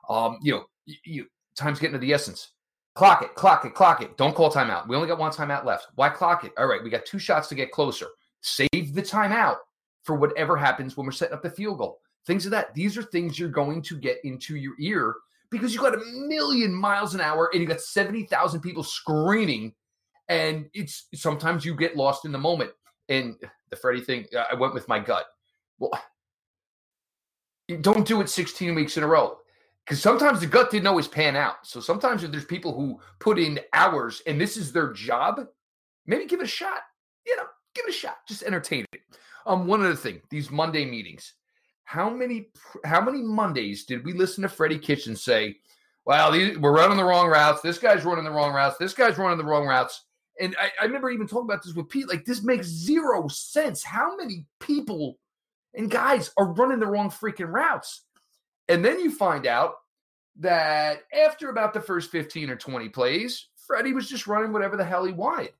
Um, 0.08 0.38
you 0.40 0.52
know, 0.52 0.64
you, 0.86 0.96
you 1.04 1.26
time's 1.56 1.78
getting 1.78 1.94
to 1.94 1.98
the 1.98 2.12
essence. 2.12 2.52
Clock 2.94 3.22
it, 3.22 3.34
clock 3.34 3.64
it, 3.64 3.74
clock 3.74 4.02
it. 4.02 4.16
Don't 4.16 4.34
call 4.34 4.50
timeout. 4.50 4.88
We 4.88 4.96
only 4.96 5.06
got 5.06 5.18
one 5.18 5.30
timeout 5.30 5.64
left. 5.64 5.88
Why 5.94 6.08
clock 6.08 6.44
it? 6.44 6.52
All 6.56 6.66
right, 6.66 6.82
we 6.82 6.90
got 6.90 7.04
two 7.04 7.18
shots 7.18 7.48
to 7.48 7.54
get 7.54 7.70
closer. 7.70 8.06
Save 8.40 8.94
the 8.94 9.02
timeout 9.02 9.56
for 10.02 10.16
whatever 10.16 10.56
happens 10.56 10.96
when 10.96 11.06
we're 11.06 11.12
setting 11.12 11.34
up 11.34 11.42
the 11.42 11.50
field 11.50 11.78
goal. 11.78 12.00
Things 12.26 12.44
of 12.44 12.50
that. 12.52 12.74
These 12.74 12.96
are 12.96 13.02
things 13.02 13.38
you're 13.38 13.48
going 13.48 13.82
to 13.82 13.96
get 13.96 14.18
into 14.24 14.56
your 14.56 14.74
ear 14.80 15.14
because 15.50 15.74
you 15.74 15.80
got 15.80 15.94
a 15.94 16.04
million 16.26 16.72
miles 16.72 17.14
an 17.14 17.20
hour 17.20 17.50
and 17.52 17.60
you 17.62 17.68
got 17.68 17.80
70,000 17.80 18.60
people 18.60 18.82
screaming. 18.82 19.74
And 20.28 20.68
it's 20.74 21.06
sometimes 21.14 21.64
you 21.64 21.74
get 21.74 21.96
lost 21.96 22.24
in 22.24 22.32
the 22.32 22.38
moment. 22.38 22.70
And 23.08 23.36
the 23.70 23.76
Freddie 23.76 24.02
thing, 24.02 24.26
I 24.50 24.54
went 24.54 24.74
with 24.74 24.88
my 24.88 24.98
gut. 24.98 25.26
Well, 25.78 25.92
don't 27.80 28.06
do 28.06 28.20
it 28.20 28.28
16 28.28 28.74
weeks 28.74 28.96
in 28.96 29.02
a 29.02 29.06
row 29.06 29.38
because 29.84 30.02
sometimes 30.02 30.40
the 30.40 30.46
gut 30.46 30.70
didn't 30.70 30.86
always 30.86 31.08
pan 31.08 31.36
out. 31.36 31.56
So 31.66 31.80
sometimes 31.80 32.22
if 32.22 32.30
there's 32.30 32.44
people 32.44 32.74
who 32.74 33.00
put 33.20 33.38
in 33.38 33.60
hours 33.72 34.22
and 34.26 34.40
this 34.40 34.56
is 34.56 34.72
their 34.72 34.92
job, 34.92 35.40
maybe 36.06 36.26
give 36.26 36.40
it 36.40 36.44
a 36.44 36.46
shot. 36.46 36.80
You 37.26 37.36
know, 37.36 37.44
give 37.74 37.86
it 37.86 37.90
a 37.90 37.96
shot. 37.96 38.18
Just 38.26 38.42
entertain 38.42 38.84
it. 38.92 39.00
Um, 39.46 39.66
one 39.66 39.80
other 39.80 39.94
thing: 39.94 40.20
these 40.30 40.50
Monday 40.50 40.84
meetings. 40.84 41.34
How 41.88 42.10
many 42.10 42.50
how 42.84 43.00
many 43.00 43.22
Mondays 43.22 43.86
did 43.86 44.04
we 44.04 44.12
listen 44.12 44.42
to 44.42 44.48
Freddie 44.50 44.78
Kitchen 44.78 45.16
say, 45.16 45.56
"Well, 46.04 46.30
these, 46.30 46.58
we're 46.58 46.76
running 46.76 46.98
the 46.98 47.04
wrong 47.04 47.28
routes. 47.28 47.62
This 47.62 47.78
guy's 47.78 48.04
running 48.04 48.26
the 48.26 48.30
wrong 48.30 48.52
routes. 48.52 48.76
This 48.76 48.92
guy's 48.92 49.16
running 49.16 49.38
the 49.38 49.44
wrong 49.44 49.66
routes." 49.66 50.04
And 50.38 50.54
I, 50.60 50.70
I 50.82 50.84
remember 50.84 51.08
even 51.08 51.26
talking 51.26 51.46
about 51.46 51.62
this 51.62 51.72
with 51.72 51.88
Pete. 51.88 52.06
Like 52.06 52.26
this 52.26 52.42
makes 52.42 52.66
zero 52.66 53.26
sense. 53.28 53.82
How 53.82 54.14
many 54.16 54.44
people 54.60 55.18
and 55.72 55.90
guys 55.90 56.30
are 56.36 56.52
running 56.52 56.78
the 56.78 56.86
wrong 56.86 57.08
freaking 57.08 57.50
routes? 57.50 58.04
And 58.68 58.84
then 58.84 59.00
you 59.00 59.10
find 59.10 59.46
out 59.46 59.76
that 60.40 61.04
after 61.18 61.48
about 61.48 61.72
the 61.72 61.80
first 61.80 62.10
15 62.10 62.50
or 62.50 62.56
20 62.56 62.90
plays, 62.90 63.48
Freddie 63.66 63.94
was 63.94 64.10
just 64.10 64.26
running 64.26 64.52
whatever 64.52 64.76
the 64.76 64.84
hell 64.84 65.06
he 65.06 65.14
wanted. 65.14 65.54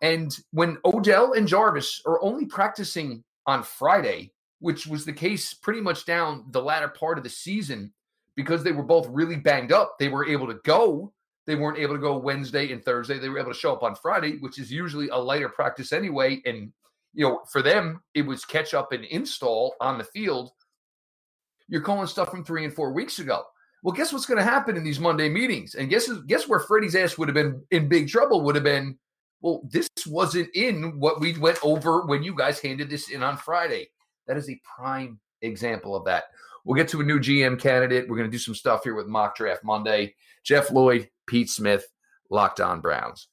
And 0.00 0.32
when 0.52 0.78
Odell 0.84 1.32
and 1.32 1.48
Jarvis 1.48 2.02
are 2.06 2.22
only 2.22 2.46
practicing 2.46 3.24
on 3.46 3.64
Friday, 3.64 4.32
which 4.62 4.86
was 4.86 5.04
the 5.04 5.12
case 5.12 5.52
pretty 5.52 5.80
much 5.80 6.06
down 6.06 6.46
the 6.50 6.62
latter 6.62 6.88
part 6.88 7.18
of 7.18 7.24
the 7.24 7.30
season, 7.30 7.92
because 8.36 8.64
they 8.64 8.72
were 8.72 8.82
both 8.82 9.06
really 9.08 9.36
banged 9.36 9.72
up, 9.72 9.98
they 9.98 10.08
were 10.08 10.26
able 10.26 10.46
to 10.46 10.58
go. 10.64 11.12
They 11.44 11.56
weren't 11.56 11.78
able 11.78 11.94
to 11.94 12.00
go 12.00 12.16
Wednesday 12.16 12.72
and 12.72 12.84
Thursday. 12.84 13.18
They 13.18 13.28
were 13.28 13.40
able 13.40 13.52
to 13.52 13.58
show 13.58 13.72
up 13.72 13.82
on 13.82 13.96
Friday, 13.96 14.38
which 14.38 14.58
is 14.58 14.70
usually 14.70 15.08
a 15.08 15.16
lighter 15.16 15.48
practice 15.48 15.92
anyway. 15.92 16.40
And, 16.46 16.72
you 17.14 17.26
know, 17.26 17.42
for 17.50 17.62
them, 17.62 18.00
it 18.14 18.22
was 18.22 18.44
catch 18.44 18.74
up 18.74 18.92
and 18.92 19.04
install 19.06 19.74
on 19.80 19.98
the 19.98 20.04
field 20.04 20.52
you're 21.72 21.80
calling 21.80 22.06
stuff 22.06 22.30
from 22.30 22.44
three 22.44 22.64
and 22.64 22.74
four 22.74 22.92
weeks 22.92 23.18
ago. 23.18 23.44
Well, 23.82 23.94
guess 23.94 24.12
what's 24.12 24.26
going 24.26 24.38
to 24.38 24.44
happen 24.44 24.76
in 24.76 24.84
these 24.84 25.00
Monday 25.00 25.30
meetings? 25.30 25.74
And 25.74 25.88
guess 25.88 26.06
guess 26.26 26.46
where 26.46 26.60
Freddie's 26.60 26.94
ass 26.94 27.16
would 27.16 27.28
have 27.28 27.34
been 27.34 27.62
in 27.70 27.88
big 27.88 28.08
trouble 28.08 28.42
would 28.42 28.54
have 28.54 28.62
been, 28.62 28.98
well, 29.40 29.62
this 29.70 29.88
wasn't 30.06 30.50
in 30.54 31.00
what 31.00 31.18
we 31.18 31.36
went 31.38 31.58
over 31.64 32.04
when 32.04 32.22
you 32.22 32.34
guys 32.34 32.60
handed 32.60 32.90
this 32.90 33.10
in 33.10 33.22
on 33.22 33.38
Friday. 33.38 33.88
That 34.26 34.36
is 34.36 34.48
a 34.48 34.60
prime 34.76 35.18
example 35.42 35.96
of 35.96 36.04
that. 36.04 36.24
We'll 36.64 36.76
get 36.76 36.88
to 36.88 37.00
a 37.00 37.04
new 37.04 37.18
GM 37.18 37.58
candidate. 37.60 38.08
We're 38.08 38.16
going 38.16 38.30
to 38.30 38.34
do 38.34 38.38
some 38.38 38.54
stuff 38.54 38.84
here 38.84 38.94
with 38.94 39.08
Mock 39.08 39.36
Draft 39.36 39.64
Monday. 39.64 40.14
Jeff 40.44 40.70
Lloyd, 40.70 41.08
Pete 41.26 41.50
Smith, 41.50 41.86
Locked 42.30 42.60
On 42.60 42.80
Browns. 42.80 43.28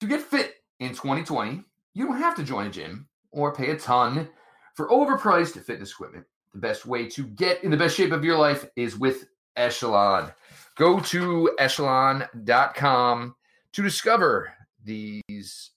To 0.00 0.06
get 0.06 0.20
fit 0.20 0.56
in 0.80 0.90
2020, 0.90 1.62
you 1.94 2.06
don't 2.06 2.18
have 2.18 2.34
to 2.36 2.42
join 2.42 2.66
a 2.66 2.70
gym 2.70 3.08
or 3.30 3.54
pay 3.54 3.70
a 3.70 3.78
ton 3.78 4.28
for 4.74 4.88
overpriced 4.88 5.60
fitness 5.62 5.92
equipment. 5.92 6.26
The 6.52 6.60
best 6.60 6.86
way 6.86 7.08
to 7.08 7.24
get 7.24 7.64
in 7.64 7.70
the 7.70 7.76
best 7.76 7.96
shape 7.96 8.12
of 8.12 8.24
your 8.24 8.38
life 8.38 8.66
is 8.76 8.98
with 8.98 9.26
Echelon. 9.56 10.32
Go 10.76 11.00
to 11.00 11.54
echelon.com 11.58 13.34
to 13.72 13.82
discover 13.82 14.52
these 14.84 15.70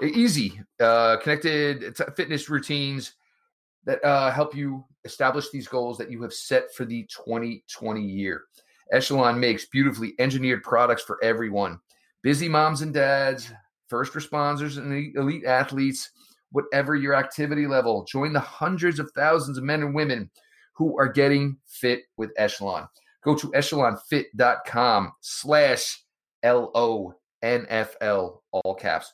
easy, 0.00 0.60
uh, 0.80 1.16
connected 1.18 1.96
fitness 2.16 2.48
routines 2.48 3.14
that 3.84 4.02
uh, 4.04 4.30
help 4.30 4.54
you 4.54 4.84
establish 5.04 5.50
these 5.50 5.68
goals 5.68 5.98
that 5.98 6.10
you 6.10 6.22
have 6.22 6.32
set 6.32 6.72
for 6.74 6.84
the 6.84 7.02
2020 7.04 8.00
year. 8.00 8.44
Echelon 8.92 9.40
makes 9.40 9.66
beautifully 9.66 10.14
engineered 10.18 10.62
products 10.62 11.02
for 11.02 11.22
everyone 11.22 11.78
busy 12.22 12.48
moms 12.48 12.82
and 12.82 12.94
dads, 12.94 13.50
first 13.88 14.12
responders, 14.12 14.78
and 14.78 15.16
elite 15.16 15.44
athletes 15.44 16.10
whatever 16.52 16.94
your 16.94 17.14
activity 17.14 17.66
level. 17.66 18.04
Join 18.04 18.32
the 18.32 18.40
hundreds 18.40 19.00
of 19.00 19.10
thousands 19.12 19.58
of 19.58 19.64
men 19.64 19.82
and 19.82 19.94
women 19.94 20.30
who 20.74 20.98
are 20.98 21.08
getting 21.08 21.56
fit 21.66 22.02
with 22.16 22.30
Echelon. 22.36 22.86
Go 23.24 23.34
to 23.34 23.48
echelonfit.com 23.48 25.12
slash 25.20 26.04
L-O-N-F-L, 26.42 28.42
all 28.52 28.74
caps, 28.74 29.12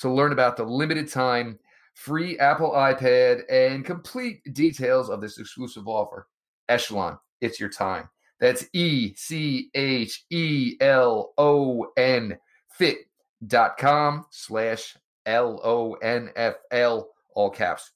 to 0.00 0.10
learn 0.10 0.32
about 0.32 0.56
the 0.56 0.64
limited 0.64 1.08
time 1.08 1.58
free 1.94 2.38
Apple 2.38 2.70
iPad 2.70 3.42
and 3.50 3.84
complete 3.84 4.42
details 4.54 5.10
of 5.10 5.20
this 5.20 5.38
exclusive 5.38 5.86
offer. 5.86 6.26
Echelon, 6.68 7.18
it's 7.40 7.60
your 7.60 7.68
time. 7.68 8.08
That's 8.40 8.64
E 8.72 9.14
C 9.14 9.70
H 9.74 10.24
E 10.30 10.76
L 10.80 11.32
O 11.36 11.86
N 11.96 12.38
fit.com 12.70 14.24
slash 14.30 14.96
L 15.26 15.60
O 15.62 15.94
N 15.94 16.30
F 16.36 16.54
L, 16.70 17.08
all 17.34 17.50
caps. 17.50 17.92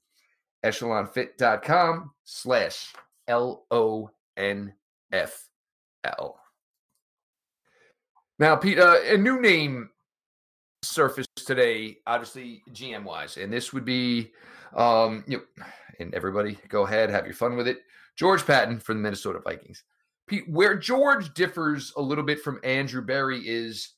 Echelonfit.com 0.65 2.11
slash 2.25 2.93
L 3.27 3.65
O 3.71 4.11
N 4.37 4.75
F 5.13 5.49
L. 6.05 6.39
Now, 8.39 8.57
Pete, 8.57 8.79
uh, 8.79 8.97
a 9.07 9.17
new 9.17 9.41
name 9.41 9.91
surfaced 10.85 11.47
today, 11.47 11.99
obviously 12.07 12.63
GM 12.71 13.05
wise, 13.05 13.37
and 13.37 13.53
this 13.53 13.73
would 13.73 13.85
be, 13.85 14.33
um, 14.75 15.25
you 15.27 15.39
know, 15.39 15.65
and 16.01 16.15
everybody 16.15 16.59
go 16.69 16.87
ahead, 16.87 17.11
have 17.11 17.27
your 17.27 17.35
fun 17.35 17.57
with 17.57 17.69
it. 17.69 17.79
George 18.17 18.47
Paton 18.47 18.79
from 18.79 18.99
the 18.99 19.03
Minnesota 19.03 19.41
Vikings. 19.43 19.85
Pete, 20.27 20.49
where 20.49 20.77
George 20.77 21.35
differs 21.35 21.93
a 21.97 22.03
little 22.03 22.25
bit 22.25 22.41
from 22.41 22.61
Andrew 22.65 23.03
Berry 23.03 23.41
is, 23.47 23.91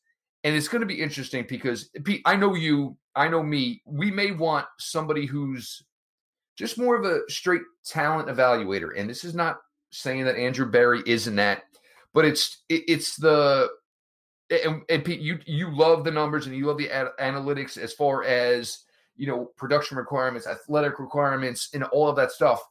and 0.42 0.56
it's 0.56 0.68
going 0.68 0.80
to 0.80 0.86
be 0.86 1.00
interesting 1.00 1.46
because 1.48 1.90
Pete, 2.04 2.22
I 2.24 2.36
know 2.36 2.54
you 2.54 2.96
I 3.16 3.28
know 3.28 3.42
me, 3.42 3.82
we 3.86 4.10
may 4.10 4.30
want 4.30 4.66
somebody 4.78 5.24
who's 5.24 5.82
just 6.56 6.78
more 6.78 6.96
of 6.96 7.04
a 7.04 7.20
straight 7.30 7.62
talent 7.84 8.28
evaluator. 8.28 8.90
And 8.96 9.08
this 9.08 9.24
is 9.24 9.34
not 9.34 9.58
saying 9.90 10.24
that 10.26 10.36
Andrew 10.36 10.66
Berry 10.66 11.02
isn't 11.06 11.36
that, 11.36 11.62
but 12.12 12.26
it's 12.26 12.62
it, 12.68 12.82
it's 12.88 13.16
the 13.16 13.68
and, 14.50 14.82
and 14.88 15.04
Pete, 15.04 15.20
you 15.20 15.38
you 15.46 15.74
love 15.74 16.04
the 16.04 16.10
numbers 16.10 16.46
and 16.46 16.56
you 16.56 16.66
love 16.66 16.78
the 16.78 16.88
analytics 17.20 17.76
as 17.76 17.92
far 17.92 18.24
as 18.24 18.84
you 19.16 19.26
know 19.26 19.46
production 19.56 19.96
requirements, 19.96 20.46
athletic 20.46 20.98
requirements, 20.98 21.70
and 21.74 21.84
all 21.84 22.08
of 22.08 22.16
that 22.16 22.32
stuff. 22.32 22.62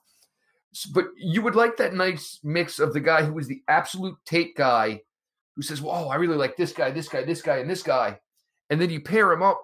But 0.94 1.08
you 1.18 1.42
would 1.42 1.56
like 1.56 1.78
that 1.78 1.94
nice 1.94 2.40
mix 2.44 2.80
of 2.80 2.94
the 2.94 3.00
guy 3.00 3.24
who 3.24 3.38
is 3.40 3.48
the 3.48 3.62
absolute 3.68 4.18
tape 4.26 4.56
guy, 4.58 5.02
who 5.56 5.62
says, 5.62 5.82
"Whoa, 5.82 6.08
I 6.10 6.16
really 6.16 6.38
like 6.38 6.58
this 6.58 6.74
guy, 6.74 6.92
this 6.92 7.08
guy, 7.08 7.24
this 7.24 7.42
guy, 7.42 7.58
and 7.58 7.70
this 7.70 7.84
guy," 7.84 8.20
and 8.70 8.80
then 8.80 8.90
you 8.90 9.02
pair 9.02 9.32
him 9.32 9.44
up 9.44 9.62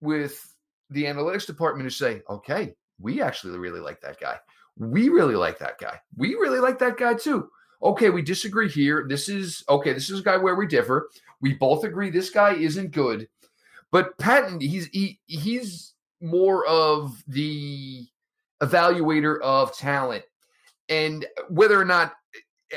with 0.00 0.54
the 0.90 1.04
analytics 1.04 1.46
department 1.46 1.84
who 1.84 1.90
say, 1.90 2.22
okay, 2.28 2.74
we 3.00 3.20
actually 3.20 3.58
really 3.58 3.80
like 3.80 4.00
that 4.02 4.20
guy. 4.20 4.38
We 4.76 5.08
really 5.08 5.36
like 5.36 5.58
that 5.58 5.78
guy. 5.78 6.00
We 6.16 6.34
really 6.34 6.60
like 6.60 6.78
that 6.80 6.96
guy 6.96 7.14
too. 7.14 7.48
Okay, 7.84 8.08
we 8.08 8.22
disagree 8.22 8.68
here. 8.68 9.06
This 9.06 9.28
is 9.28 9.62
okay. 9.68 9.92
This 9.92 10.08
is 10.08 10.20
a 10.20 10.22
guy 10.22 10.38
where 10.38 10.54
we 10.54 10.66
differ. 10.66 11.10
We 11.42 11.52
both 11.52 11.84
agree 11.84 12.08
this 12.08 12.30
guy 12.30 12.54
isn't 12.54 12.92
good, 12.92 13.28
but 13.90 14.16
Paton, 14.16 14.60
he's 14.60 14.86
he, 14.86 15.20
he's 15.26 15.92
more 16.22 16.66
of 16.66 17.22
the 17.28 18.06
evaluator 18.62 19.40
of 19.42 19.76
talent, 19.76 20.24
and 20.88 21.26
whether 21.50 21.78
or 21.78 21.84
not 21.84 22.14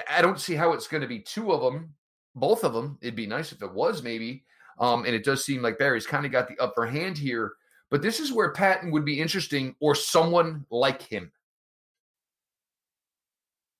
I 0.09 0.21
don't 0.21 0.41
see 0.41 0.55
how 0.55 0.73
it's 0.73 0.87
going 0.87 1.01
to 1.01 1.07
be 1.07 1.19
two 1.19 1.53
of 1.53 1.61
them, 1.61 1.93
both 2.35 2.65
of 2.65 2.73
them. 2.73 2.97
It'd 3.01 3.15
be 3.15 3.27
nice 3.27 3.53
if 3.53 3.61
it 3.61 3.73
was 3.73 4.03
maybe, 4.03 4.43
um, 4.77 5.05
and 5.05 5.15
it 5.15 5.23
does 5.23 5.45
seem 5.45 5.61
like 5.61 5.79
Berry's 5.79 6.05
kind 6.05 6.25
of 6.25 6.33
got 6.33 6.49
the 6.49 6.61
upper 6.61 6.85
hand 6.85 7.17
here. 7.17 7.53
But 7.89 8.01
this 8.01 8.19
is 8.19 8.33
where 8.33 8.51
Paton 8.51 8.91
would 8.91 9.05
be 9.05 9.21
interesting 9.21 9.73
or 9.79 9.95
someone 9.95 10.65
like 10.69 11.01
him. 11.01 11.31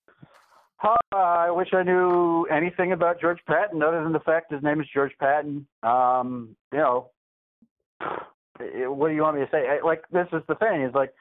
Uh, 0.10 0.24
I 0.82 1.50
wish 1.52 1.70
I 1.74 1.84
knew 1.84 2.46
anything 2.46 2.92
about 2.92 3.20
George 3.20 3.40
Paton 3.48 3.82
other 3.82 4.04
than 4.04 4.14
the 4.14 4.20
fact 4.20 4.52
his 4.52 4.62
name 4.62 4.82
is 4.82 4.88
George 4.94 5.14
Paton. 5.20 5.66
Um, 5.84 6.56
you 6.72 6.80
know, 6.80 7.10
what 8.60 9.10
do 9.10 9.16
you 9.16 9.22
want 9.22 9.38
me 9.38 9.46
to 9.46 9.52
say? 9.52 9.80
Like, 9.84 10.04
this 10.12 10.28
is 10.34 10.44
the 10.48 10.56
thing 10.56 10.84
is 10.84 10.94
like, 10.94 11.14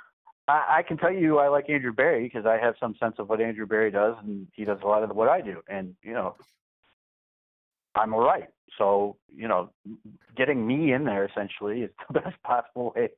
I, 0.49 0.79
I 0.79 0.83
can 0.83 0.97
tell 0.97 1.12
you 1.12 1.38
I 1.38 1.49
like 1.49 1.71
Andrew 1.71 1.92
Berry 1.92 2.25
because 2.25 2.47
I 2.47 2.59
have 2.59 2.75
some 2.79 2.95
sense 3.01 3.16
of 3.19 3.29
what 3.29 3.40
Andrew 3.40 3.66
Berry 3.66 3.90
does, 3.90 4.14
and 4.23 4.47
he 4.55 4.64
does 4.64 4.79
a 4.83 4.87
lot 4.87 5.03
of 5.03 5.14
what 5.14 5.29
I 5.29 5.40
do. 5.40 5.62
And 5.69 5.95
you 6.03 6.12
know, 6.12 6.37
I'm 7.97 8.15
all 8.15 8.21
right. 8.21 8.49
So 8.79 9.17
you 9.35 9.49
know, 9.49 9.71
getting 10.37 10.67
me 10.67 10.93
in 10.93 11.05
there 11.05 11.25
essentially 11.25 11.83
is 11.83 11.91
the 12.09 12.21
best 12.21 12.43
possible 12.43 12.93
way. 12.97 13.11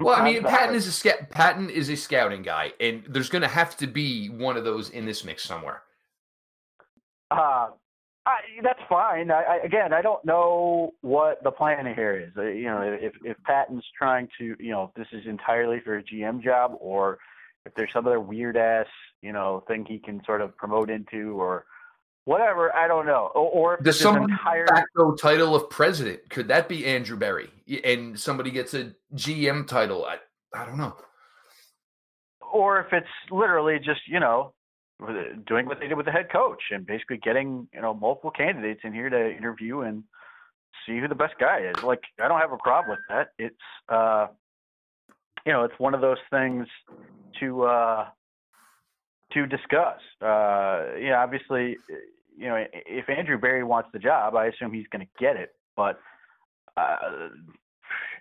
Well, 0.00 0.14
I 0.14 0.24
mean, 0.24 0.42
Paton 0.44 0.74
is 0.74 0.86
a 0.86 0.92
sca- 0.92 1.26
Paton 1.30 1.70
is 1.70 1.88
a 1.88 1.96
scouting 1.96 2.42
guy, 2.42 2.72
and 2.80 3.04
there's 3.08 3.28
going 3.28 3.42
to 3.42 3.48
have 3.48 3.76
to 3.78 3.86
be 3.86 4.28
one 4.28 4.56
of 4.56 4.64
those 4.64 4.90
in 4.90 5.06
this 5.06 5.24
mix 5.24 5.44
somewhere. 5.44 5.82
Uh, 7.30 7.68
I, 8.26 8.38
that's 8.62 8.80
fine. 8.88 9.30
I, 9.30 9.42
I, 9.42 9.56
again, 9.64 9.92
I 9.92 10.02
don't 10.02 10.24
know 10.24 10.94
what 11.00 11.42
the 11.44 11.50
plan 11.50 11.86
here 11.94 12.16
is. 12.16 12.36
Uh, 12.36 12.42
you 12.42 12.64
know, 12.64 12.80
if 12.82 13.12
if 13.24 13.36
Paton's 13.44 13.84
trying 13.96 14.28
to, 14.38 14.56
you 14.58 14.70
know, 14.70 14.84
if 14.84 14.94
this 14.94 15.18
is 15.18 15.26
entirely 15.26 15.80
for 15.80 15.98
a 15.98 16.02
GM 16.02 16.42
job, 16.42 16.76
or 16.80 17.18
if 17.64 17.74
there's 17.74 17.92
some 17.92 18.06
other 18.06 18.20
weird 18.20 18.56
ass, 18.56 18.86
you 19.22 19.32
know, 19.32 19.64
thing 19.68 19.84
he 19.84 19.98
can 19.98 20.22
sort 20.24 20.40
of 20.40 20.56
promote 20.56 20.90
into, 20.90 21.40
or 21.40 21.66
whatever. 22.26 22.74
I 22.76 22.86
don't 22.86 23.06
know. 23.06 23.30
Or, 23.34 23.48
or 23.48 23.74
if 23.78 23.84
Does 23.84 23.98
someone 23.98 24.30
entire 24.30 24.66
facto 24.66 25.14
title 25.14 25.56
of 25.56 25.70
president? 25.70 26.28
Could 26.28 26.48
that 26.48 26.68
be 26.68 26.84
Andrew 26.86 27.16
Berry? 27.16 27.48
And 27.82 28.20
somebody 28.20 28.50
gets 28.50 28.74
a 28.74 28.92
GM 29.14 29.66
title? 29.66 30.04
I 30.04 30.18
I 30.54 30.66
don't 30.66 30.78
know. 30.78 30.94
or 32.52 32.80
if 32.80 32.92
it's 32.92 33.06
literally 33.30 33.78
just 33.78 34.00
you 34.06 34.20
know 34.20 34.52
doing 35.46 35.66
what 35.66 35.78
they 35.80 35.88
did 35.88 35.96
with 35.96 36.06
the 36.06 36.12
head 36.12 36.30
coach 36.32 36.62
and 36.70 36.86
basically 36.86 37.18
getting 37.18 37.68
you 37.74 37.80
know 37.82 37.92
multiple 37.92 38.30
candidates 38.30 38.80
in 38.84 38.92
here 38.94 39.10
to 39.10 39.36
interview 39.36 39.80
and 39.80 40.04
see 40.86 40.98
who 40.98 41.08
the 41.08 41.14
best 41.14 41.34
guy 41.38 41.58
is 41.60 41.82
like 41.82 42.00
i 42.22 42.28
don't 42.28 42.40
have 42.40 42.52
a 42.52 42.56
problem 42.58 42.96
with 42.96 43.00
that 43.10 43.28
it's 43.38 43.56
uh 43.90 44.26
you 45.44 45.52
know 45.52 45.64
it's 45.64 45.78
one 45.78 45.92
of 45.94 46.00
those 46.00 46.16
things 46.30 46.66
to 47.38 47.64
uh 47.64 48.06
to 49.32 49.46
discuss 49.46 50.00
uh 50.22 50.96
you 50.98 51.10
know 51.10 51.18
obviously 51.18 51.76
you 52.36 52.46
know 52.48 52.64
if 52.72 53.08
andrew 53.08 53.38
berry 53.38 53.64
wants 53.64 53.88
the 53.92 53.98
job 53.98 54.34
i 54.34 54.46
assume 54.46 54.72
he's 54.72 54.86
going 54.92 55.04
to 55.04 55.24
get 55.24 55.36
it 55.36 55.54
but 55.76 55.98
uh 56.76 57.28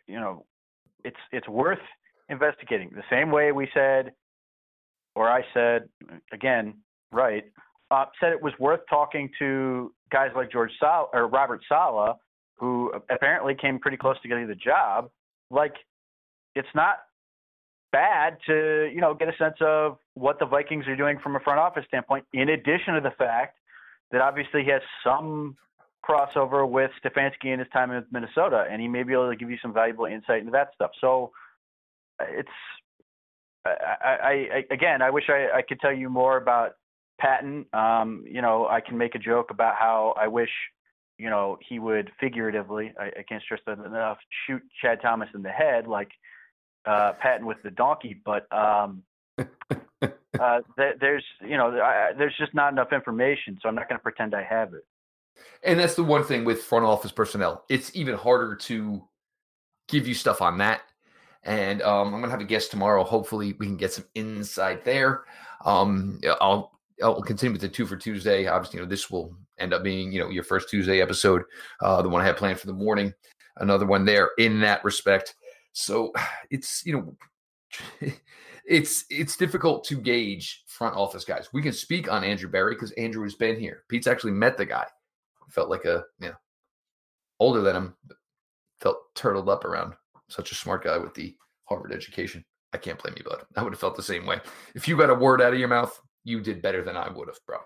you 0.08 0.20
know 0.20 0.46
it's 1.04 1.18
it's 1.32 1.48
worth 1.48 1.80
investigating 2.30 2.90
the 2.96 3.04
same 3.10 3.32
way 3.32 3.52
we 3.52 3.68
said 3.74 4.12
or 5.16 5.30
I 5.30 5.42
said 5.54 5.88
again, 6.32 6.76
right, 7.12 7.46
uh, 7.92 8.06
said 8.20 8.34
it 8.34 8.42
was 8.42 8.54
worth 8.60 8.82
talking 8.90 9.30
to 9.40 9.94
guys 10.12 10.30
like 10.36 10.52
George 10.52 10.72
Sal 10.80 11.10
or 11.14 11.28
Robert 11.28 11.62
Saleh, 11.68 12.16
who 12.56 12.92
apparently 13.10 13.56
came 13.56 13.80
pretty 13.80 13.98
close 13.98 14.20
to 14.22 14.28
getting 14.28 14.48
the 14.48 14.56
job. 14.56 15.10
Like, 15.50 15.74
it's 16.56 16.68
not 16.76 16.98
bad 17.92 18.38
to 18.46 18.90
you 18.94 19.00
know 19.00 19.14
get 19.14 19.30
a 19.30 19.38
sense 19.38 19.56
of 19.62 19.98
what 20.16 20.38
the 20.40 20.46
Vikings 20.46 20.86
are 20.88 20.96
doing 20.96 21.18
from 21.24 21.36
a 21.36 21.40
front 21.40 21.60
office 21.60 21.86
standpoint. 21.88 22.26
In 22.34 22.50
addition 22.50 22.96
to 22.96 23.02
the 23.02 23.12
fact 23.18 23.58
that 24.12 24.22
obviously 24.22 24.64
has 24.66 24.82
some 25.04 25.58
crossover 26.08 26.70
with 26.70 26.92
Stefanski 27.04 27.48
and 27.48 27.60
his 27.60 27.70
time 27.74 27.92
in 27.92 28.06
Minnesota, 28.12 28.66
and 28.70 28.82
he 28.82 28.88
may 28.88 29.04
be 29.04 29.14
able 29.14 29.30
to 29.30 29.36
give 29.36 29.50
you 29.50 29.58
some 29.62 29.74
valuable 29.74 30.06
insight 30.06 30.40
into 30.40 30.52
that 30.52 30.70
stuff. 30.76 30.92
So 31.02 31.32
it's 32.22 32.50
I, 33.66 33.70
I, 34.04 34.30
I 34.30 34.74
again, 34.74 35.02
I 35.02 35.10
wish 35.10 35.26
I, 35.30 35.58
I 35.58 35.62
could 35.62 35.80
tell 35.80 35.94
you 35.94 36.10
more 36.10 36.38
about 36.38 36.74
Paton. 37.20 37.66
Um, 37.74 38.24
you 38.30 38.42
know, 38.42 38.68
I 38.68 38.82
can 38.82 38.98
make 38.98 39.16
a 39.16 39.20
joke 39.20 39.50
about 39.50 39.76
how 39.80 40.14
I 40.18 40.28
wish, 40.28 40.52
you 41.18 41.30
know, 41.30 41.58
he 41.68 41.80
would 41.80 42.12
figuratively, 42.20 42.94
I, 43.00 43.06
I 43.06 43.24
can't 43.28 43.42
stress 43.42 43.62
that 43.66 43.80
enough, 43.80 44.18
shoot 44.46 44.62
Chad 44.82 45.02
Thomas 45.02 45.30
in 45.34 45.42
the 45.42 45.50
head 45.50 45.88
like 45.88 46.10
uh, 46.86 47.14
Patton 47.20 47.46
with 47.46 47.58
the 47.64 47.72
donkey. 47.72 48.22
But 48.24 48.52
um, 48.56 49.02
uh, 49.40 50.60
th- 50.78 50.96
there's, 51.00 51.24
you 51.42 51.58
know, 51.58 51.80
I, 51.80 52.12
there's 52.18 52.36
just 52.38 52.54
not 52.54 52.72
enough 52.72 52.94
information, 52.94 53.58
so 53.62 53.70
I'm 53.70 53.76
not 53.76 53.90
going 53.90 54.00
to 54.00 54.04
pretend 54.04 54.36
I 54.36 54.44
have 54.44 54.74
it. 54.74 54.86
And 55.64 55.80
that's 55.80 55.96
the 55.96 56.04
one 56.04 56.24
thing 56.24 56.46
with 56.46 56.64
front 56.64 56.86
office 56.86 57.12
personnel. 57.12 57.66
It's 57.70 57.96
even 57.96 58.16
harder 58.16 58.56
to 58.56 59.04
give 59.88 60.08
you 60.08 60.14
stuff 60.14 60.42
on 60.42 60.58
that. 60.60 60.82
And 61.44 61.82
um, 61.84 62.14
I'm 62.14 62.22
gonna 62.22 62.32
have 62.32 62.42
a 62.42 62.46
guest 62.46 62.72
tomorrow. 62.72 63.04
Hopefully, 63.04 63.56
we 63.60 63.68
can 63.68 63.78
get 63.78 63.94
some 63.94 64.06
insight 64.16 64.84
there. 64.84 65.26
Um, 65.64 66.20
I'll 66.42 66.80
I'll 67.04 67.22
continue 67.22 67.52
with 67.52 67.62
the 67.62 67.70
two 67.70 67.86
for 67.86 67.98
Tuesday. 67.98 68.48
Obviously, 68.48 68.80
you 68.80 68.84
know 68.84 68.90
this 68.90 69.12
will 69.12 69.36
end 69.60 69.74
up 69.74 69.84
being 69.84 70.12
you 70.12 70.20
know 70.20 70.30
your 70.30 70.44
first 70.44 70.70
Tuesday 70.70 71.02
episode, 71.02 71.44
uh, 71.82 72.02
the 72.02 72.10
one 72.10 72.22
I 72.22 72.26
had 72.26 72.38
planned 72.38 72.60
for 72.60 72.66
the 72.66 72.74
morning. 72.74 73.14
Another 73.58 73.86
one 73.86 74.06
there 74.06 74.32
in 74.40 74.60
that 74.62 74.84
respect. 74.84 75.36
So 75.74 76.12
it's 76.50 76.84
you 76.84 77.16
know 78.02 78.12
it's 78.68 79.06
it's 79.10 79.38
difficult 79.38 79.84
to 79.86 79.96
gauge 79.96 80.64
front 80.68 80.96
office 80.96 81.24
guys. 81.24 81.50
We 81.54 81.62
can 81.62 81.74
speak 81.74 82.12
on 82.12 82.24
Andrew 82.24 82.50
Berry 82.50 82.76
because 82.76 82.92
Andrew 82.94 83.24
has 83.24 83.36
been 83.36 83.60
here. 83.60 83.84
Pete's 83.90 84.08
actually 84.08 84.34
met 84.34 84.58
the 84.58 84.66
guy. 84.66 84.86
Felt 85.50 85.70
like 85.70 85.86
a 85.86 86.04
you 86.20 86.30
know 86.30 86.36
older 87.40 87.62
than 87.62 87.76
him. 87.76 87.96
Felt 88.80 88.98
turtled 89.16 89.50
up 89.50 89.64
around 89.64 89.94
such 90.28 90.52
a 90.52 90.56
smart 90.56 90.84
guy 90.84 90.98
with 90.98 91.14
the 91.14 91.36
Harvard 91.66 91.94
education. 91.94 92.44
I 92.74 92.78
can't 92.78 93.02
blame 93.02 93.16
you, 93.18 93.24
bud. 93.24 93.44
I 93.56 93.64
would 93.64 93.74
have 93.74 93.80
felt 93.80 93.96
the 93.96 94.04
same 94.04 94.26
way. 94.26 94.40
If 94.74 94.88
you 94.88 94.98
got 94.98 95.10
a 95.10 95.16
word 95.16 95.42
out 95.42 95.54
of 95.54 95.60
your 95.60 95.68
mouth, 95.68 95.98
you 96.24 96.42
did 96.42 96.62
better 96.62 96.84
than 96.84 96.98
I 96.98 97.10
would 97.10 97.28
have, 97.28 97.40
bro. 97.46 97.58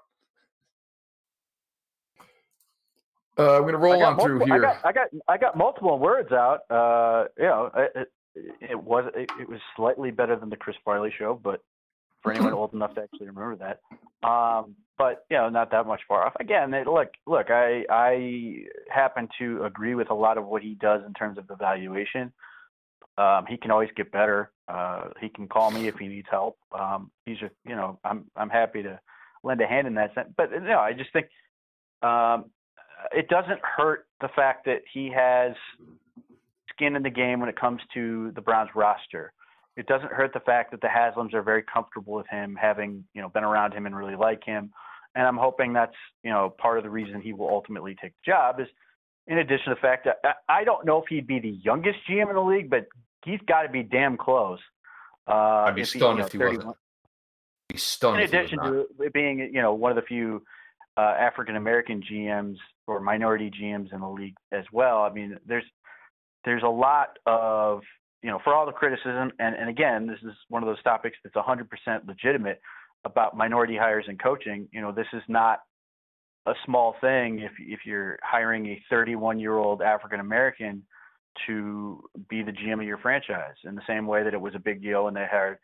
Uh, 3.38 3.57
I'm 3.57 3.63
gonna 3.63 3.77
roll 3.77 4.03
on 4.03 4.19
through 4.19 4.39
here. 4.45 4.65
I 4.65 4.73
got, 4.73 4.85
I 4.85 4.91
got, 4.91 5.07
I 5.29 5.38
got 5.38 5.57
multiple 5.57 5.97
words 5.97 6.33
out. 6.33 6.59
Uh, 6.69 7.25
you 7.38 7.45
know, 7.45 7.71
it, 7.95 8.12
it 8.35 8.81
was, 8.81 9.11
it, 9.15 9.29
it, 9.39 9.49
was 9.49 9.59
slightly 9.75 10.11
better 10.11 10.35
than 10.35 10.49
the 10.49 10.55
Chris 10.55 10.75
Farley 10.83 11.13
show, 11.17 11.39
but 11.41 11.61
for 12.21 12.31
anyone 12.31 12.53
old 12.53 12.73
enough 12.73 12.95
to 12.95 13.01
actually 13.01 13.27
remember 13.27 13.55
that, 13.55 14.27
um, 14.27 14.75
but 14.97 15.25
you 15.29 15.37
know, 15.37 15.49
not 15.49 15.71
that 15.71 15.87
much 15.87 16.01
far 16.07 16.25
off. 16.25 16.33
Again, 16.39 16.73
it, 16.73 16.85
look, 16.87 17.09
look, 17.25 17.49
I, 17.49 17.85
I 17.89 18.65
happen 18.89 19.29
to 19.39 19.63
agree 19.63 19.95
with 19.95 20.09
a 20.11 20.13
lot 20.13 20.37
of 20.37 20.45
what 20.45 20.61
he 20.61 20.75
does 20.75 21.01
in 21.05 21.13
terms 21.13 21.37
of 21.37 21.45
evaluation. 21.49 22.31
Um, 23.17 23.45
he 23.47 23.57
can 23.57 23.71
always 23.71 23.89
get 23.95 24.11
better. 24.11 24.51
Uh, 24.67 25.09
he 25.19 25.29
can 25.29 25.47
call 25.47 25.71
me 25.71 25.87
if 25.87 25.95
he 25.95 26.07
needs 26.07 26.27
help. 26.29 26.57
Um, 26.77 27.11
he's 27.25 27.39
just, 27.39 27.53
you 27.65 27.75
know, 27.75 27.99
I'm, 28.03 28.25
I'm 28.35 28.49
happy 28.49 28.83
to 28.83 28.99
lend 29.43 29.61
a 29.61 29.67
hand 29.67 29.87
in 29.87 29.95
that 29.95 30.13
sense. 30.13 30.29
But 30.35 30.51
you 30.51 30.59
know, 30.61 30.79
I 30.79 30.93
just 30.93 31.11
think, 31.11 31.27
um, 32.01 32.45
it 33.11 33.29
doesn't 33.29 33.59
hurt 33.63 34.07
the 34.21 34.29
fact 34.35 34.65
that 34.65 34.81
he 34.93 35.11
has 35.15 35.53
skin 36.79 36.95
in 36.95 37.03
the 37.03 37.09
game 37.09 37.39
when 37.39 37.49
it 37.49 37.59
comes 37.59 37.81
to 37.93 38.31
the 38.35 38.41
Browns 38.41 38.69
roster. 38.75 39.33
It 39.75 39.87
doesn't 39.87 40.11
hurt 40.11 40.33
the 40.33 40.39
fact 40.39 40.71
that 40.71 40.81
the 40.81 40.87
Haslams 40.87 41.33
are 41.33 41.41
very 41.41 41.63
comfortable 41.63 42.13
with 42.13 42.27
him, 42.27 42.57
having 42.59 43.03
you 43.13 43.21
know 43.21 43.29
been 43.29 43.43
around 43.43 43.73
him 43.73 43.85
and 43.85 43.95
really 43.95 44.15
like 44.15 44.43
him. 44.43 44.71
And 45.15 45.25
I'm 45.25 45.37
hoping 45.37 45.73
that's 45.73 45.95
you 46.23 46.31
know 46.31 46.53
part 46.57 46.77
of 46.77 46.83
the 46.83 46.89
reason 46.89 47.21
he 47.21 47.33
will 47.33 47.49
ultimately 47.49 47.95
take 48.01 48.13
the 48.13 48.31
job. 48.31 48.59
Is 48.59 48.67
in 49.27 49.37
addition 49.37 49.69
to 49.69 49.75
the 49.75 49.81
fact 49.81 50.05
that 50.05 50.37
I 50.47 50.63
don't 50.63 50.85
know 50.85 51.01
if 51.01 51.05
he'd 51.07 51.27
be 51.27 51.39
the 51.39 51.57
youngest 51.63 51.99
GM 52.09 52.29
in 52.29 52.35
the 52.35 52.41
league, 52.41 52.69
but 52.69 52.87
he's 53.23 53.39
got 53.47 53.63
to 53.63 53.69
be 53.69 53.83
damn 53.83 54.17
close. 54.17 54.59
Uh, 55.27 55.65
I'd 55.67 55.75
be 55.75 55.81
if 55.81 55.93
he, 55.93 55.99
stunned 55.99 56.19
know, 56.19 56.25
if 56.25 56.31
he 56.31 56.37
31 56.37 56.57
wasn't. 56.57 56.77
Be 57.69 57.77
stunned. 57.77 58.21
in 58.21 58.29
he 58.29 58.37
addition 58.37 58.59
to 58.59 58.85
it 58.99 59.13
being 59.13 59.39
you 59.39 59.61
know 59.61 59.73
one 59.73 59.91
of 59.91 59.95
the 59.95 60.01
few 60.01 60.43
uh, 60.97 61.15
African 61.17 61.55
American 61.55 62.01
GMs 62.01 62.57
or 62.87 62.99
minority 62.99 63.49
GMs 63.49 63.93
in 63.93 64.01
the 64.01 64.09
league 64.09 64.35
as 64.51 64.65
well. 64.73 65.03
I 65.03 65.13
mean, 65.13 65.37
there's 65.45 65.63
there's 66.45 66.63
a 66.63 66.69
lot 66.69 67.17
of 67.25 67.82
you 68.21 68.30
know 68.30 68.39
for 68.43 68.54
all 68.54 68.65
the 68.65 68.71
criticism, 68.71 69.32
and 69.39 69.56
and 69.56 69.69
again, 69.69 70.08
this 70.08 70.19
is 70.23 70.36
one 70.49 70.63
of 70.63 70.67
those 70.67 70.82
topics 70.84 71.17
that's 71.23 71.36
100% 71.36 71.67
legitimate 72.08 72.62
about 73.06 73.36
minority 73.36 73.78
hires 73.78 74.06
and 74.08 74.21
coaching. 74.21 74.67
You 74.71 74.82
know, 74.82 74.91
this 74.91 75.08
is 75.13 75.23
not 75.28 75.60
a 76.45 76.54
small 76.65 76.95
thing 77.02 77.39
if 77.39 77.52
if 77.60 77.82
you're 77.86 78.17
hiring 78.23 78.67
a 78.67 78.84
31 78.89 79.39
year 79.39 79.58
old 79.58 79.82
African 79.82 80.19
American 80.19 80.84
to 81.47 82.04
be 82.30 82.41
the 82.41 82.52
GM 82.52 82.80
of 82.80 82.84
your 82.84 82.97
franchise 82.97 83.56
in 83.63 83.75
the 83.75 83.82
same 83.88 84.08
way 84.08 84.23
that 84.23 84.34
it 84.34 84.41
was 84.41 84.56
a 84.56 84.60
big 84.60 84.82
deal 84.82 85.06
when 85.06 85.13
they 85.13 85.25
hired 85.30 85.58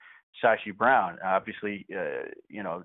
Sashi 0.43 0.75
Brown. 0.75 1.17
Obviously, 1.25 1.85
uh, 1.93 2.29
you 2.47 2.63
know, 2.63 2.83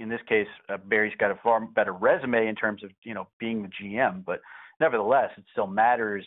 in 0.00 0.08
this 0.08 0.20
case, 0.28 0.46
uh, 0.68 0.76
Berry's 0.76 1.16
got 1.18 1.30
a 1.30 1.38
far 1.42 1.60
better 1.66 1.92
resume 1.92 2.46
in 2.46 2.54
terms 2.54 2.84
of 2.84 2.90
you 3.02 3.14
know 3.14 3.28
being 3.38 3.62
the 3.62 3.68
GM, 3.68 4.24
but 4.24 4.40
nevertheless, 4.80 5.30
it 5.36 5.44
still 5.52 5.66
matters 5.66 6.24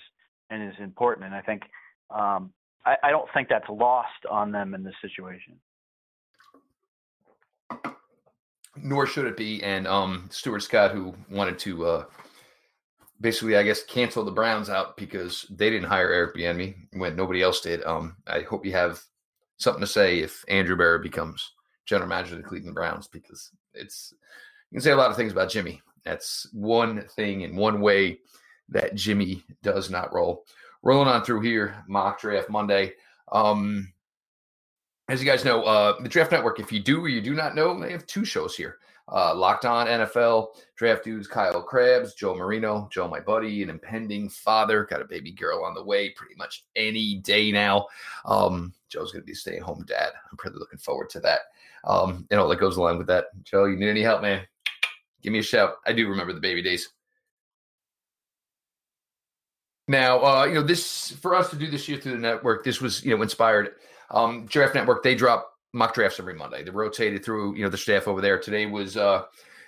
and 0.50 0.64
is 0.64 0.76
important. 0.80 1.26
And 1.28 1.36
I 1.36 1.42
think 1.42 1.64
um, 2.10 2.52
I, 2.86 2.96
I 3.04 3.12
don't 3.12 3.28
think 3.34 3.50
that's 3.50 3.70
lost 3.70 4.26
on 4.30 4.52
them 4.52 4.74
in 4.74 4.84
this 4.84 4.96
situation. 5.02 5.60
nor 8.82 9.06
should 9.06 9.26
it 9.26 9.38
be. 9.38 9.64
And 9.64 9.88
um, 9.88 10.28
Stuart 10.32 10.62
Scott, 10.62 10.92
who 10.92 11.16
wanted 11.30 11.60
to 11.60 11.86
uh, 11.86 12.06
basically, 13.22 13.58
I 13.58 13.64
guess, 13.64 13.84
cancel 13.84 14.24
the 14.24 14.32
Browns 14.32 14.70
out 14.70 14.98
because 14.98 15.46
they 15.50 15.70
didn't 15.70 15.90
hire 15.90 16.12
Eric 16.12 16.36
Bieniemy 16.36 16.76
when 16.94 17.16
nobody 17.16 17.42
else 17.42 17.62
did. 17.62 17.84
Um, 17.84 18.18
I 18.28 18.42
hope 18.42 18.66
you 18.66 18.74
have 18.74 19.02
something 19.58 19.82
to 19.82 19.88
say 19.88 20.20
if 20.20 20.44
Andrew 20.48 20.76
Berry 20.76 21.00
becomes 21.00 21.54
general 21.86 22.10
manager 22.10 22.36
of 22.36 22.42
the 22.42 22.48
Cleveland 22.48 22.76
Browns 22.76 23.08
because 23.08 23.52
it's 23.74 24.14
you 24.72 24.76
can 24.76 24.82
say 24.82 24.92
a 24.92 24.98
lot 24.98 25.10
of 25.10 25.18
things 25.18 25.32
about 25.32 25.50
Jimmy. 25.50 25.82
That's 26.04 26.48
one 26.54 27.06
thing 27.16 27.42
in 27.42 27.56
one 27.56 27.82
way 27.82 28.20
that 28.70 28.96
Jimmy 28.96 29.44
does 29.64 29.90
not 29.90 30.14
roll. 30.14 30.46
Rolling 30.84 31.08
on 31.08 31.24
through 31.24 31.42
here, 31.42 31.84
mock 31.88 32.20
draft 32.22 32.50
Monday. 32.50 32.94
Um, 33.32 33.92
as 35.10 35.22
you 35.22 35.30
guys 35.30 35.46
know, 35.46 35.64
uh, 35.64 36.00
the 36.02 36.10
Draft 36.10 36.32
Network, 36.32 36.60
if 36.60 36.72
you 36.72 36.80
do 36.80 37.02
or 37.02 37.08
you 37.08 37.22
do 37.22 37.34
not 37.34 37.56
know, 37.56 37.80
they 37.80 37.92
have 37.92 38.06
two 38.08 38.26
shows 38.26 38.56
here. 38.56 38.78
Uh, 39.10 39.34
Locked 39.34 39.64
On 39.64 39.88
NFL, 39.88 40.50
Draft 40.76 41.06
Dudes, 41.06 41.28
Kyle 41.28 41.64
Crabbs, 41.64 42.14
Joe 42.14 42.36
Marino, 42.36 42.90
Joe, 42.92 43.08
my 43.08 43.22
buddy, 43.22 43.64
an 43.64 43.70
impending 43.70 44.28
father, 44.28 44.84
got 44.84 45.02
a 45.02 45.06
baby 45.06 45.32
girl 45.32 45.64
on 45.64 45.74
the 45.74 45.84
way 45.84 46.10
pretty 46.10 46.36
much 46.36 46.66
any 46.76 47.16
day 47.16 47.54
now. 47.54 47.88
Um, 48.26 48.74
Joe's 48.90 49.14
going 49.14 49.22
to 49.22 49.26
be 49.26 49.34
stay 49.34 49.60
home 49.60 49.86
dad. 49.88 50.12
I'm 50.30 50.38
pretty 50.38 50.58
looking 50.58 50.80
forward 50.80 51.10
to 51.12 51.22
that. 51.22 51.40
Um, 51.86 52.28
and 52.32 52.40
all 52.40 52.50
that 52.50 52.60
goes 52.60 52.76
along 52.76 52.98
with 52.98 53.08
that. 53.08 53.28
Joe, 53.46 53.64
you 53.64 53.78
need 53.78 53.90
any 53.90 54.02
help, 54.02 54.22
man? 54.22 54.46
Give 55.22 55.32
me 55.32 55.40
a 55.40 55.44
shout. 55.44 55.76
I 55.86 55.94
do 55.94 56.10
remember 56.10 56.34
the 56.34 56.42
baby 56.42 56.62
days. 56.62 56.90
Now, 59.88 60.24
uh, 60.24 60.46
you 60.46 60.56
know, 60.56 60.64
this 60.64 61.12
for 61.12 61.34
us 61.34 61.50
to 61.50 61.56
do 61.56 61.70
this 61.70 61.88
year 61.88 61.98
through 61.98 62.14
the 62.14 62.18
network, 62.18 62.64
this 62.64 62.82
was, 62.82 63.04
you 63.04 63.16
know, 63.16 63.22
inspired. 63.22 63.76
Um, 64.12 64.46
Draft 64.46 64.76
Network, 64.76 65.04
they 65.04 65.16
drop 65.16 65.52
mock 65.74 65.94
drafts 65.94 66.20
every 66.20 66.34
Monday. 66.34 66.64
They 66.64 66.72
rotated 66.72 67.24
through, 67.24 67.56
you 67.56 67.64
know, 67.64 67.70
the 67.70 67.78
staff 67.78 68.08
over 68.08 68.22
there. 68.22 68.40
Today 68.40 68.66
was 68.66 68.98
uh, 68.98 69.24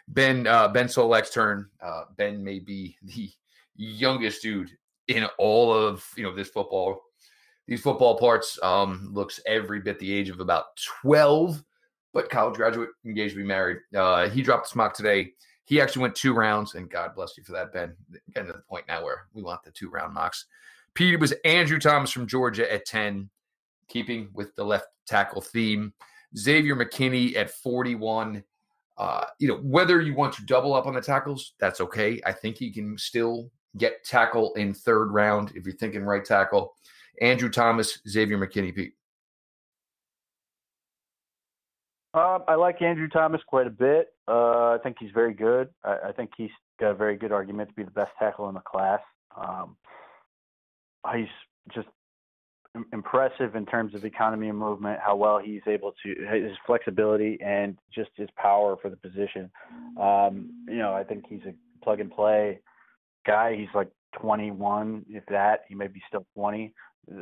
Ben 0.10 0.48
uh, 0.48 0.68
Ben 0.68 0.88
Solak's 0.88 1.30
turn. 1.30 1.70
Uh, 1.82 2.04
ben 2.18 2.44
may 2.44 2.60
be 2.60 2.98
the 3.04 3.30
youngest 3.76 4.42
dude 4.42 4.72
in 5.08 5.26
all 5.38 5.74
of 5.74 6.06
you 6.16 6.24
know 6.24 6.36
this 6.36 6.50
football 6.50 7.02
these 7.68 7.82
football 7.82 8.18
parts. 8.18 8.60
Um, 8.64 9.10
looks 9.14 9.40
every 9.46 9.80
bit 9.80 10.00
the 10.00 10.12
age 10.12 10.30
of 10.30 10.40
about 10.40 10.66
twelve, 11.02 11.64
but 12.14 12.30
college 12.30 12.56
graduate, 12.56 12.90
engaged 13.06 13.36
to 13.36 13.42
be 13.42 13.48
married. 13.48 13.78
Uh, 13.96 14.28
he 14.30 14.42
dropped 14.42 14.72
the 14.72 14.78
mock 14.78 14.94
today. 14.94 15.34
He 15.70 15.80
actually 15.80 16.02
went 16.02 16.16
two 16.16 16.34
rounds, 16.34 16.74
and 16.74 16.90
God 16.90 17.14
bless 17.14 17.38
you 17.38 17.44
for 17.44 17.52
that, 17.52 17.72
Ben. 17.72 17.94
Getting 18.34 18.48
to 18.48 18.54
the 18.54 18.64
point 18.64 18.86
now 18.88 19.04
where 19.04 19.28
we 19.36 19.44
want 19.44 19.62
the 19.64 19.70
two 19.70 19.88
round 19.88 20.16
mocks. 20.16 20.48
Pete 20.96 21.20
was 21.20 21.32
Andrew 21.46 21.78
Thomas 21.78 22.10
from 22.10 22.26
Georgia 22.26 22.74
at 22.74 22.88
10, 22.88 23.30
keeping 23.88 24.30
with 24.34 24.56
the 24.56 24.64
left 24.64 24.88
tackle 25.06 25.42
theme. 25.42 25.94
Xavier 26.36 26.76
McKinney 26.76 27.36
at 27.36 27.52
41. 27.52 28.44
Uh, 28.98 29.26
you 29.38 29.48
know, 29.48 29.58
whether 29.58 30.02
you 30.02 30.16
want 30.16 30.34
to 30.34 30.46
double 30.46 30.74
up 30.74 30.88
on 30.88 30.96
the 30.96 31.02
tackles, 31.02 31.54
that's 31.60 31.82
okay. 31.82 32.20
I 32.26 32.32
think 32.32 32.58
he 32.58 32.72
can 32.72 32.98
still 32.98 33.52
get 33.78 34.04
tackle 34.04 34.56
in 34.56 34.74
third 34.74 35.12
round 35.12 35.52
if 35.56 35.68
you're 35.68 35.76
thinking 35.76 36.02
right 36.02 36.26
tackle. 36.26 36.74
Andrew 37.22 37.50
Thomas, 37.50 38.00
Xavier 38.10 38.40
McKinney, 38.40 38.74
Pete. 38.74 38.94
Uh, 42.13 42.39
I 42.48 42.56
like 42.56 42.82
Andrew 42.82 43.08
Thomas 43.08 43.41
quite 43.48 43.67
a 43.67 43.72
bit. 43.72 44.13
Uh, 44.28 44.72
I 44.72 44.78
think 44.82 44.98
he's 45.00 45.12
very 45.13 45.34
good. 45.34 45.69
I, 45.84 45.98
I, 46.08 46.12
think 46.12 46.32
he's 46.36 46.50
got 46.80 46.89
a 46.89 46.95
very 46.95 47.15
good 47.15 47.32
argument 47.32 47.69
to 47.69 47.76
be 47.76 47.84
the 47.84 47.91
best 47.91 48.12
tackle 48.17 48.50
in 48.50 48.56
the 48.56 48.62
class. 48.62 49.02
Um, 49.38 49.76
he's 51.15 51.28
just 51.74 51.88
impressive 52.93 53.56
in 53.56 53.65
terms 53.65 53.93
of 53.95 54.06
economy 54.06 54.50
and 54.50 54.58
movement, 54.58 55.00
how 55.04 55.15
well 55.15 55.39
he's 55.39 55.62
able 55.67 55.93
to 56.04 56.15
his 56.32 56.52
flexibility 56.65 57.38
and 57.43 57.78
just 57.93 58.10
his 58.15 58.30
power 58.36 58.76
for 58.82 58.89
the 58.89 58.98
position. 58.98 59.50
Um, 60.00 60.65
you 60.67 60.78
know, 60.78 60.93
I 60.93 61.04
think 61.04 61.26
he's 61.28 61.41
a 61.48 61.54
plug 61.84 62.00
and 62.00 62.12
play 62.12 62.60
guy. 63.26 63.56
He's 63.56 63.74
like 63.74 63.89
21, 64.19 65.06
if 65.10 65.26
that. 65.28 65.62
He 65.67 65.76
may 65.76 65.88
be 65.88 66.02
still 66.08 66.26
20, 66.36 66.74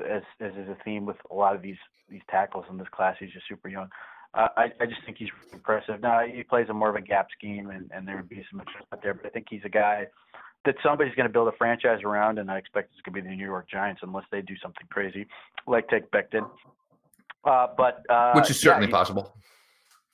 as 0.10 0.22
as 0.42 0.52
is 0.54 0.70
a 0.70 0.78
theme 0.84 1.06
with 1.06 1.18
a 1.32 1.36
lot 1.36 1.56
of 1.56 1.62
these 1.62 1.78
these 2.10 2.22
tackles 2.30 2.66
in 2.70 2.78
this 2.78 2.88
class. 2.92 3.16
He's 3.20 3.32
just 3.32 3.48
super 3.48 3.70
young. 3.70 3.90
Uh, 4.38 4.50
I, 4.56 4.64
I 4.80 4.86
just 4.86 5.04
think 5.04 5.18
he's 5.18 5.30
impressive. 5.52 6.00
Now 6.00 6.22
he 6.24 6.44
plays 6.44 6.68
a 6.70 6.74
more 6.74 6.90
of 6.90 6.96
a 6.96 7.02
gap 7.02 7.28
scheme, 7.36 7.72
and, 7.72 7.90
and 7.94 8.08
there 8.08 8.18
would 8.18 8.30
be 8.30 8.46
some 8.52 8.60
adjustment 8.60 9.02
there. 9.02 9.16
But 9.16 9.26
I 9.26 9.30
think 9.30 9.48
he's 9.50 9.62
a 9.66 9.70
guy 9.70 10.06
that 10.66 10.76
somebody's 10.84 11.16
going 11.16 11.28
to 11.28 11.34
build 11.34 11.48
a 11.48 11.58
franchise 11.58 12.02
around, 12.04 12.38
and 12.38 12.52
I 12.52 12.58
expect 12.58 12.92
it's 12.92 13.02
going 13.02 13.16
to 13.16 13.22
be 13.24 13.30
the 13.30 13.36
New 13.36 13.46
York 13.46 13.68
Giants 13.68 14.02
unless 14.04 14.26
they 14.32 14.42
do 14.42 14.54
something 14.62 14.86
crazy, 14.92 15.26
like 15.66 15.88
take 15.90 16.12
Becton. 16.12 16.48
Uh, 17.44 17.68
but 17.76 18.04
uh, 18.10 18.34
which 18.34 18.52
is 18.52 18.60
certainly 18.60 18.88
yeah, 18.88 18.92
possible. 18.92 19.34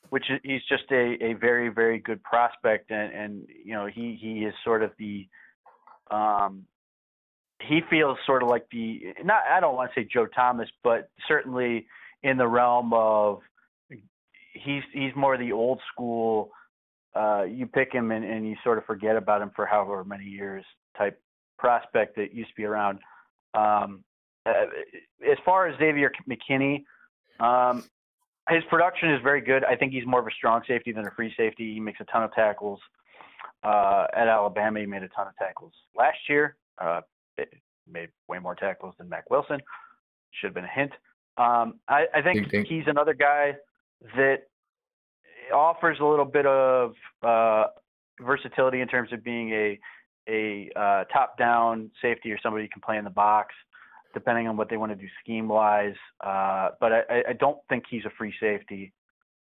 Which 0.09 0.29
is, 0.29 0.39
he's 0.43 0.62
just 0.69 0.83
a, 0.91 1.17
a 1.21 1.33
very 1.33 1.67
very 1.67 1.99
good 1.99 2.23
prospect, 2.23 2.91
and, 2.91 3.13
and 3.13 3.47
you 3.65 3.73
know 3.73 3.88
he 3.88 4.17
he 4.21 4.45
is 4.45 4.53
sort 4.63 4.83
of 4.83 4.91
the 4.97 5.27
um, 6.12 6.63
he 7.62 7.81
feels 7.89 8.17
sort 8.25 8.41
of 8.41 8.47
like 8.47 8.67
the 8.71 9.01
not 9.25 9.41
I 9.51 9.59
don't 9.59 9.75
want 9.75 9.91
to 9.93 9.99
say 9.99 10.07
Joe 10.09 10.27
Thomas, 10.27 10.69
but 10.81 11.09
certainly 11.27 11.88
in 12.21 12.38
the 12.38 12.47
realm 12.47 12.93
of 12.93 13.41
he's 14.63 14.84
he's 14.93 15.15
more 15.15 15.38
the 15.38 15.52
old 15.52 15.80
school. 15.91 16.52
Uh, 17.15 17.43
you 17.43 17.67
pick 17.67 17.93
him 17.93 18.12
and, 18.12 18.26
and 18.26 18.47
you 18.47 18.56
sort 18.63 18.78
of 18.78 18.86
forget 18.86 19.15
about 19.15 19.41
him 19.41 19.52
for 19.56 19.65
however 19.65 20.04
many 20.04 20.26
years 20.26 20.65
type 20.97 21.19
prospect 21.60 22.15
that 22.15 22.34
used 22.34 22.49
to 22.49 22.56
be 22.56 22.65
around. 22.65 22.99
Um, 23.54 24.04
uh, 24.45 24.65
as 25.30 25.38
far 25.45 25.67
as 25.67 25.78
Xavier 25.78 26.12
McKinney, 26.28 26.84
um, 27.39 27.84
his 28.49 28.63
production 28.69 29.12
is 29.12 29.21
very 29.21 29.41
good. 29.41 29.63
I 29.63 29.76
think 29.76 29.93
he's 29.93 30.06
more 30.06 30.19
of 30.19 30.28
a 30.28 30.32
strong 30.32 30.62
safety 30.67 30.91
than 30.91 31.08
a 31.08 31.12
free 31.12 31.34
safety. 31.38 31.73
He 31.73 31.80
makes 31.80 31.99
a 32.02 32.06
ton 32.06 32.23
of 32.23 32.34
tackles. 32.34 32.80
Uh, 33.63 34.08
at 34.13 34.28
Alabama, 34.28 34.80
he 34.80 34.86
made 34.86 35.04
a 35.04 35.08
ton 35.10 35.28
of 35.28 35.36
tackles 35.38 35.71
last 35.95 36.17
year. 36.28 36.58
Uh, 36.80 37.02
made 37.89 38.10
way 38.28 38.39
more 38.39 38.56
tackles 38.56 38.95
than 38.97 39.08
Mack 39.08 39.30
Wilson. 39.30 39.60
Should 40.32 40.47
have 40.47 40.54
been 40.54 40.65
a 40.65 40.67
hint. 40.67 40.91
Um, 41.38 41.80
I, 41.88 42.06
I 42.13 42.21
think 42.21 42.52
he's 42.67 42.84
another 42.88 43.13
guy 43.13 43.56
that 44.15 44.43
offers 45.53 45.97
a 45.99 46.06
little 46.06 46.25
bit 46.25 46.45
of 46.45 46.93
uh, 47.21 47.65
versatility 48.21 48.82
in 48.82 48.88
terms 48.88 49.12
of 49.12 49.23
being 49.23 49.51
a 49.51 49.79
a 50.29 50.69
uh, 50.75 51.03
top 51.06 51.38
down 51.38 51.91
safety 52.01 52.32
or 52.32 52.39
somebody 52.41 52.63
who 52.63 52.69
can 52.69 52.82
play 52.82 52.97
in 52.97 53.03
the 53.03 53.10
box, 53.10 53.53
depending 54.13 54.47
on 54.47 54.56
what 54.56 54.69
they 54.69 54.77
want 54.77 54.91
to 54.91 54.95
do 54.95 55.08
scheme 55.21 55.49
wise. 55.49 55.95
Uh, 56.21 56.69
but 56.79 56.93
I, 56.93 57.23
I 57.29 57.34
don't 57.34 57.58
think 57.67 57.84
he's 57.89 58.06
a 58.06 58.10
free 58.17 58.34
safety. 58.39 58.93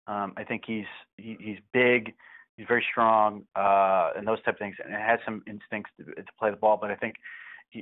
Um, 0.07 0.33
I 0.37 0.43
think 0.43 0.63
he's 0.65 0.85
he, 1.17 1.37
he's 1.39 1.57
big, 1.73 2.13
he's 2.55 2.65
very 2.67 2.85
strong, 2.89 3.43
uh, 3.55 4.11
and 4.15 4.27
those 4.27 4.41
type 4.43 4.55
of 4.55 4.59
things, 4.59 4.75
and 4.83 4.93
it 4.93 5.01
has 5.01 5.19
some 5.25 5.43
instincts 5.47 5.91
to, 5.97 6.05
to 6.05 6.31
play 6.39 6.49
the 6.49 6.57
ball. 6.57 6.77
But 6.79 6.91
I 6.91 6.95
think 6.95 7.15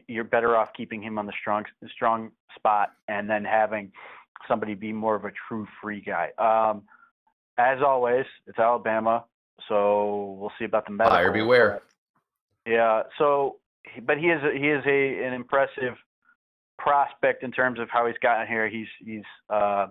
you're 0.08 0.23
better 0.23 0.58
off 0.58 0.69
keeping 0.75 1.01
him 1.01 1.17
on 1.17 1.25
the 1.25 1.34
strong 1.39 1.63
strong 1.93 2.32
spot 2.56 2.89
and 3.08 3.30
then 3.30 3.45
having 3.45 3.91
somebody 4.47 4.73
be 4.73 4.91
more 4.91 5.15
of 5.15 5.25
a 5.25 5.32
true 5.47 5.67
free 5.82 6.01
guy. 6.01 6.32
Um, 6.38 6.84
as 7.58 7.80
always, 7.86 8.26
it's 8.46 8.60
Alabama, 8.60 9.26
so 9.67 10.38
we'll 10.39 10.52
see 10.60 10.65
about 10.65 10.86
the 10.86 10.91
medical. 10.91 11.17
Buyer 11.17 11.32
beware. 11.32 11.82
Yeah. 12.65 13.04
So, 13.17 13.58
but 14.06 14.17
he 14.17 14.28
is 14.28 14.41
a, 14.43 14.58
he 14.58 14.67
is 14.67 14.84
a 14.86 15.26
an 15.26 15.34
impressive 15.34 15.96
prospect 16.78 17.43
in 17.43 17.52
terms 17.52 17.80
of 17.80 17.89
how 17.89 18.06
he's 18.06 18.17
gotten 18.22 18.48
here. 18.48 18.67
He's 18.70 18.88
he's 19.00 19.24
uh, 19.50 19.88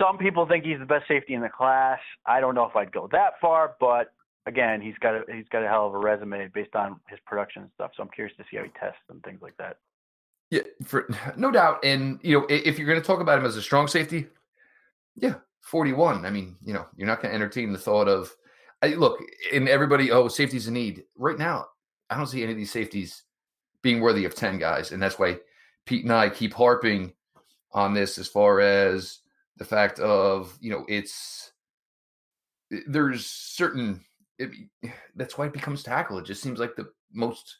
some 0.00 0.18
people 0.18 0.46
think 0.46 0.64
he's 0.64 0.78
the 0.78 0.86
best 0.86 1.06
safety 1.08 1.34
in 1.34 1.42
the 1.42 1.48
class. 1.48 1.98
I 2.26 2.40
don't 2.40 2.54
know 2.54 2.64
if 2.64 2.76
I'd 2.76 2.92
go 2.92 3.08
that 3.12 3.34
far, 3.40 3.74
but 3.80 4.12
again, 4.46 4.80
he's 4.80 4.94
got 5.00 5.14
a 5.14 5.22
he's 5.34 5.48
got 5.50 5.62
a 5.62 5.68
hell 5.68 5.86
of 5.86 5.94
a 5.94 5.98
resume 5.98 6.48
based 6.54 6.74
on 6.74 7.00
his 7.08 7.18
production 7.26 7.62
and 7.62 7.70
stuff. 7.74 7.90
So 7.96 8.02
I'm 8.02 8.10
curious 8.10 8.36
to 8.38 8.44
see 8.50 8.56
how 8.56 8.64
he 8.64 8.70
tests 8.80 9.02
and 9.10 9.22
things 9.22 9.40
like 9.42 9.56
that. 9.58 9.76
Yeah, 10.50 10.62
for 10.84 11.08
no 11.36 11.50
doubt. 11.50 11.84
And 11.84 12.18
you 12.22 12.40
know, 12.40 12.46
if 12.48 12.78
you're 12.78 12.88
going 12.88 13.00
to 13.00 13.06
talk 13.06 13.20
about 13.20 13.38
him 13.38 13.46
as 13.46 13.56
a 13.56 13.62
strong 13.62 13.86
safety, 13.86 14.26
yeah, 15.16 15.34
41. 15.62 16.24
I 16.24 16.30
mean, 16.30 16.56
you 16.64 16.72
know, 16.72 16.86
you're 16.96 17.06
not 17.06 17.22
going 17.22 17.30
to 17.30 17.34
entertain 17.34 17.72
the 17.72 17.78
thought 17.78 18.08
of 18.08 18.34
I, 18.82 18.88
look, 18.88 19.20
and 19.52 19.68
everybody, 19.68 20.10
oh, 20.10 20.28
safety's 20.28 20.66
a 20.66 20.72
need. 20.72 21.04
Right 21.16 21.38
now, 21.38 21.66
I 22.08 22.16
don't 22.16 22.26
see 22.26 22.42
any 22.42 22.52
of 22.52 22.58
these 22.58 22.72
safeties 22.72 23.24
being 23.82 24.00
worthy 24.00 24.24
of 24.24 24.34
10 24.34 24.58
guys. 24.58 24.92
And 24.92 25.02
that's 25.02 25.18
why 25.18 25.38
Pete 25.86 26.04
and 26.04 26.12
I 26.12 26.30
keep 26.30 26.54
harping 26.54 27.12
on 27.72 27.94
this 27.94 28.18
as 28.18 28.26
far 28.26 28.60
as 28.60 29.20
the 29.56 29.64
fact 29.64 30.00
of, 30.00 30.56
you 30.60 30.70
know, 30.70 30.84
it's 30.88 31.52
eh, 32.72 32.80
there's 32.86 33.26
certain 33.26 34.02
eh, 34.40 34.46
it, 34.82 34.90
that's 35.14 35.36
why 35.36 35.46
it 35.46 35.52
becomes 35.52 35.82
tackle. 35.82 36.18
It 36.18 36.24
just 36.24 36.42
seems 36.42 36.58
like 36.58 36.76
the 36.76 36.90
most 37.12 37.58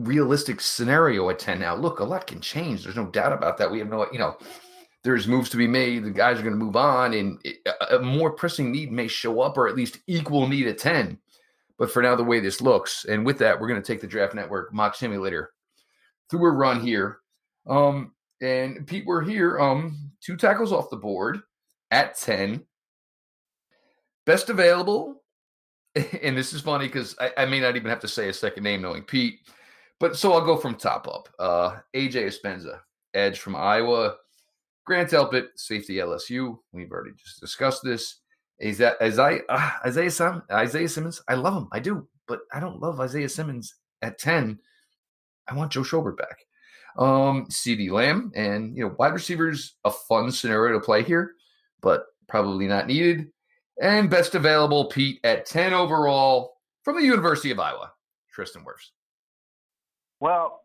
realistic 0.00 0.60
scenario 0.60 1.28
at 1.30 1.38
10 1.38 1.60
now. 1.60 1.76
Look, 1.76 2.00
a 2.00 2.04
lot 2.04 2.26
can 2.26 2.40
change. 2.40 2.82
There's 2.82 2.96
no 2.96 3.06
doubt 3.06 3.32
about 3.32 3.56
that. 3.58 3.70
We 3.70 3.78
have 3.78 3.88
no, 3.88 4.06
you 4.12 4.18
know, 4.18 4.36
there's 5.08 5.26
moves 5.26 5.48
to 5.48 5.56
be 5.56 5.66
made. 5.66 6.04
The 6.04 6.10
guys 6.10 6.38
are 6.38 6.42
going 6.42 6.52
to 6.58 6.62
move 6.62 6.76
on, 6.76 7.14
and 7.14 7.42
a 7.90 7.98
more 7.98 8.30
pressing 8.30 8.70
need 8.70 8.92
may 8.92 9.08
show 9.08 9.40
up, 9.40 9.56
or 9.56 9.66
at 9.66 9.74
least 9.74 10.00
equal 10.06 10.46
need 10.46 10.66
at 10.66 10.76
10. 10.76 11.18
But 11.78 11.90
for 11.90 12.02
now, 12.02 12.14
the 12.14 12.22
way 12.22 12.40
this 12.40 12.60
looks, 12.60 13.06
and 13.06 13.24
with 13.24 13.38
that, 13.38 13.58
we're 13.58 13.68
going 13.68 13.80
to 13.80 13.86
take 13.86 14.02
the 14.02 14.06
Draft 14.06 14.34
Network 14.34 14.70
mock 14.70 14.94
simulator 14.94 15.52
through 16.28 16.46
a 16.46 16.50
run 16.50 16.82
here. 16.82 17.20
Um, 17.66 18.12
and 18.42 18.86
Pete, 18.86 19.06
we're 19.06 19.24
here. 19.24 19.58
Um, 19.58 19.96
two 20.20 20.36
tackles 20.36 20.74
off 20.74 20.90
the 20.90 20.96
board 20.98 21.40
at 21.90 22.18
10. 22.18 22.62
Best 24.26 24.50
available, 24.50 25.22
and 26.22 26.36
this 26.36 26.52
is 26.52 26.60
funny 26.60 26.86
because 26.86 27.16
I, 27.18 27.32
I 27.38 27.46
may 27.46 27.60
not 27.60 27.76
even 27.76 27.88
have 27.88 28.00
to 28.00 28.08
say 28.08 28.28
a 28.28 28.34
second 28.34 28.62
name 28.62 28.82
knowing 28.82 29.04
Pete. 29.04 29.40
But 30.00 30.18
so 30.18 30.34
I'll 30.34 30.44
go 30.44 30.58
from 30.58 30.74
top 30.74 31.08
up. 31.08 31.30
Uh, 31.38 31.76
AJ 31.96 32.42
Epenesa, 32.42 32.80
edge 33.14 33.40
from 33.40 33.56
Iowa. 33.56 34.16
Grant 34.88 35.10
Delpit, 35.10 35.48
safety 35.54 35.96
LSU. 35.96 36.58
We've 36.72 36.90
already 36.90 37.14
just 37.14 37.40
discussed 37.40 37.82
this. 37.84 38.20
Is 38.58 38.78
that 38.78 38.96
Isaiah 39.02 39.42
uh, 39.50 39.70
Isaiah 39.84 40.10
Sim, 40.10 40.42
Isaiah 40.50 40.88
Simmons? 40.88 41.20
I 41.28 41.34
love 41.34 41.54
him, 41.54 41.68
I 41.72 41.78
do, 41.78 42.08
but 42.26 42.40
I 42.54 42.58
don't 42.58 42.80
love 42.80 42.98
Isaiah 42.98 43.28
Simmons 43.28 43.74
at 44.00 44.18
ten. 44.18 44.58
I 45.46 45.54
want 45.54 45.72
Joe 45.72 45.82
Schobert 45.82 46.16
back. 46.16 46.38
Um, 46.96 47.46
CeeDee 47.50 47.90
Lamb 47.90 48.32
and 48.34 48.74
you 48.74 48.82
know 48.82 48.94
wide 48.98 49.12
receivers 49.12 49.76
a 49.84 49.90
fun 49.90 50.32
scenario 50.32 50.78
to 50.78 50.84
play 50.84 51.02
here, 51.02 51.34
but 51.82 52.06
probably 52.26 52.66
not 52.66 52.86
needed. 52.86 53.28
And 53.82 54.08
best 54.08 54.34
available 54.34 54.86
Pete 54.86 55.20
at 55.22 55.44
ten 55.44 55.74
overall 55.74 56.54
from 56.82 56.96
the 56.96 57.04
University 57.04 57.50
of 57.50 57.60
Iowa, 57.60 57.92
Tristan 58.32 58.62
Wirfs. 58.62 58.88
Well, 60.18 60.62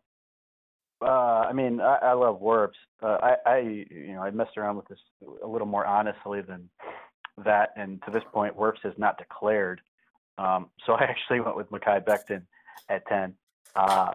uh, 1.04 1.46
I 1.48 1.52
mean, 1.52 1.80
I, 1.80 1.98
I 2.02 2.12
love 2.12 2.40
Wirfs. 2.40 2.72
Uh, 3.02 3.18
I, 3.22 3.36
I, 3.46 3.58
you 3.58 4.14
know, 4.14 4.22
I 4.22 4.30
messed 4.30 4.56
around 4.56 4.76
with 4.76 4.88
this 4.88 4.98
a 5.42 5.46
little 5.46 5.66
more 5.66 5.86
honestly 5.86 6.40
than 6.40 6.68
that, 7.44 7.70
and 7.76 8.02
to 8.04 8.10
this 8.10 8.22
point, 8.32 8.56
Wirfs 8.56 8.82
has 8.82 8.94
not 8.96 9.18
declared. 9.18 9.80
Um, 10.38 10.70
so 10.86 10.92
I 11.00 11.04
actually 11.04 11.40
went 11.40 11.56
with 11.56 11.70
Mekhi 11.70 12.04
Becton 12.04 12.42
at 12.88 13.06
ten 13.06 13.34
uh, 13.76 14.12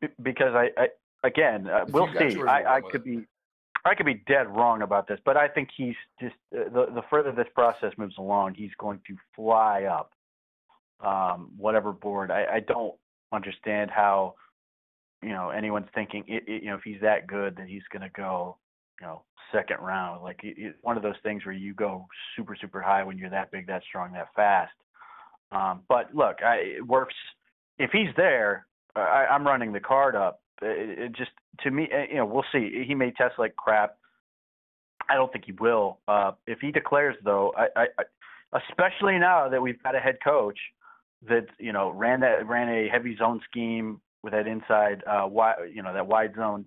b- 0.00 0.08
because 0.22 0.54
I, 0.54 0.70
I 0.76 0.88
again, 1.24 1.68
uh, 1.68 1.84
we'll 1.88 2.08
see. 2.18 2.40
I, 2.42 2.76
I 2.76 2.80
could 2.80 3.04
be, 3.04 3.24
I 3.84 3.94
could 3.94 4.06
be 4.06 4.22
dead 4.26 4.48
wrong 4.48 4.82
about 4.82 5.08
this, 5.08 5.18
but 5.24 5.36
I 5.36 5.48
think 5.48 5.70
he's 5.76 5.96
just 6.20 6.36
uh, 6.56 6.64
the 6.72 6.86
the 6.94 7.02
further 7.10 7.32
this 7.32 7.48
process 7.54 7.92
moves 7.96 8.18
along, 8.18 8.54
he's 8.54 8.74
going 8.78 9.00
to 9.06 9.16
fly 9.34 9.84
up 9.84 10.12
um, 11.00 11.50
whatever 11.56 11.92
board. 11.92 12.30
I, 12.30 12.46
I 12.54 12.60
don't 12.60 12.94
understand 13.32 13.90
how 13.90 14.34
you 15.22 15.30
know 15.30 15.50
anyone's 15.50 15.88
thinking 15.94 16.24
it, 16.26 16.44
it, 16.46 16.62
you 16.62 16.70
know 16.70 16.76
if 16.76 16.82
he's 16.84 17.00
that 17.00 17.26
good 17.26 17.56
that 17.56 17.66
he's 17.68 17.82
going 17.92 18.02
to 18.02 18.10
go 18.10 18.56
you 19.00 19.06
know 19.06 19.22
second 19.52 19.78
round. 19.80 20.22
Like 20.22 20.40
it, 20.42 20.54
it's 20.58 20.78
one 20.82 20.96
of 20.96 21.02
those 21.02 21.16
things 21.22 21.44
where 21.44 21.54
you 21.54 21.74
go 21.74 22.06
super 22.36 22.56
super 22.60 22.80
high 22.80 23.02
when 23.02 23.18
you're 23.18 23.30
that 23.30 23.50
big 23.50 23.66
that 23.66 23.82
strong 23.88 24.12
that 24.12 24.28
fast. 24.34 24.72
Um 25.52 25.82
but 25.88 26.14
look 26.14 26.42
i 26.42 26.56
it 26.78 26.86
works. 26.86 27.14
If 27.78 27.90
he's 27.92 28.14
there 28.16 28.66
i 28.96 29.26
i'm 29.30 29.46
running 29.46 29.72
the 29.72 29.80
card 29.80 30.14
up. 30.16 30.40
It, 30.60 30.98
it 30.98 31.12
just 31.16 31.30
to 31.60 31.70
me 31.70 31.88
eh, 31.92 32.06
you 32.10 32.16
know 32.16 32.26
we'll 32.26 32.44
see. 32.52 32.84
He 32.86 32.94
may 32.94 33.10
test 33.12 33.34
like 33.38 33.56
crap. 33.56 33.96
I 35.10 35.14
don't 35.14 35.32
think 35.32 35.46
he 35.46 35.52
will. 35.52 35.98
Uh 36.08 36.32
if 36.46 36.60
he 36.60 36.70
declares 36.70 37.16
though 37.24 37.52
i 37.56 37.66
i, 37.76 37.86
I 37.98 38.60
especially 38.70 39.18
now 39.18 39.48
that 39.48 39.60
we've 39.60 39.82
got 39.82 39.94
a 39.94 40.00
head 40.00 40.16
coach 40.22 40.58
that 41.28 41.46
you 41.58 41.72
know 41.72 41.90
ran 41.90 42.20
that 42.20 42.46
ran 42.46 42.68
a 42.68 42.88
heavy 42.88 43.16
zone 43.16 43.40
scheme 43.50 44.00
with 44.22 44.32
that 44.32 44.46
inside 44.46 45.02
uh 45.06 45.26
wide 45.26 45.56
you 45.72 45.82
know 45.82 45.92
that 45.92 46.06
wide 46.06 46.34
zone 46.36 46.64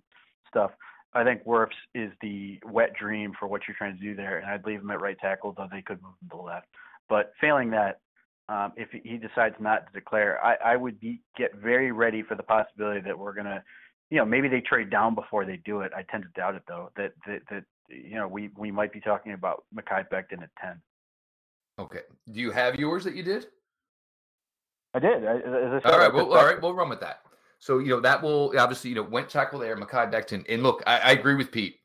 stuff. 0.47 0.71
I 1.13 1.23
think 1.23 1.43
Wirfs 1.43 1.69
is 1.93 2.11
the 2.21 2.59
wet 2.65 2.93
dream 2.93 3.33
for 3.37 3.47
what 3.47 3.61
you're 3.67 3.75
trying 3.77 3.97
to 3.97 4.01
do 4.01 4.15
there, 4.15 4.37
and 4.37 4.49
I'd 4.49 4.65
leave 4.65 4.79
him 4.79 4.91
at 4.91 5.01
right 5.01 5.17
tackle, 5.19 5.53
though 5.57 5.67
they 5.69 5.81
could 5.81 6.01
move 6.01 6.13
him 6.21 6.29
to 6.29 6.37
the 6.37 6.41
left. 6.41 6.67
But 7.09 7.33
failing 7.41 7.69
that, 7.71 7.99
um, 8.47 8.71
if 8.77 8.89
he 8.91 9.17
decides 9.17 9.55
not 9.59 9.87
to 9.87 9.93
declare, 9.93 10.43
I, 10.43 10.55
I 10.73 10.75
would 10.77 10.99
be 10.99 11.21
get 11.37 11.55
very 11.55 11.91
ready 11.91 12.23
for 12.23 12.35
the 12.35 12.43
possibility 12.43 13.01
that 13.01 13.17
we're 13.17 13.33
gonna, 13.33 13.61
you 14.09 14.17
know, 14.17 14.25
maybe 14.25 14.47
they 14.47 14.61
trade 14.61 14.89
down 14.89 15.15
before 15.15 15.45
they 15.45 15.57
do 15.65 15.81
it. 15.81 15.91
I 15.95 16.03
tend 16.03 16.23
to 16.23 16.29
doubt 16.39 16.55
it 16.55 16.63
though. 16.67 16.91
That 16.95 17.11
that 17.27 17.41
that 17.49 17.63
you 17.89 18.15
know 18.15 18.27
we 18.27 18.49
we 18.57 18.71
might 18.71 18.93
be 18.93 19.01
talking 19.01 19.33
about 19.33 19.65
Mekhi 19.75 20.07
Becton 20.09 20.43
at 20.43 20.49
ten. 20.61 20.81
Okay. 21.77 22.01
Do 22.31 22.39
you 22.39 22.51
have 22.51 22.75
yours 22.75 23.03
that 23.03 23.15
you 23.15 23.23
did? 23.23 23.47
I 24.93 24.99
did. 24.99 25.25
I, 25.25 25.35
as 25.37 25.41
I 25.45 25.79
said, 25.81 25.85
All 25.85 25.93
I 25.93 25.97
right. 25.97 26.13
Well, 26.13 26.25
took 26.25 26.37
all 26.37 26.45
right. 26.45 26.61
We'll 26.61 26.73
run 26.73 26.89
with 26.89 26.99
that. 27.01 27.21
So 27.61 27.77
you 27.77 27.89
know 27.89 27.99
that 27.99 28.23
will 28.23 28.51
obviously 28.57 28.89
you 28.89 28.95
know 28.95 29.03
went 29.03 29.29
tackle 29.29 29.59
there, 29.59 29.77
Mekhi 29.77 30.11
Becton, 30.11 30.43
and 30.49 30.63
look, 30.63 30.81
I, 30.87 30.97
I 30.97 31.11
agree 31.11 31.35
with 31.35 31.51
Pete, 31.51 31.75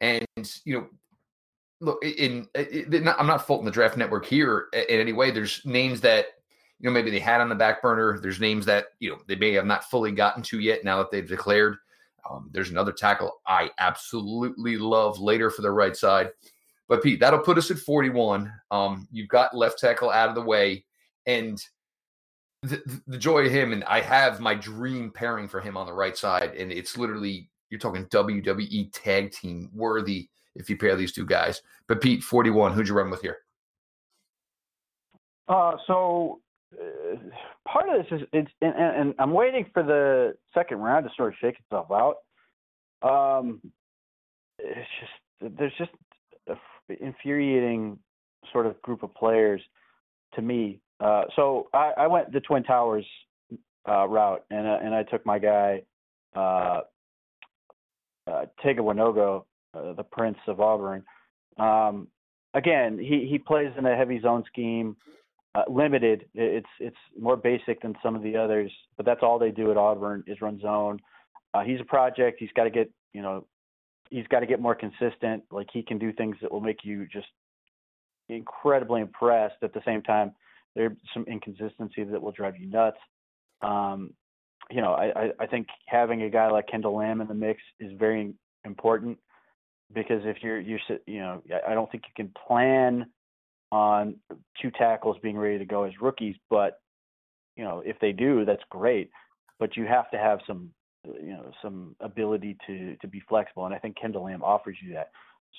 and 0.00 0.26
you 0.64 0.78
know, 0.78 0.86
look, 1.82 2.02
in, 2.02 2.48
in, 2.54 2.94
in 2.94 3.06
I'm 3.06 3.26
not 3.26 3.46
faulting 3.46 3.66
the 3.66 3.70
draft 3.70 3.98
network 3.98 4.24
here 4.24 4.68
in 4.72 4.98
any 4.98 5.12
way. 5.12 5.30
There's 5.30 5.60
names 5.66 6.00
that 6.00 6.28
you 6.80 6.88
know 6.88 6.90
maybe 6.90 7.10
they 7.10 7.18
had 7.18 7.42
on 7.42 7.50
the 7.50 7.54
back 7.54 7.82
burner. 7.82 8.18
There's 8.18 8.40
names 8.40 8.64
that 8.64 8.86
you 8.98 9.10
know 9.10 9.18
they 9.26 9.36
may 9.36 9.52
have 9.52 9.66
not 9.66 9.84
fully 9.84 10.10
gotten 10.10 10.42
to 10.44 10.58
yet 10.58 10.84
now 10.84 10.96
that 10.98 11.10
they've 11.10 11.28
declared. 11.28 11.76
Um, 12.28 12.48
there's 12.50 12.70
another 12.70 12.92
tackle 12.92 13.42
I 13.46 13.70
absolutely 13.78 14.78
love 14.78 15.20
later 15.20 15.50
for 15.50 15.60
the 15.60 15.70
right 15.70 15.94
side, 15.94 16.30
but 16.88 17.02
Pete, 17.02 17.20
that'll 17.20 17.40
put 17.40 17.58
us 17.58 17.70
at 17.70 17.76
41. 17.76 18.50
Um, 18.70 19.06
you've 19.12 19.28
got 19.28 19.54
left 19.54 19.78
tackle 19.78 20.08
out 20.08 20.30
of 20.30 20.34
the 20.34 20.40
way, 20.40 20.86
and 21.26 21.62
the, 22.62 23.00
the 23.06 23.18
joy 23.18 23.46
of 23.46 23.52
him, 23.52 23.72
and 23.72 23.84
I 23.84 24.00
have 24.00 24.40
my 24.40 24.54
dream 24.54 25.10
pairing 25.10 25.48
for 25.48 25.60
him 25.60 25.76
on 25.76 25.86
the 25.86 25.92
right 25.92 26.16
side, 26.16 26.54
and 26.54 26.72
it's 26.72 26.96
literally 26.96 27.48
you're 27.70 27.80
talking 27.80 28.06
WWE 28.06 28.90
tag 28.92 29.32
team 29.32 29.70
worthy 29.72 30.28
if 30.54 30.70
you 30.70 30.76
pair 30.76 30.96
these 30.96 31.12
two 31.12 31.26
guys. 31.26 31.62
But 31.88 32.00
Pete, 32.00 32.22
41, 32.22 32.72
who'd 32.72 32.88
you 32.88 32.94
run 32.94 33.10
with 33.10 33.20
here? 33.20 33.38
Uh, 35.48 35.76
so 35.86 36.40
uh, 36.74 37.16
part 37.68 37.88
of 37.88 38.04
this 38.04 38.20
is 38.20 38.26
it's 38.32 38.50
and, 38.60 38.74
and, 38.74 39.14
I'm 39.18 39.32
waiting 39.32 39.66
for 39.72 39.82
the 39.82 40.34
second 40.54 40.78
round 40.78 41.06
to 41.06 41.12
sort 41.16 41.28
of 41.28 41.38
shake 41.40 41.56
itself 41.60 41.86
out. 41.92 42.16
Um, 43.08 43.60
it's 44.58 44.88
just 45.00 45.56
there's 45.56 45.72
just 45.78 45.90
infuriating 47.00 47.98
sort 48.52 48.66
of 48.66 48.80
group 48.82 49.02
of 49.02 49.14
players 49.14 49.60
to 50.34 50.42
me. 50.42 50.80
Uh, 51.00 51.24
so 51.34 51.68
I, 51.72 51.92
I 51.98 52.06
went 52.06 52.32
the 52.32 52.40
Twin 52.40 52.62
Towers 52.62 53.06
uh, 53.88 54.06
route, 54.08 54.44
and 54.50 54.66
uh, 54.66 54.78
and 54.82 54.94
I 54.94 55.02
took 55.02 55.24
my 55.26 55.38
guy 55.38 55.82
uh, 56.34 56.80
uh, 58.26 58.46
Tega 58.62 58.82
Wanogho, 58.82 59.44
uh, 59.74 59.92
the 59.92 60.02
Prince 60.02 60.38
of 60.46 60.60
Auburn. 60.60 61.04
Um, 61.58 62.08
again, 62.54 62.98
he 62.98 63.26
he 63.30 63.38
plays 63.38 63.72
in 63.78 63.86
a 63.86 63.96
heavy 63.96 64.20
zone 64.20 64.44
scheme. 64.46 64.96
Uh, 65.54 65.62
limited. 65.70 66.26
It's 66.34 66.66
it's 66.80 66.96
more 67.18 67.36
basic 67.36 67.80
than 67.80 67.94
some 68.02 68.14
of 68.14 68.22
the 68.22 68.36
others, 68.36 68.70
but 68.98 69.06
that's 69.06 69.22
all 69.22 69.38
they 69.38 69.50
do 69.50 69.70
at 69.70 69.78
Auburn 69.78 70.22
is 70.26 70.42
run 70.42 70.60
zone. 70.60 71.00
Uh, 71.54 71.62
he's 71.62 71.80
a 71.80 71.84
project. 71.84 72.36
He's 72.40 72.50
got 72.54 72.64
to 72.64 72.70
get 72.70 72.90
you 73.14 73.22
know, 73.22 73.46
he's 74.10 74.26
got 74.26 74.40
to 74.40 74.46
get 74.46 74.60
more 74.60 74.74
consistent. 74.74 75.42
Like 75.50 75.68
he 75.72 75.82
can 75.82 75.98
do 75.98 76.12
things 76.12 76.36
that 76.42 76.52
will 76.52 76.60
make 76.60 76.84
you 76.84 77.06
just 77.10 77.28
incredibly 78.28 79.00
impressed. 79.00 79.56
At 79.62 79.72
the 79.72 79.80
same 79.86 80.02
time, 80.02 80.32
there's 80.76 80.92
some 81.12 81.24
inconsistency 81.26 82.04
that 82.04 82.22
will 82.22 82.32
drive 82.32 82.56
you 82.56 82.68
nuts. 82.68 82.98
Um, 83.62 84.10
you 84.70 84.80
know, 84.80 84.92
I, 84.92 85.06
I, 85.06 85.30
I 85.40 85.46
think 85.46 85.66
having 85.86 86.22
a 86.22 86.30
guy 86.30 86.50
like 86.50 86.68
Kendall 86.68 86.96
Lamm 86.96 87.20
in 87.20 87.26
the 87.26 87.34
mix 87.34 87.60
is 87.80 87.92
very 87.98 88.34
important 88.64 89.18
because 89.92 90.22
if 90.24 90.38
you're 90.42 90.60
you're 90.60 90.80
you 91.06 91.18
know 91.18 91.42
I 91.66 91.74
don't 91.74 91.90
think 91.90 92.04
you 92.06 92.24
can 92.24 92.32
plan 92.46 93.06
on 93.72 94.16
two 94.60 94.70
tackles 94.70 95.16
being 95.22 95.38
ready 95.38 95.58
to 95.58 95.64
go 95.64 95.84
as 95.84 95.92
rookies, 96.00 96.36
but 96.50 96.80
you 97.56 97.64
know 97.64 97.82
if 97.84 97.98
they 98.00 98.12
do, 98.12 98.44
that's 98.44 98.62
great. 98.70 99.10
But 99.58 99.76
you 99.76 99.86
have 99.86 100.10
to 100.10 100.18
have 100.18 100.40
some 100.46 100.70
you 101.04 101.32
know 101.32 101.50
some 101.62 101.96
ability 102.00 102.56
to 102.66 102.96
to 102.96 103.08
be 103.08 103.22
flexible, 103.28 103.66
and 103.66 103.74
I 103.74 103.78
think 103.78 103.96
Kendall 104.00 104.24
Lamm 104.24 104.42
offers 104.42 104.76
you 104.82 104.94
that. 104.94 105.10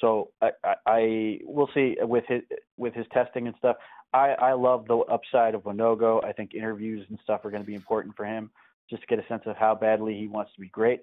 So 0.01 0.29
I, 0.41 0.51
I, 0.63 0.75
I 0.85 1.39
will 1.43 1.69
see 1.73 1.95
with 2.01 2.25
his 2.27 2.41
with 2.77 2.93
his 2.93 3.05
testing 3.13 3.47
and 3.47 3.55
stuff. 3.57 3.77
I, 4.17 4.49
I 4.49 4.53
love 4.53 4.87
the 4.87 4.97
upside 4.97 5.53
of 5.53 5.63
Wanogho. 5.63 6.23
I 6.23 6.33
think 6.33 6.55
interviews 6.55 7.05
and 7.09 7.19
stuff 7.23 7.45
are 7.45 7.51
going 7.51 7.61
to 7.61 7.67
be 7.67 7.75
important 7.75 8.15
for 8.15 8.25
him 8.25 8.49
just 8.89 9.01
to 9.03 9.07
get 9.07 9.23
a 9.23 9.27
sense 9.27 9.43
of 9.45 9.55
how 9.57 9.75
badly 9.75 10.17
he 10.17 10.27
wants 10.27 10.51
to 10.55 10.61
be 10.61 10.69
great. 10.69 11.01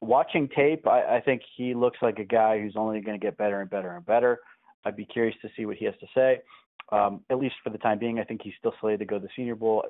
Watching 0.00 0.48
tape, 0.54 0.86
I, 0.86 1.16
I 1.16 1.20
think 1.20 1.42
he 1.56 1.74
looks 1.74 1.98
like 2.00 2.18
a 2.18 2.24
guy 2.24 2.60
who's 2.60 2.74
only 2.76 3.00
going 3.00 3.18
to 3.18 3.24
get 3.24 3.36
better 3.36 3.60
and 3.60 3.68
better 3.68 3.96
and 3.96 4.06
better. 4.06 4.38
I'd 4.84 4.96
be 4.96 5.06
curious 5.06 5.34
to 5.42 5.48
see 5.56 5.66
what 5.66 5.76
he 5.76 5.84
has 5.86 5.94
to 6.00 6.06
say. 6.14 6.42
Um, 6.92 7.22
at 7.30 7.38
least 7.38 7.54
for 7.64 7.70
the 7.70 7.78
time 7.78 7.98
being, 7.98 8.18
I 8.20 8.24
think 8.24 8.42
he's 8.44 8.52
still 8.58 8.74
slated 8.80 9.00
to 9.00 9.06
go 9.06 9.18
to 9.18 9.22
the 9.22 9.30
Senior 9.34 9.56
Bowl. 9.56 9.84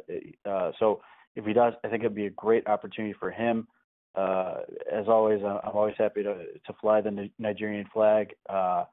Uh, 0.49 0.71
so 0.79 1.01
if 1.37 1.45
he 1.45 1.53
does, 1.53 1.75
I 1.85 1.89
think 1.89 2.05
it'd 2.05 2.15
be 2.15 2.27
a 2.27 2.31
great 2.31 2.67
opportunity 2.69 3.15
for 3.19 3.31
him. 3.31 3.67
Uh, 4.15 4.59
as 4.93 5.07
always, 5.09 5.41
I'm 5.43 5.75
always 5.75 5.97
happy 5.99 6.23
to 6.23 6.35
to 6.35 6.73
fly 6.81 7.01
the 7.01 7.29
Nigerian 7.39 7.87
flag 7.93 8.33
uh, 8.49 8.85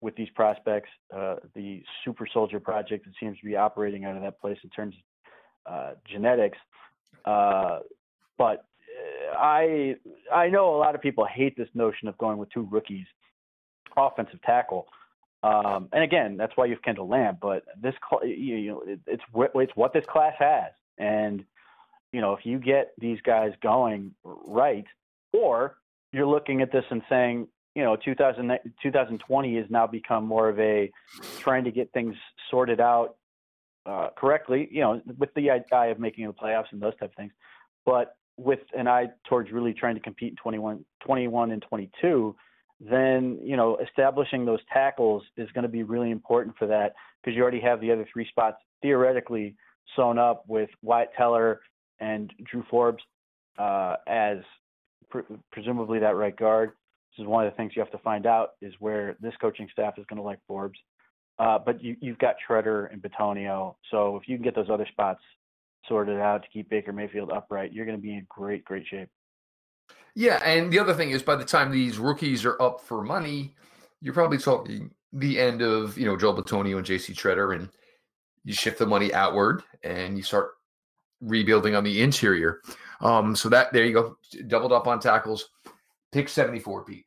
with 0.00 0.14
these 0.16 0.28
prospects. 0.34 0.90
Uh, 1.14 1.36
the 1.54 1.82
Super 2.04 2.26
Soldier 2.32 2.60
Project 2.60 3.04
that 3.04 3.14
seems 3.18 3.38
to 3.38 3.44
be 3.44 3.56
operating 3.56 4.04
out 4.04 4.16
of 4.16 4.22
that 4.22 4.40
place 4.40 4.58
in 4.62 4.70
terms 4.70 4.94
of 5.66 5.72
uh, 5.72 5.90
genetics. 6.10 6.58
Uh, 7.24 7.80
but 8.36 8.64
I 9.36 9.96
I 10.32 10.48
know 10.48 10.74
a 10.74 10.78
lot 10.78 10.94
of 10.94 11.00
people 11.00 11.26
hate 11.26 11.56
this 11.56 11.68
notion 11.74 12.08
of 12.08 12.16
going 12.18 12.38
with 12.38 12.50
two 12.50 12.68
rookies, 12.70 13.06
offensive 13.96 14.40
tackle. 14.42 14.86
Um, 15.42 15.88
and 15.92 16.02
again, 16.02 16.36
that's 16.36 16.56
why 16.56 16.66
you 16.66 16.74
have 16.74 16.82
Kendall 16.82 17.08
Lamm. 17.08 17.38
But 17.40 17.64
this, 17.80 17.94
you 18.24 18.72
know, 18.72 18.82
it, 18.86 19.00
it's 19.06 19.22
it's 19.34 19.72
what 19.76 19.92
this 19.92 20.04
class 20.08 20.34
has, 20.38 20.72
and 20.98 21.44
you 22.12 22.20
know, 22.20 22.32
if 22.32 22.44
you 22.44 22.58
get 22.58 22.92
these 22.98 23.18
guys 23.24 23.52
going 23.62 24.14
right, 24.24 24.86
or 25.32 25.76
you're 26.12 26.26
looking 26.26 26.62
at 26.62 26.72
this 26.72 26.84
and 26.90 27.02
saying, 27.08 27.48
you 27.74 27.82
know, 27.82 27.96
2000, 27.96 28.58
2020 28.82 29.56
has 29.56 29.66
now 29.70 29.86
become 29.86 30.24
more 30.24 30.48
of 30.48 30.58
a 30.58 30.90
trying 31.38 31.64
to 31.64 31.70
get 31.70 31.92
things 31.92 32.14
sorted 32.50 32.80
out 32.80 33.16
uh, 33.86 34.08
correctly, 34.16 34.68
you 34.70 34.80
know, 34.80 35.00
with 35.16 35.32
the 35.34 35.50
eye 35.50 35.86
of 35.86 35.98
making 35.98 36.26
the 36.26 36.32
playoffs 36.32 36.72
and 36.72 36.80
those 36.80 36.96
type 36.98 37.10
of 37.10 37.14
things, 37.16 37.32
but 37.86 38.16
with 38.36 38.60
an 38.76 38.86
eye 38.86 39.06
towards 39.28 39.50
really 39.50 39.72
trying 39.72 39.94
to 39.94 40.00
compete 40.00 40.30
in 40.30 40.36
21, 40.36 40.84
21 41.04 41.50
and 41.50 41.62
22, 41.62 42.36
then, 42.80 43.38
you 43.42 43.56
know, 43.56 43.76
establishing 43.78 44.44
those 44.44 44.60
tackles 44.72 45.22
is 45.36 45.50
going 45.52 45.62
to 45.62 45.68
be 45.68 45.82
really 45.82 46.10
important 46.10 46.56
for 46.56 46.66
that 46.66 46.94
because 47.20 47.36
you 47.36 47.42
already 47.42 47.60
have 47.60 47.80
the 47.80 47.90
other 47.90 48.06
three 48.12 48.26
spots 48.28 48.56
theoretically 48.82 49.56
sewn 49.96 50.18
up 50.18 50.44
with 50.46 50.70
Wyatt 50.82 51.10
Teller 51.16 51.60
and 51.98 52.32
Drew 52.44 52.64
Forbes 52.70 53.02
uh, 53.58 53.96
as 54.06 54.38
pr- 55.10 55.20
presumably 55.50 55.98
that 55.98 56.14
right 56.14 56.36
guard. 56.36 56.72
This 57.18 57.24
is 57.24 57.28
one 57.28 57.44
of 57.44 57.52
the 57.52 57.56
things 57.56 57.72
you 57.74 57.82
have 57.82 57.90
to 57.90 57.98
find 57.98 58.26
out 58.26 58.50
is 58.62 58.72
where 58.78 59.16
this 59.20 59.34
coaching 59.40 59.68
staff 59.72 59.98
is 59.98 60.06
going 60.08 60.18
to 60.18 60.22
like 60.22 60.38
Forbes. 60.46 60.78
Uh, 61.40 61.58
but 61.58 61.82
you, 61.82 61.96
you've 62.00 62.18
got 62.18 62.36
Tretter 62.48 62.92
and 62.92 63.02
Bitonio, 63.02 63.74
so 63.90 64.16
if 64.16 64.28
you 64.28 64.36
can 64.36 64.44
get 64.44 64.54
those 64.54 64.70
other 64.70 64.86
spots 64.86 65.20
sorted 65.88 66.20
out 66.20 66.42
to 66.42 66.48
keep 66.48 66.70
Baker 66.70 66.92
Mayfield 66.92 67.30
upright, 67.32 67.72
you're 67.72 67.86
going 67.86 67.96
to 67.96 68.02
be 68.02 68.14
in 68.14 68.26
great, 68.28 68.64
great 68.64 68.86
shape. 68.86 69.08
Yeah, 70.14 70.40
and 70.44 70.72
the 70.72 70.78
other 70.78 70.94
thing 70.94 71.10
is, 71.10 71.22
by 71.22 71.34
the 71.34 71.44
time 71.44 71.70
these 71.70 71.98
rookies 71.98 72.44
are 72.44 72.60
up 72.60 72.80
for 72.80 73.02
money, 73.02 73.54
you're 74.00 74.14
probably 74.14 74.38
talking 74.38 74.90
the 75.12 75.40
end 75.40 75.62
of 75.62 75.98
you 75.98 76.06
know 76.06 76.16
Joel 76.16 76.40
Bitonio 76.40 76.76
and 76.76 76.86
J.C. 76.86 77.14
Tretter, 77.14 77.54
and 77.54 77.68
you 78.44 78.52
shift 78.52 78.78
the 78.78 78.86
money 78.86 79.12
outward 79.12 79.62
and 79.82 80.16
you 80.16 80.22
start 80.22 80.50
rebuilding 81.20 81.74
on 81.74 81.84
the 81.84 82.02
interior. 82.02 82.60
Um, 83.00 83.36
so 83.36 83.48
that 83.48 83.72
there 83.72 83.84
you 83.84 83.92
go, 83.92 84.16
doubled 84.48 84.72
up 84.72 84.86
on 84.86 85.00
tackles. 85.00 85.50
Pick 86.12 86.28
seventy 86.28 86.58
four, 86.58 86.84
Pete. 86.84 87.06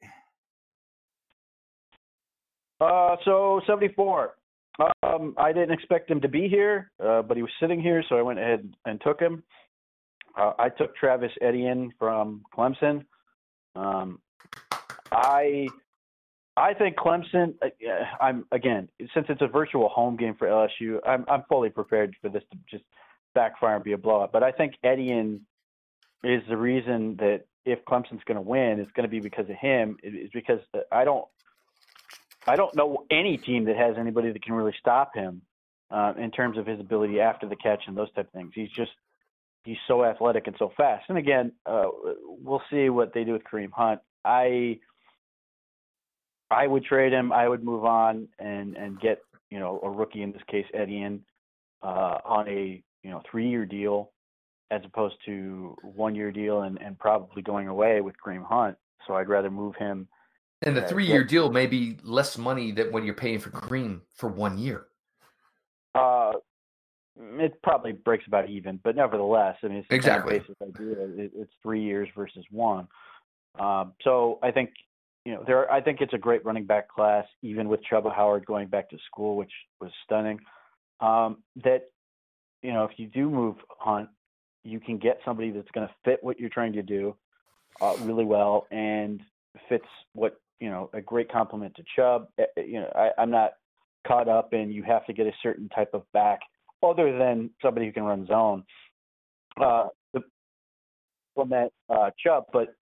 Uh, 2.82 3.16
so 3.24 3.62
74. 3.68 4.36
Um, 5.04 5.36
I 5.38 5.54
didn't 5.54 5.72
expect 5.72 6.10
him 6.10 6.20
to 6.22 6.28
be 6.28 6.47
here, 6.47 6.91
uh, 7.04 7.22
but 7.22 7.38
he 7.38 7.43
was 7.43 7.52
sitting 7.60 7.80
here, 7.80 8.04
so 8.10 8.18
I 8.18 8.24
went 8.24 8.39
ahead 8.39 8.74
and 8.86 8.99
took 9.02 9.20
him. 9.20 9.43
Uh, 10.36 10.54
I 10.58 10.70
took 10.70 10.95
Travis 10.95 11.32
Etienne 11.41 11.91
from 11.99 12.41
Clemson. 12.58 13.06
Um, 13.76 14.20
I 15.12 15.68
I 16.58 16.74
think 16.74 16.95
Clemson. 16.95 17.54
Uh, 17.62 17.70
I'm 18.20 18.45
again 18.52 18.89
since 19.14 19.28
it's 19.30 19.41
a 19.41 19.47
virtual 19.47 19.89
home 19.89 20.16
game 20.16 20.36
for 20.36 20.47
LSU. 20.47 20.99
I'm 21.06 21.26
I'm 21.28 21.43
fully 21.49 21.70
prepared 21.70 22.16
for 22.22 22.30
this 22.30 22.43
to 22.52 22.58
just 22.70 22.86
backfire 23.36 23.76
and 23.76 23.84
be 23.84 23.91
a 23.91 23.97
blowout. 23.97 24.32
But 24.32 24.41
I 24.41 24.52
think 24.52 24.74
Etienne 24.84 25.41
is 26.24 26.41
the 26.49 26.58
reason 26.58 27.18
that 27.18 27.41
if 27.66 27.84
Clemson's 27.86 28.24
going 28.26 28.36
to 28.36 28.41
win, 28.41 28.80
it's 28.80 28.91
going 28.91 29.07
to 29.07 29.12
be 29.12 29.20
because 29.20 29.49
of 29.49 29.55
him. 29.55 29.97
It's 30.03 30.34
because 30.34 30.59
I 30.91 31.03
don't 31.03 31.26
I 32.47 32.55
don't 32.55 32.76
know 32.76 33.05
any 33.12 33.38
team 33.38 33.66
that 33.66 33.76
has 33.78 33.95
anybody 33.99 34.32
that 34.32 34.43
can 34.43 34.53
really 34.53 34.76
stop 34.80 35.16
him 35.16 35.41
uh, 35.91 36.14
in 36.18 36.32
terms 36.32 36.57
of 36.57 36.66
his 36.66 36.80
ability 36.80 37.20
after 37.20 37.47
the 37.47 37.55
catch 37.55 37.84
and 37.88 37.95
those 37.95 38.12
type 38.14 38.28
of 38.28 38.34
things. 38.34 38.51
He's 38.55 38.72
just 38.72 38.91
he's 39.64 39.78
so 39.88 40.03
athletic 40.03 40.47
and 40.47 40.55
so 40.57 40.72
fast. 40.76 41.05
And 41.09 41.18
again, 41.18 41.51
uh, 41.66 41.86
we'll 42.24 42.64
see 42.72 42.89
what 42.89 43.14
they 43.14 43.24
do 43.24 43.34
with 43.34 43.43
Kareem 43.43 43.72
Hunt. 43.72 44.01
I 44.26 44.80
I 46.49 46.68
would 46.68 46.84
trade 46.84 47.14
him. 47.14 47.32
I 47.32 47.47
would 47.47 47.64
move 47.64 47.86
on 47.86 48.28
and 48.39 48.76
and 48.76 48.99
get 48.99 49.20
you 49.49 49.59
know 49.59 49.80
a 49.84 49.89
rookie 49.89 50.24
in 50.24 50.32
this 50.32 50.41
case 50.49 50.66
Etienne 50.74 51.22
uh, 51.84 52.18
on 52.26 52.47
a 52.47 52.82
you 53.03 53.09
know 53.09 53.22
three 53.30 53.49
year 53.49 53.66
deal 53.66 54.11
as 54.72 54.82
opposed 54.86 55.15
to 55.26 55.76
one 55.84 56.15
year 56.15 56.32
deal 56.32 56.61
and 56.61 56.82
and 56.82 56.97
probably 56.97 57.43
going 57.43 57.67
away 57.67 58.01
with 58.01 58.15
Kareem 58.26 58.45
Hunt. 58.45 58.78
So 59.07 59.13
I'd 59.13 59.30
rather 59.30 59.51
move 59.51 59.76
him 59.76 60.07
and 60.63 60.78
the 60.78 60.82
three 60.84 61.07
year 61.07 61.24
deal 61.24 61.51
may 61.51 61.65
be 61.65 61.97
less 62.03 62.38
money 62.38 62.72
than 62.72 62.91
when 62.91 63.03
you're 63.03 63.15
paying 63.15 63.39
for 63.39 63.49
Kareem 63.49 64.01
for 64.15 64.30
one 64.30 64.57
year. 64.57 64.86
Uh, 65.95 66.34
it 67.19 67.61
probably 67.63 67.93
breaks 67.93 68.26
about 68.28 68.49
even, 68.49 68.80
but 68.84 68.95
nevertheless, 68.95 69.57
I 69.63 69.67
mean, 69.67 69.78
it's 69.78 69.88
exactly 69.89 70.39
basis 70.39 70.55
idea. 70.61 70.95
it's 71.36 71.51
three 71.63 71.84
years 71.84 72.07
versus 72.15 72.45
one. 72.51 72.88
Um, 73.59 73.93
so 74.03 74.39
I 74.43 74.51
think 74.51 74.69
you 75.26 75.34
know 75.34 75.43
there. 75.45 75.69
I 75.72 75.82
think 75.82 75.99
it's 75.99 76.13
a 76.13 76.17
great 76.17 76.45
running 76.45 76.65
back 76.65 76.88
class, 76.89 77.26
even 77.41 77.67
with 77.67 77.82
Chuba 77.91 78.13
Hubbard 78.13 78.45
going 78.45 78.67
back 78.67 78.89
to 78.91 78.97
school, 79.07 79.36
which 79.36 79.51
was 79.82 79.91
stunning. 80.05 80.39
Um, 80.99 81.38
that 81.63 81.89
you 82.61 82.72
know, 82.72 82.86
if 82.86 82.91
you 82.97 83.07
do 83.07 83.30
move 83.30 83.55
Hunt, 83.80 84.09
you 84.64 84.80
can 84.80 84.97
get 84.97 85.20
somebody 85.26 85.51
that's 85.51 85.70
going 85.72 85.88
to 85.88 85.93
fit 86.05 86.20
what 86.22 86.39
you're 86.39 86.49
trying 86.49 86.74
to 86.74 86.84
do 86.84 87.16
uh, 87.80 87.95
really 88.01 88.26
well 88.26 88.68
and 88.72 89.22
fits 89.68 89.86
what 90.14 90.39
you 90.59 90.70
know 90.70 90.89
a 90.93 91.01
great 91.01 91.32
compliment 91.32 91.76
to 91.76 91.84
Chubb. 91.95 92.28
Eh, 92.38 92.43
eh, 92.57 92.62
you 92.62 92.80
know, 92.80 92.91
I, 92.95 93.09
I'm 93.18 93.32
not 93.32 93.51
caught 94.07 94.28
up 94.28 94.53
in 94.53 94.72
you 94.72 94.84
have 94.84 95.05
to 95.05 95.14
get 95.14 95.28
a 95.28 95.32
certain 95.41 95.70
type 95.70 95.91
of 95.93 96.03
back 96.14 96.39
other 96.84 97.18
than 97.18 97.49
somebody 97.62 97.86
who 97.86 97.91
can 97.91 98.03
run 98.03 98.26
zone. 98.28 98.64
Uh, 99.59 99.88
the, 100.14 100.22
that 101.49 101.72
uh, 101.89 102.09
Chubb, 102.24 102.45
but 102.53 102.74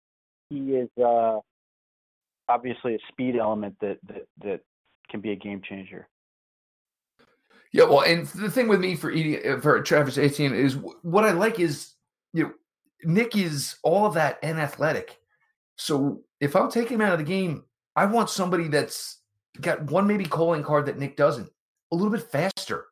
he 0.51 0.72
is 0.72 0.89
uh, 1.03 1.39
obviously 2.49 2.95
a 2.95 2.99
speed 3.09 3.37
element 3.37 3.76
that, 3.81 3.99
that 4.07 4.26
that 4.43 4.61
can 5.11 5.20
be 5.20 5.33
a 5.33 5.37
game 5.37 5.62
changer. 5.68 6.09
Yeah, 7.73 7.85
well, 7.85 8.01
and 8.01 8.27
the 8.29 8.51
thing 8.51 8.69
with 8.69 8.81
me 8.81 8.97
for 8.97 9.12
uh, 9.12 9.61
for 9.61 9.83
Travis 9.83 10.19
Etienne 10.19 10.55
is 10.55 10.77
what 11.03 11.25
I 11.25 11.33
like 11.33 11.61
is 11.61 11.95
you 12.33 12.45
know 12.45 12.53
Nick 13.05 13.37
is 13.37 13.77
all 13.83 14.07
of 14.07 14.14
that 14.14 14.39
and 14.43 14.59
athletic. 14.59 15.19
So 15.77 16.23
if 16.41 16.57
I'm 16.57 16.71
taking 16.71 16.95
him 16.95 17.01
out 17.03 17.12
of 17.12 17.19
the 17.19 17.25
game, 17.25 17.64
I 17.95 18.07
want 18.07 18.31
somebody 18.31 18.69
that's 18.69 19.21
got 19.61 19.91
one 19.91 20.07
maybe 20.07 20.25
calling 20.25 20.62
card 20.62 20.87
that 20.87 20.99
Nick 20.99 21.16
doesn't, 21.16 21.51
a 21.93 21.97
little 21.97 22.12
bit 22.12 22.31
faster. 22.31 22.87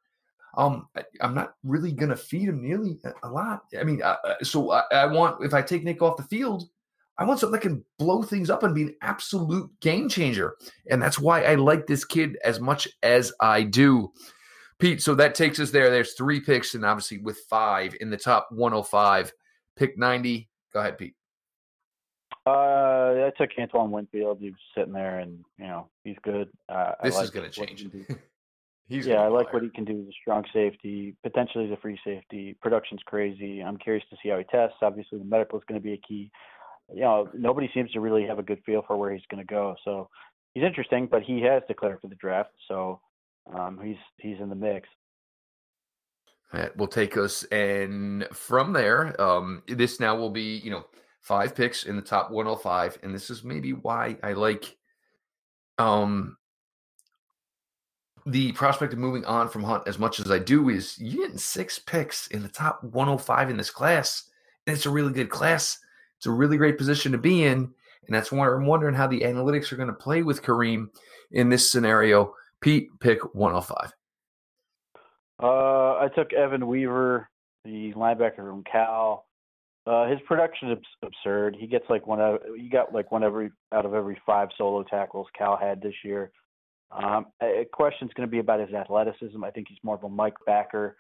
Um, 0.57 0.89
I, 0.97 1.03
am 1.21 1.35
not 1.35 1.55
really 1.65 1.93
going 1.93 2.09
to 2.09 2.17
feed 2.17 2.49
him 2.49 2.63
nearly 2.63 2.99
a, 3.23 3.29
lot. 3.29 3.65
I 3.79 3.85
mean, 3.85 4.01
uh, 4.03 4.17
uh, 4.25 4.35
so 4.43 4.71
I, 4.71 4.83
I, 4.91 5.07
want 5.07 5.45
if 5.45 5.53
I 5.53 5.61
take 5.61 5.85
Nick 5.85 6.01
off 6.01 6.17
the 6.17 6.23
field, 6.23 6.65
I 7.19 7.25
want 7.25 7.41
something 7.41 7.61
that 7.61 7.67
can 7.67 7.85
blow 7.99 8.23
things 8.23 8.49
up 8.49 8.63
and 8.63 8.75
be 8.75 8.83
an 8.83 8.97
absolute 9.03 9.71
game 9.81 10.09
changer, 10.09 10.57
and 10.91 11.03
that's 11.03 11.19
why 11.19 11.43
I 11.43 11.57
like 11.57 11.87
this 11.87 12.05
kid 12.05 12.39
as 12.43 12.59
much 12.59 12.89
as 13.03 13.33
I 13.41 13.65
do. 13.65 14.13
Pete, 14.79 15.03
so 15.03 15.15
that 15.15 15.35
takes 15.35 15.59
us 15.59 15.71
there. 15.71 15.91
There's 15.91 16.13
three 16.13 16.41
picks, 16.41 16.75
and 16.75 16.85
obviously 16.85 17.19
with 17.19 17.39
five 17.49 17.97
in 18.01 18.11
the 18.11 18.17
top 18.17 18.49
105, 18.51 19.33
pick 19.75 19.97
90. 19.97 20.49
Go 20.73 20.81
ahead, 20.81 20.99
Pete. 20.99 21.15
Uh, 22.47 23.27
I 23.27 23.33
took 23.37 23.51
Antoine 23.59 23.91
Winfield. 23.91 24.39
He's 24.41 24.53
sitting 24.77 24.93
there, 24.93 25.19
and 25.19 25.45
you 25.59 25.67
know 25.67 25.89
he's 26.05 26.17
good. 26.23 26.49
Uh, 26.69 26.93
this 27.03 27.17
like 27.17 27.25
is 27.25 27.31
going 27.31 27.51
to 27.51 27.67
change. 27.67 27.87
he's 28.89 29.07
yeah, 29.07 29.23
I 29.23 29.29
like 29.29 29.53
what 29.53 29.65
he 29.65 29.71
can 29.71 29.85
do 29.85 30.01
as 30.01 30.07
a 30.07 30.13
strong 30.21 30.45
safety, 30.53 31.17
potentially 31.25 31.65
as 31.65 31.73
a 31.73 31.77
free 31.79 31.99
safety. 32.05 32.57
Production's 32.63 33.01
crazy. 33.05 33.63
I'm 33.63 33.77
curious 33.79 34.05
to 34.11 34.17
see 34.23 34.29
how 34.29 34.39
he 34.39 34.45
tests. 34.45 34.77
Obviously, 34.81 35.19
the 35.19 35.25
medical 35.25 35.59
is 35.59 35.65
going 35.67 35.81
to 35.81 35.85
be 35.85 35.95
a 35.95 36.01
key. 36.07 36.31
You 36.95 37.01
know, 37.01 37.29
nobody 37.35 37.69
seems 37.75 37.91
to 37.93 38.01
really 38.01 38.25
have 38.27 38.39
a 38.39 38.45
good 38.45 38.63
feel 38.65 38.85
for 38.87 38.97
where 38.97 39.13
he's 39.13 39.27
going 39.29 39.45
to 39.45 39.53
go. 39.53 39.75
So 39.85 40.09
he's 40.55 40.63
interesting, 40.63 41.09
but 41.11 41.23
he 41.23 41.41
has 41.43 41.63
declared 41.67 42.01
for 42.01 42.07
the 42.07 42.15
draft, 42.15 42.53
so 42.69 43.01
um, 43.55 43.81
he's 43.83 43.97
he's 44.19 44.41
in 44.41 44.49
the 44.49 44.55
mix. 44.55 44.89
That 46.53 46.77
will 46.77 46.87
take 46.87 47.17
us, 47.17 47.43
and 47.45 48.27
from 48.33 48.73
there, 48.73 49.21
um, 49.21 49.63
this 49.67 50.01
now 50.01 50.17
will 50.17 50.31
be 50.31 50.59
you 50.59 50.71
know 50.71 50.85
five 51.27 51.57
picks 51.57 51.83
in 51.83 51.97
the 51.97 52.03
top 52.03 52.31
105 52.31 53.01
and 53.03 53.13
this 53.13 53.31
is 53.31 53.43
maybe 53.43 53.73
why 53.73 54.17
i 54.23 54.33
like 54.33 54.77
um 55.79 56.37
the 58.27 58.53
prospect 58.53 58.93
of 58.93 59.01
moving 59.01 59.25
on 59.25 59.49
from 59.49 59.65
hunt 59.65 59.83
as 59.89 59.99
much 59.99 60.21
as 60.21 60.31
i 60.31 60.39
do 60.39 60.69
is 60.69 60.97
you 61.01 61.23
getting 61.23 61.37
six 61.37 61.81
picks 61.81 62.29
in 62.29 62.45
the 62.45 62.49
top 62.49 62.81
105 62.85 63.51
in 63.51 63.57
this 63.57 63.71
class 63.71 64.31
and 64.69 64.77
it's 64.77 64.87
a 64.87 64.91
really 64.91 65.13
good 65.13 65.29
class. 65.29 65.79
It's 66.17 66.27
a 66.27 66.31
really 66.31 66.57
great 66.57 66.79
position 66.79 67.11
to 67.11 67.19
be 67.19 67.43
in 67.43 67.73
and 68.07 68.15
that's 68.15 68.31
why 68.31 68.47
i'm 68.49 68.65
wondering 68.65 68.95
how 68.95 69.09
the 69.09 69.23
analytics 69.23 69.73
are 69.73 69.77
going 69.77 69.89
to 69.89 69.95
play 69.95 70.23
with 70.23 70.45
kareem 70.45 70.91
in 71.33 71.49
this 71.49 71.69
scenario 71.69 72.33
pete 72.61 72.89
pick 73.01 73.19
105 73.35 73.93
uh, 75.43 75.47
i 75.47 76.09
took 76.15 76.33
evan 76.33 76.67
weaver 76.67 77.29
the 77.65 77.93
linebacker 77.95 78.37
from 78.37 78.65
cal 78.71 79.27
uh, 79.87 80.09
his 80.09 80.19
production 80.27 80.73
is 80.73 80.79
absurd. 81.03 81.57
He 81.59 81.69
gets 81.69 81.85
like 81.89 82.07
one 82.07 82.21
out. 82.21 82.43
He 82.57 82.69
got 82.69 82.93
like 82.93 83.13
one 83.13 83.23
every 83.23 83.53
out 83.73 83.87
of 83.87 83.95
every 83.95 84.21
five 84.27 84.49
solo 84.59 84.83
tackles 84.83 85.29
Cal 85.39 85.57
had 85.57 85.81
this 85.81 85.95
year. 86.05 86.33
Um, 86.91 87.27
a 87.41 87.65
question's 87.73 88.13
going 88.15 88.27
to 88.27 88.31
be 88.31 88.41
about 88.41 88.61
his 88.61 88.75
athleticism. 88.75 89.43
I 89.45 89.51
think 89.51 89.69
he's 89.69 89.79
more 89.85 89.95
of 89.95 90.05
a 90.05 90.09
Mike 90.09 90.35
backer 90.45 90.97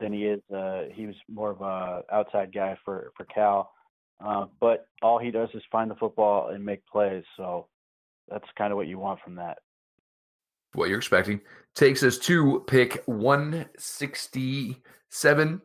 than 0.00 0.12
he 0.12 0.24
is. 0.26 0.40
Uh, 0.54 0.84
he 0.92 1.06
was 1.06 1.14
more 1.30 1.50
of 1.50 1.62
a 1.62 2.02
outside 2.14 2.52
guy 2.52 2.76
for 2.84 3.10
for 3.16 3.24
Cal. 3.24 3.72
Uh, 4.22 4.46
but 4.60 4.86
all 5.02 5.18
he 5.18 5.30
does 5.30 5.48
is 5.54 5.62
find 5.72 5.90
the 5.90 5.94
football 5.94 6.48
and 6.48 6.64
make 6.64 6.86
plays. 6.86 7.24
So 7.38 7.68
that's 8.28 8.46
kind 8.58 8.70
of 8.70 8.76
what 8.76 8.86
you 8.86 8.98
want 8.98 9.20
from 9.24 9.34
that. 9.36 9.58
What 10.74 10.88
you're 10.88 10.98
expecting 10.98 11.40
takes 11.74 12.02
us 12.02 12.18
to 12.18 12.64
pick 12.66 13.02
167 13.06 15.62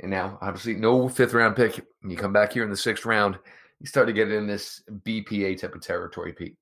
and 0.00 0.10
now, 0.10 0.38
obviously, 0.40 0.74
no 0.74 1.08
fifth 1.08 1.34
round 1.34 1.56
pick. 1.56 1.84
You 2.02 2.16
come 2.16 2.32
back 2.32 2.52
here 2.52 2.64
in 2.64 2.70
the 2.70 2.76
sixth 2.76 3.04
round, 3.04 3.38
you 3.80 3.86
start 3.86 4.06
to 4.06 4.12
get 4.12 4.30
in 4.30 4.46
this 4.46 4.82
BPA 5.06 5.60
type 5.60 5.74
of 5.74 5.82
territory, 5.82 6.32
Pete. 6.32 6.56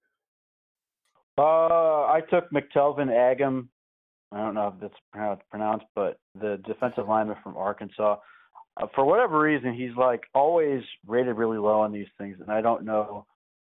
Uh, 1.38 2.06
I 2.06 2.20
took 2.28 2.50
McTelvin 2.50 3.10
Agim. 3.10 3.68
I 4.32 4.38
don't 4.38 4.54
know 4.54 4.72
if 4.74 4.80
that's 4.80 5.42
pronounced, 5.50 5.86
but 5.94 6.18
the 6.40 6.60
defensive 6.66 7.08
lineman 7.08 7.36
from 7.42 7.56
Arkansas. 7.56 8.16
Uh, 8.76 8.86
for 8.94 9.04
whatever 9.04 9.40
reason, 9.40 9.74
he's 9.74 9.96
like 9.96 10.22
always 10.34 10.82
rated 11.06 11.36
really 11.36 11.58
low 11.58 11.80
on 11.80 11.92
these 11.92 12.06
things, 12.18 12.36
and 12.40 12.50
I 12.50 12.60
don't 12.60 12.84
know 12.84 13.26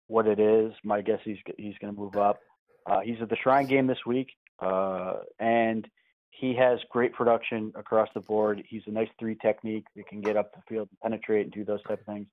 what 0.09 0.27
it 0.27 0.41
is. 0.41 0.73
My 0.83 1.01
guess 1.01 1.21
he's 1.25 1.39
he's 1.59 1.75
going 1.81 1.95
to 1.95 2.01
move 2.01 2.17
up. 2.17 2.41
Uh, 2.87 3.01
he's 3.01 3.21
at 3.21 3.29
the 3.29 3.37
Shrine 3.37 3.67
game 3.67 3.87
this 3.87 4.05
week, 4.07 4.31
uh, 4.61 5.15
and 5.39 5.89
he 6.31 6.55
has 6.55 6.79
great 6.91 7.13
production 7.13 7.73
across 7.75 8.09
the 8.15 8.21
board. 8.21 8.63
He's 8.69 8.83
a 8.87 8.91
nice 8.91 9.09
three 9.19 9.37
technique 9.43 9.85
that 9.97 10.07
can 10.07 10.21
get 10.21 10.37
up 10.37 10.55
the 10.55 10.63
field 10.69 10.89
and 10.91 11.01
penetrate 11.01 11.47
and 11.47 11.53
do 11.53 11.65
those 11.65 11.83
type 11.83 12.01
of 12.01 12.07
things. 12.07 12.27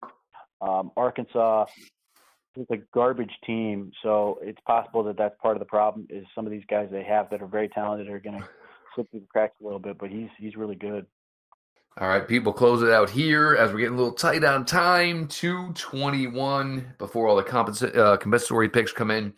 Um, 0.62 0.92
Arkansas 0.96 1.66
is 2.56 2.68
a 2.72 2.78
garbage 2.94 3.34
team, 3.46 3.92
so 4.02 4.40
it's 4.42 4.62
possible 4.66 5.04
that 5.04 5.18
that's 5.18 5.36
part 5.42 5.56
of 5.56 5.60
the 5.60 5.66
problem. 5.66 6.08
Is 6.10 6.26
some 6.34 6.46
of 6.46 6.52
these 6.52 6.64
guys 6.70 6.88
they 6.92 7.04
have 7.04 7.30
that 7.32 7.42
are 7.42 7.48
very 7.48 7.68
talented 7.68 8.08
are 8.10 8.20
going 8.20 8.40
to 8.40 8.48
slip 8.94 9.12
through 9.12 9.20
the 9.22 9.28
cracks 9.28 9.56
a 9.62 9.64
little 9.64 9.80
bit, 9.80 9.98
but 9.98 10.10
he's 10.10 10.30
he's 10.38 10.56
really 10.56 10.76
good. 10.76 11.06
All 11.98 12.08
right, 12.08 12.28
people, 12.28 12.52
close 12.52 12.82
it 12.84 12.92
out 12.92 13.10
here 13.10 13.56
as 13.56 13.72
we're 13.72 13.80
getting 13.80 13.96
a 13.96 13.98
little 13.98 14.14
tight 14.14 14.44
on 14.44 14.66
time. 14.66 15.28
Two 15.28 15.74
twenty-one 15.74 16.94
before 16.98 17.28
all 17.28 17.36
the 17.36 17.44
uh, 17.44 18.18
compensatory 18.18 18.70
picks 18.70 18.92
come 18.92 19.12
in, 19.12 19.34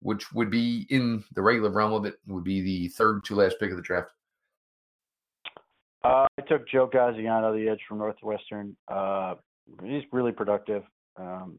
which 0.00 0.32
would 0.32 0.50
be 0.50 0.86
in 0.90 1.24
the 1.34 1.42
regular 1.42 1.70
realm 1.70 1.92
of 1.92 2.04
it. 2.04 2.14
Would 2.26 2.44
be 2.44 2.60
the 2.60 2.88
third 2.88 3.24
to 3.24 3.34
last 3.34 3.56
pick 3.60 3.70
of 3.70 3.76
the 3.76 3.82
draft. 3.82 4.10
Uh, 6.02 6.26
I 6.38 6.42
took 6.48 6.66
Joe 6.68 6.88
Gaziano, 6.88 7.52
the 7.52 7.68
edge 7.68 7.80
from 7.86 7.98
Northwestern. 7.98 8.76
Uh, 8.88 9.34
he's 9.84 10.02
really 10.12 10.32
productive. 10.32 10.82
Um, 11.16 11.58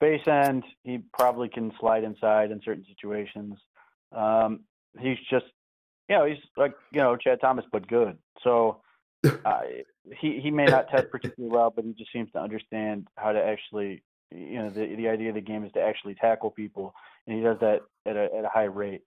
base 0.00 0.26
end, 0.26 0.64
he 0.84 0.98
probably 1.18 1.48
can 1.48 1.72
slide 1.80 2.04
inside 2.04 2.50
in 2.50 2.60
certain 2.64 2.84
situations. 2.86 3.54
Um, 4.14 4.60
he's 5.00 5.18
just, 5.30 5.46
you 6.08 6.16
know, 6.16 6.24
he's 6.26 6.38
like, 6.56 6.74
you 6.92 7.00
know, 7.00 7.16
Chad 7.16 7.40
Thomas, 7.40 7.64
but 7.72 7.88
good. 7.88 8.16
So 8.44 8.82
uh, 9.44 9.60
he 10.20 10.40
he 10.40 10.50
may 10.50 10.66
not 10.66 10.88
test 10.88 11.10
particularly 11.10 11.52
well, 11.52 11.72
but 11.74 11.84
he 11.84 11.92
just 11.92 12.12
seems 12.12 12.30
to 12.32 12.40
understand 12.40 13.08
how 13.16 13.32
to 13.32 13.42
actually, 13.42 14.02
you 14.30 14.58
know, 14.58 14.70
the 14.70 14.94
the 14.94 15.08
idea 15.08 15.30
of 15.30 15.34
the 15.34 15.40
game 15.40 15.64
is 15.64 15.72
to 15.72 15.80
actually 15.80 16.14
tackle 16.14 16.50
people, 16.50 16.94
and 17.26 17.36
he 17.36 17.42
does 17.42 17.58
that 17.60 17.82
at 18.06 18.16
a 18.16 18.28
at 18.36 18.44
a 18.44 18.48
high 18.48 18.64
rate. 18.64 19.02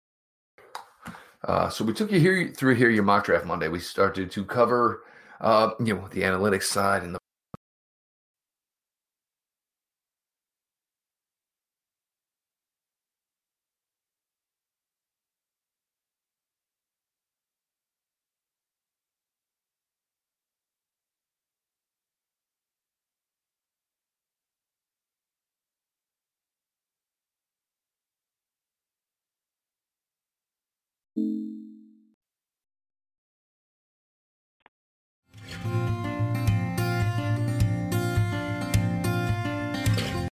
Uh, 1.45 1.69
so 1.69 1.85
we 1.85 1.93
took 1.93 2.11
you 2.11 2.19
here 2.19 2.51
through 2.55 2.75
here 2.75 2.89
your 2.89 3.03
mock 3.03 3.25
draft 3.25 3.45
Monday. 3.45 3.69
We 3.69 3.79
started 3.79 4.29
to 4.31 4.43
cover, 4.43 5.03
uh, 5.39 5.71
you 5.79 5.95
know, 5.95 6.07
the 6.09 6.23
analytics 6.23 6.63
side 6.63 7.03
and 7.03 7.15
the 7.15 7.19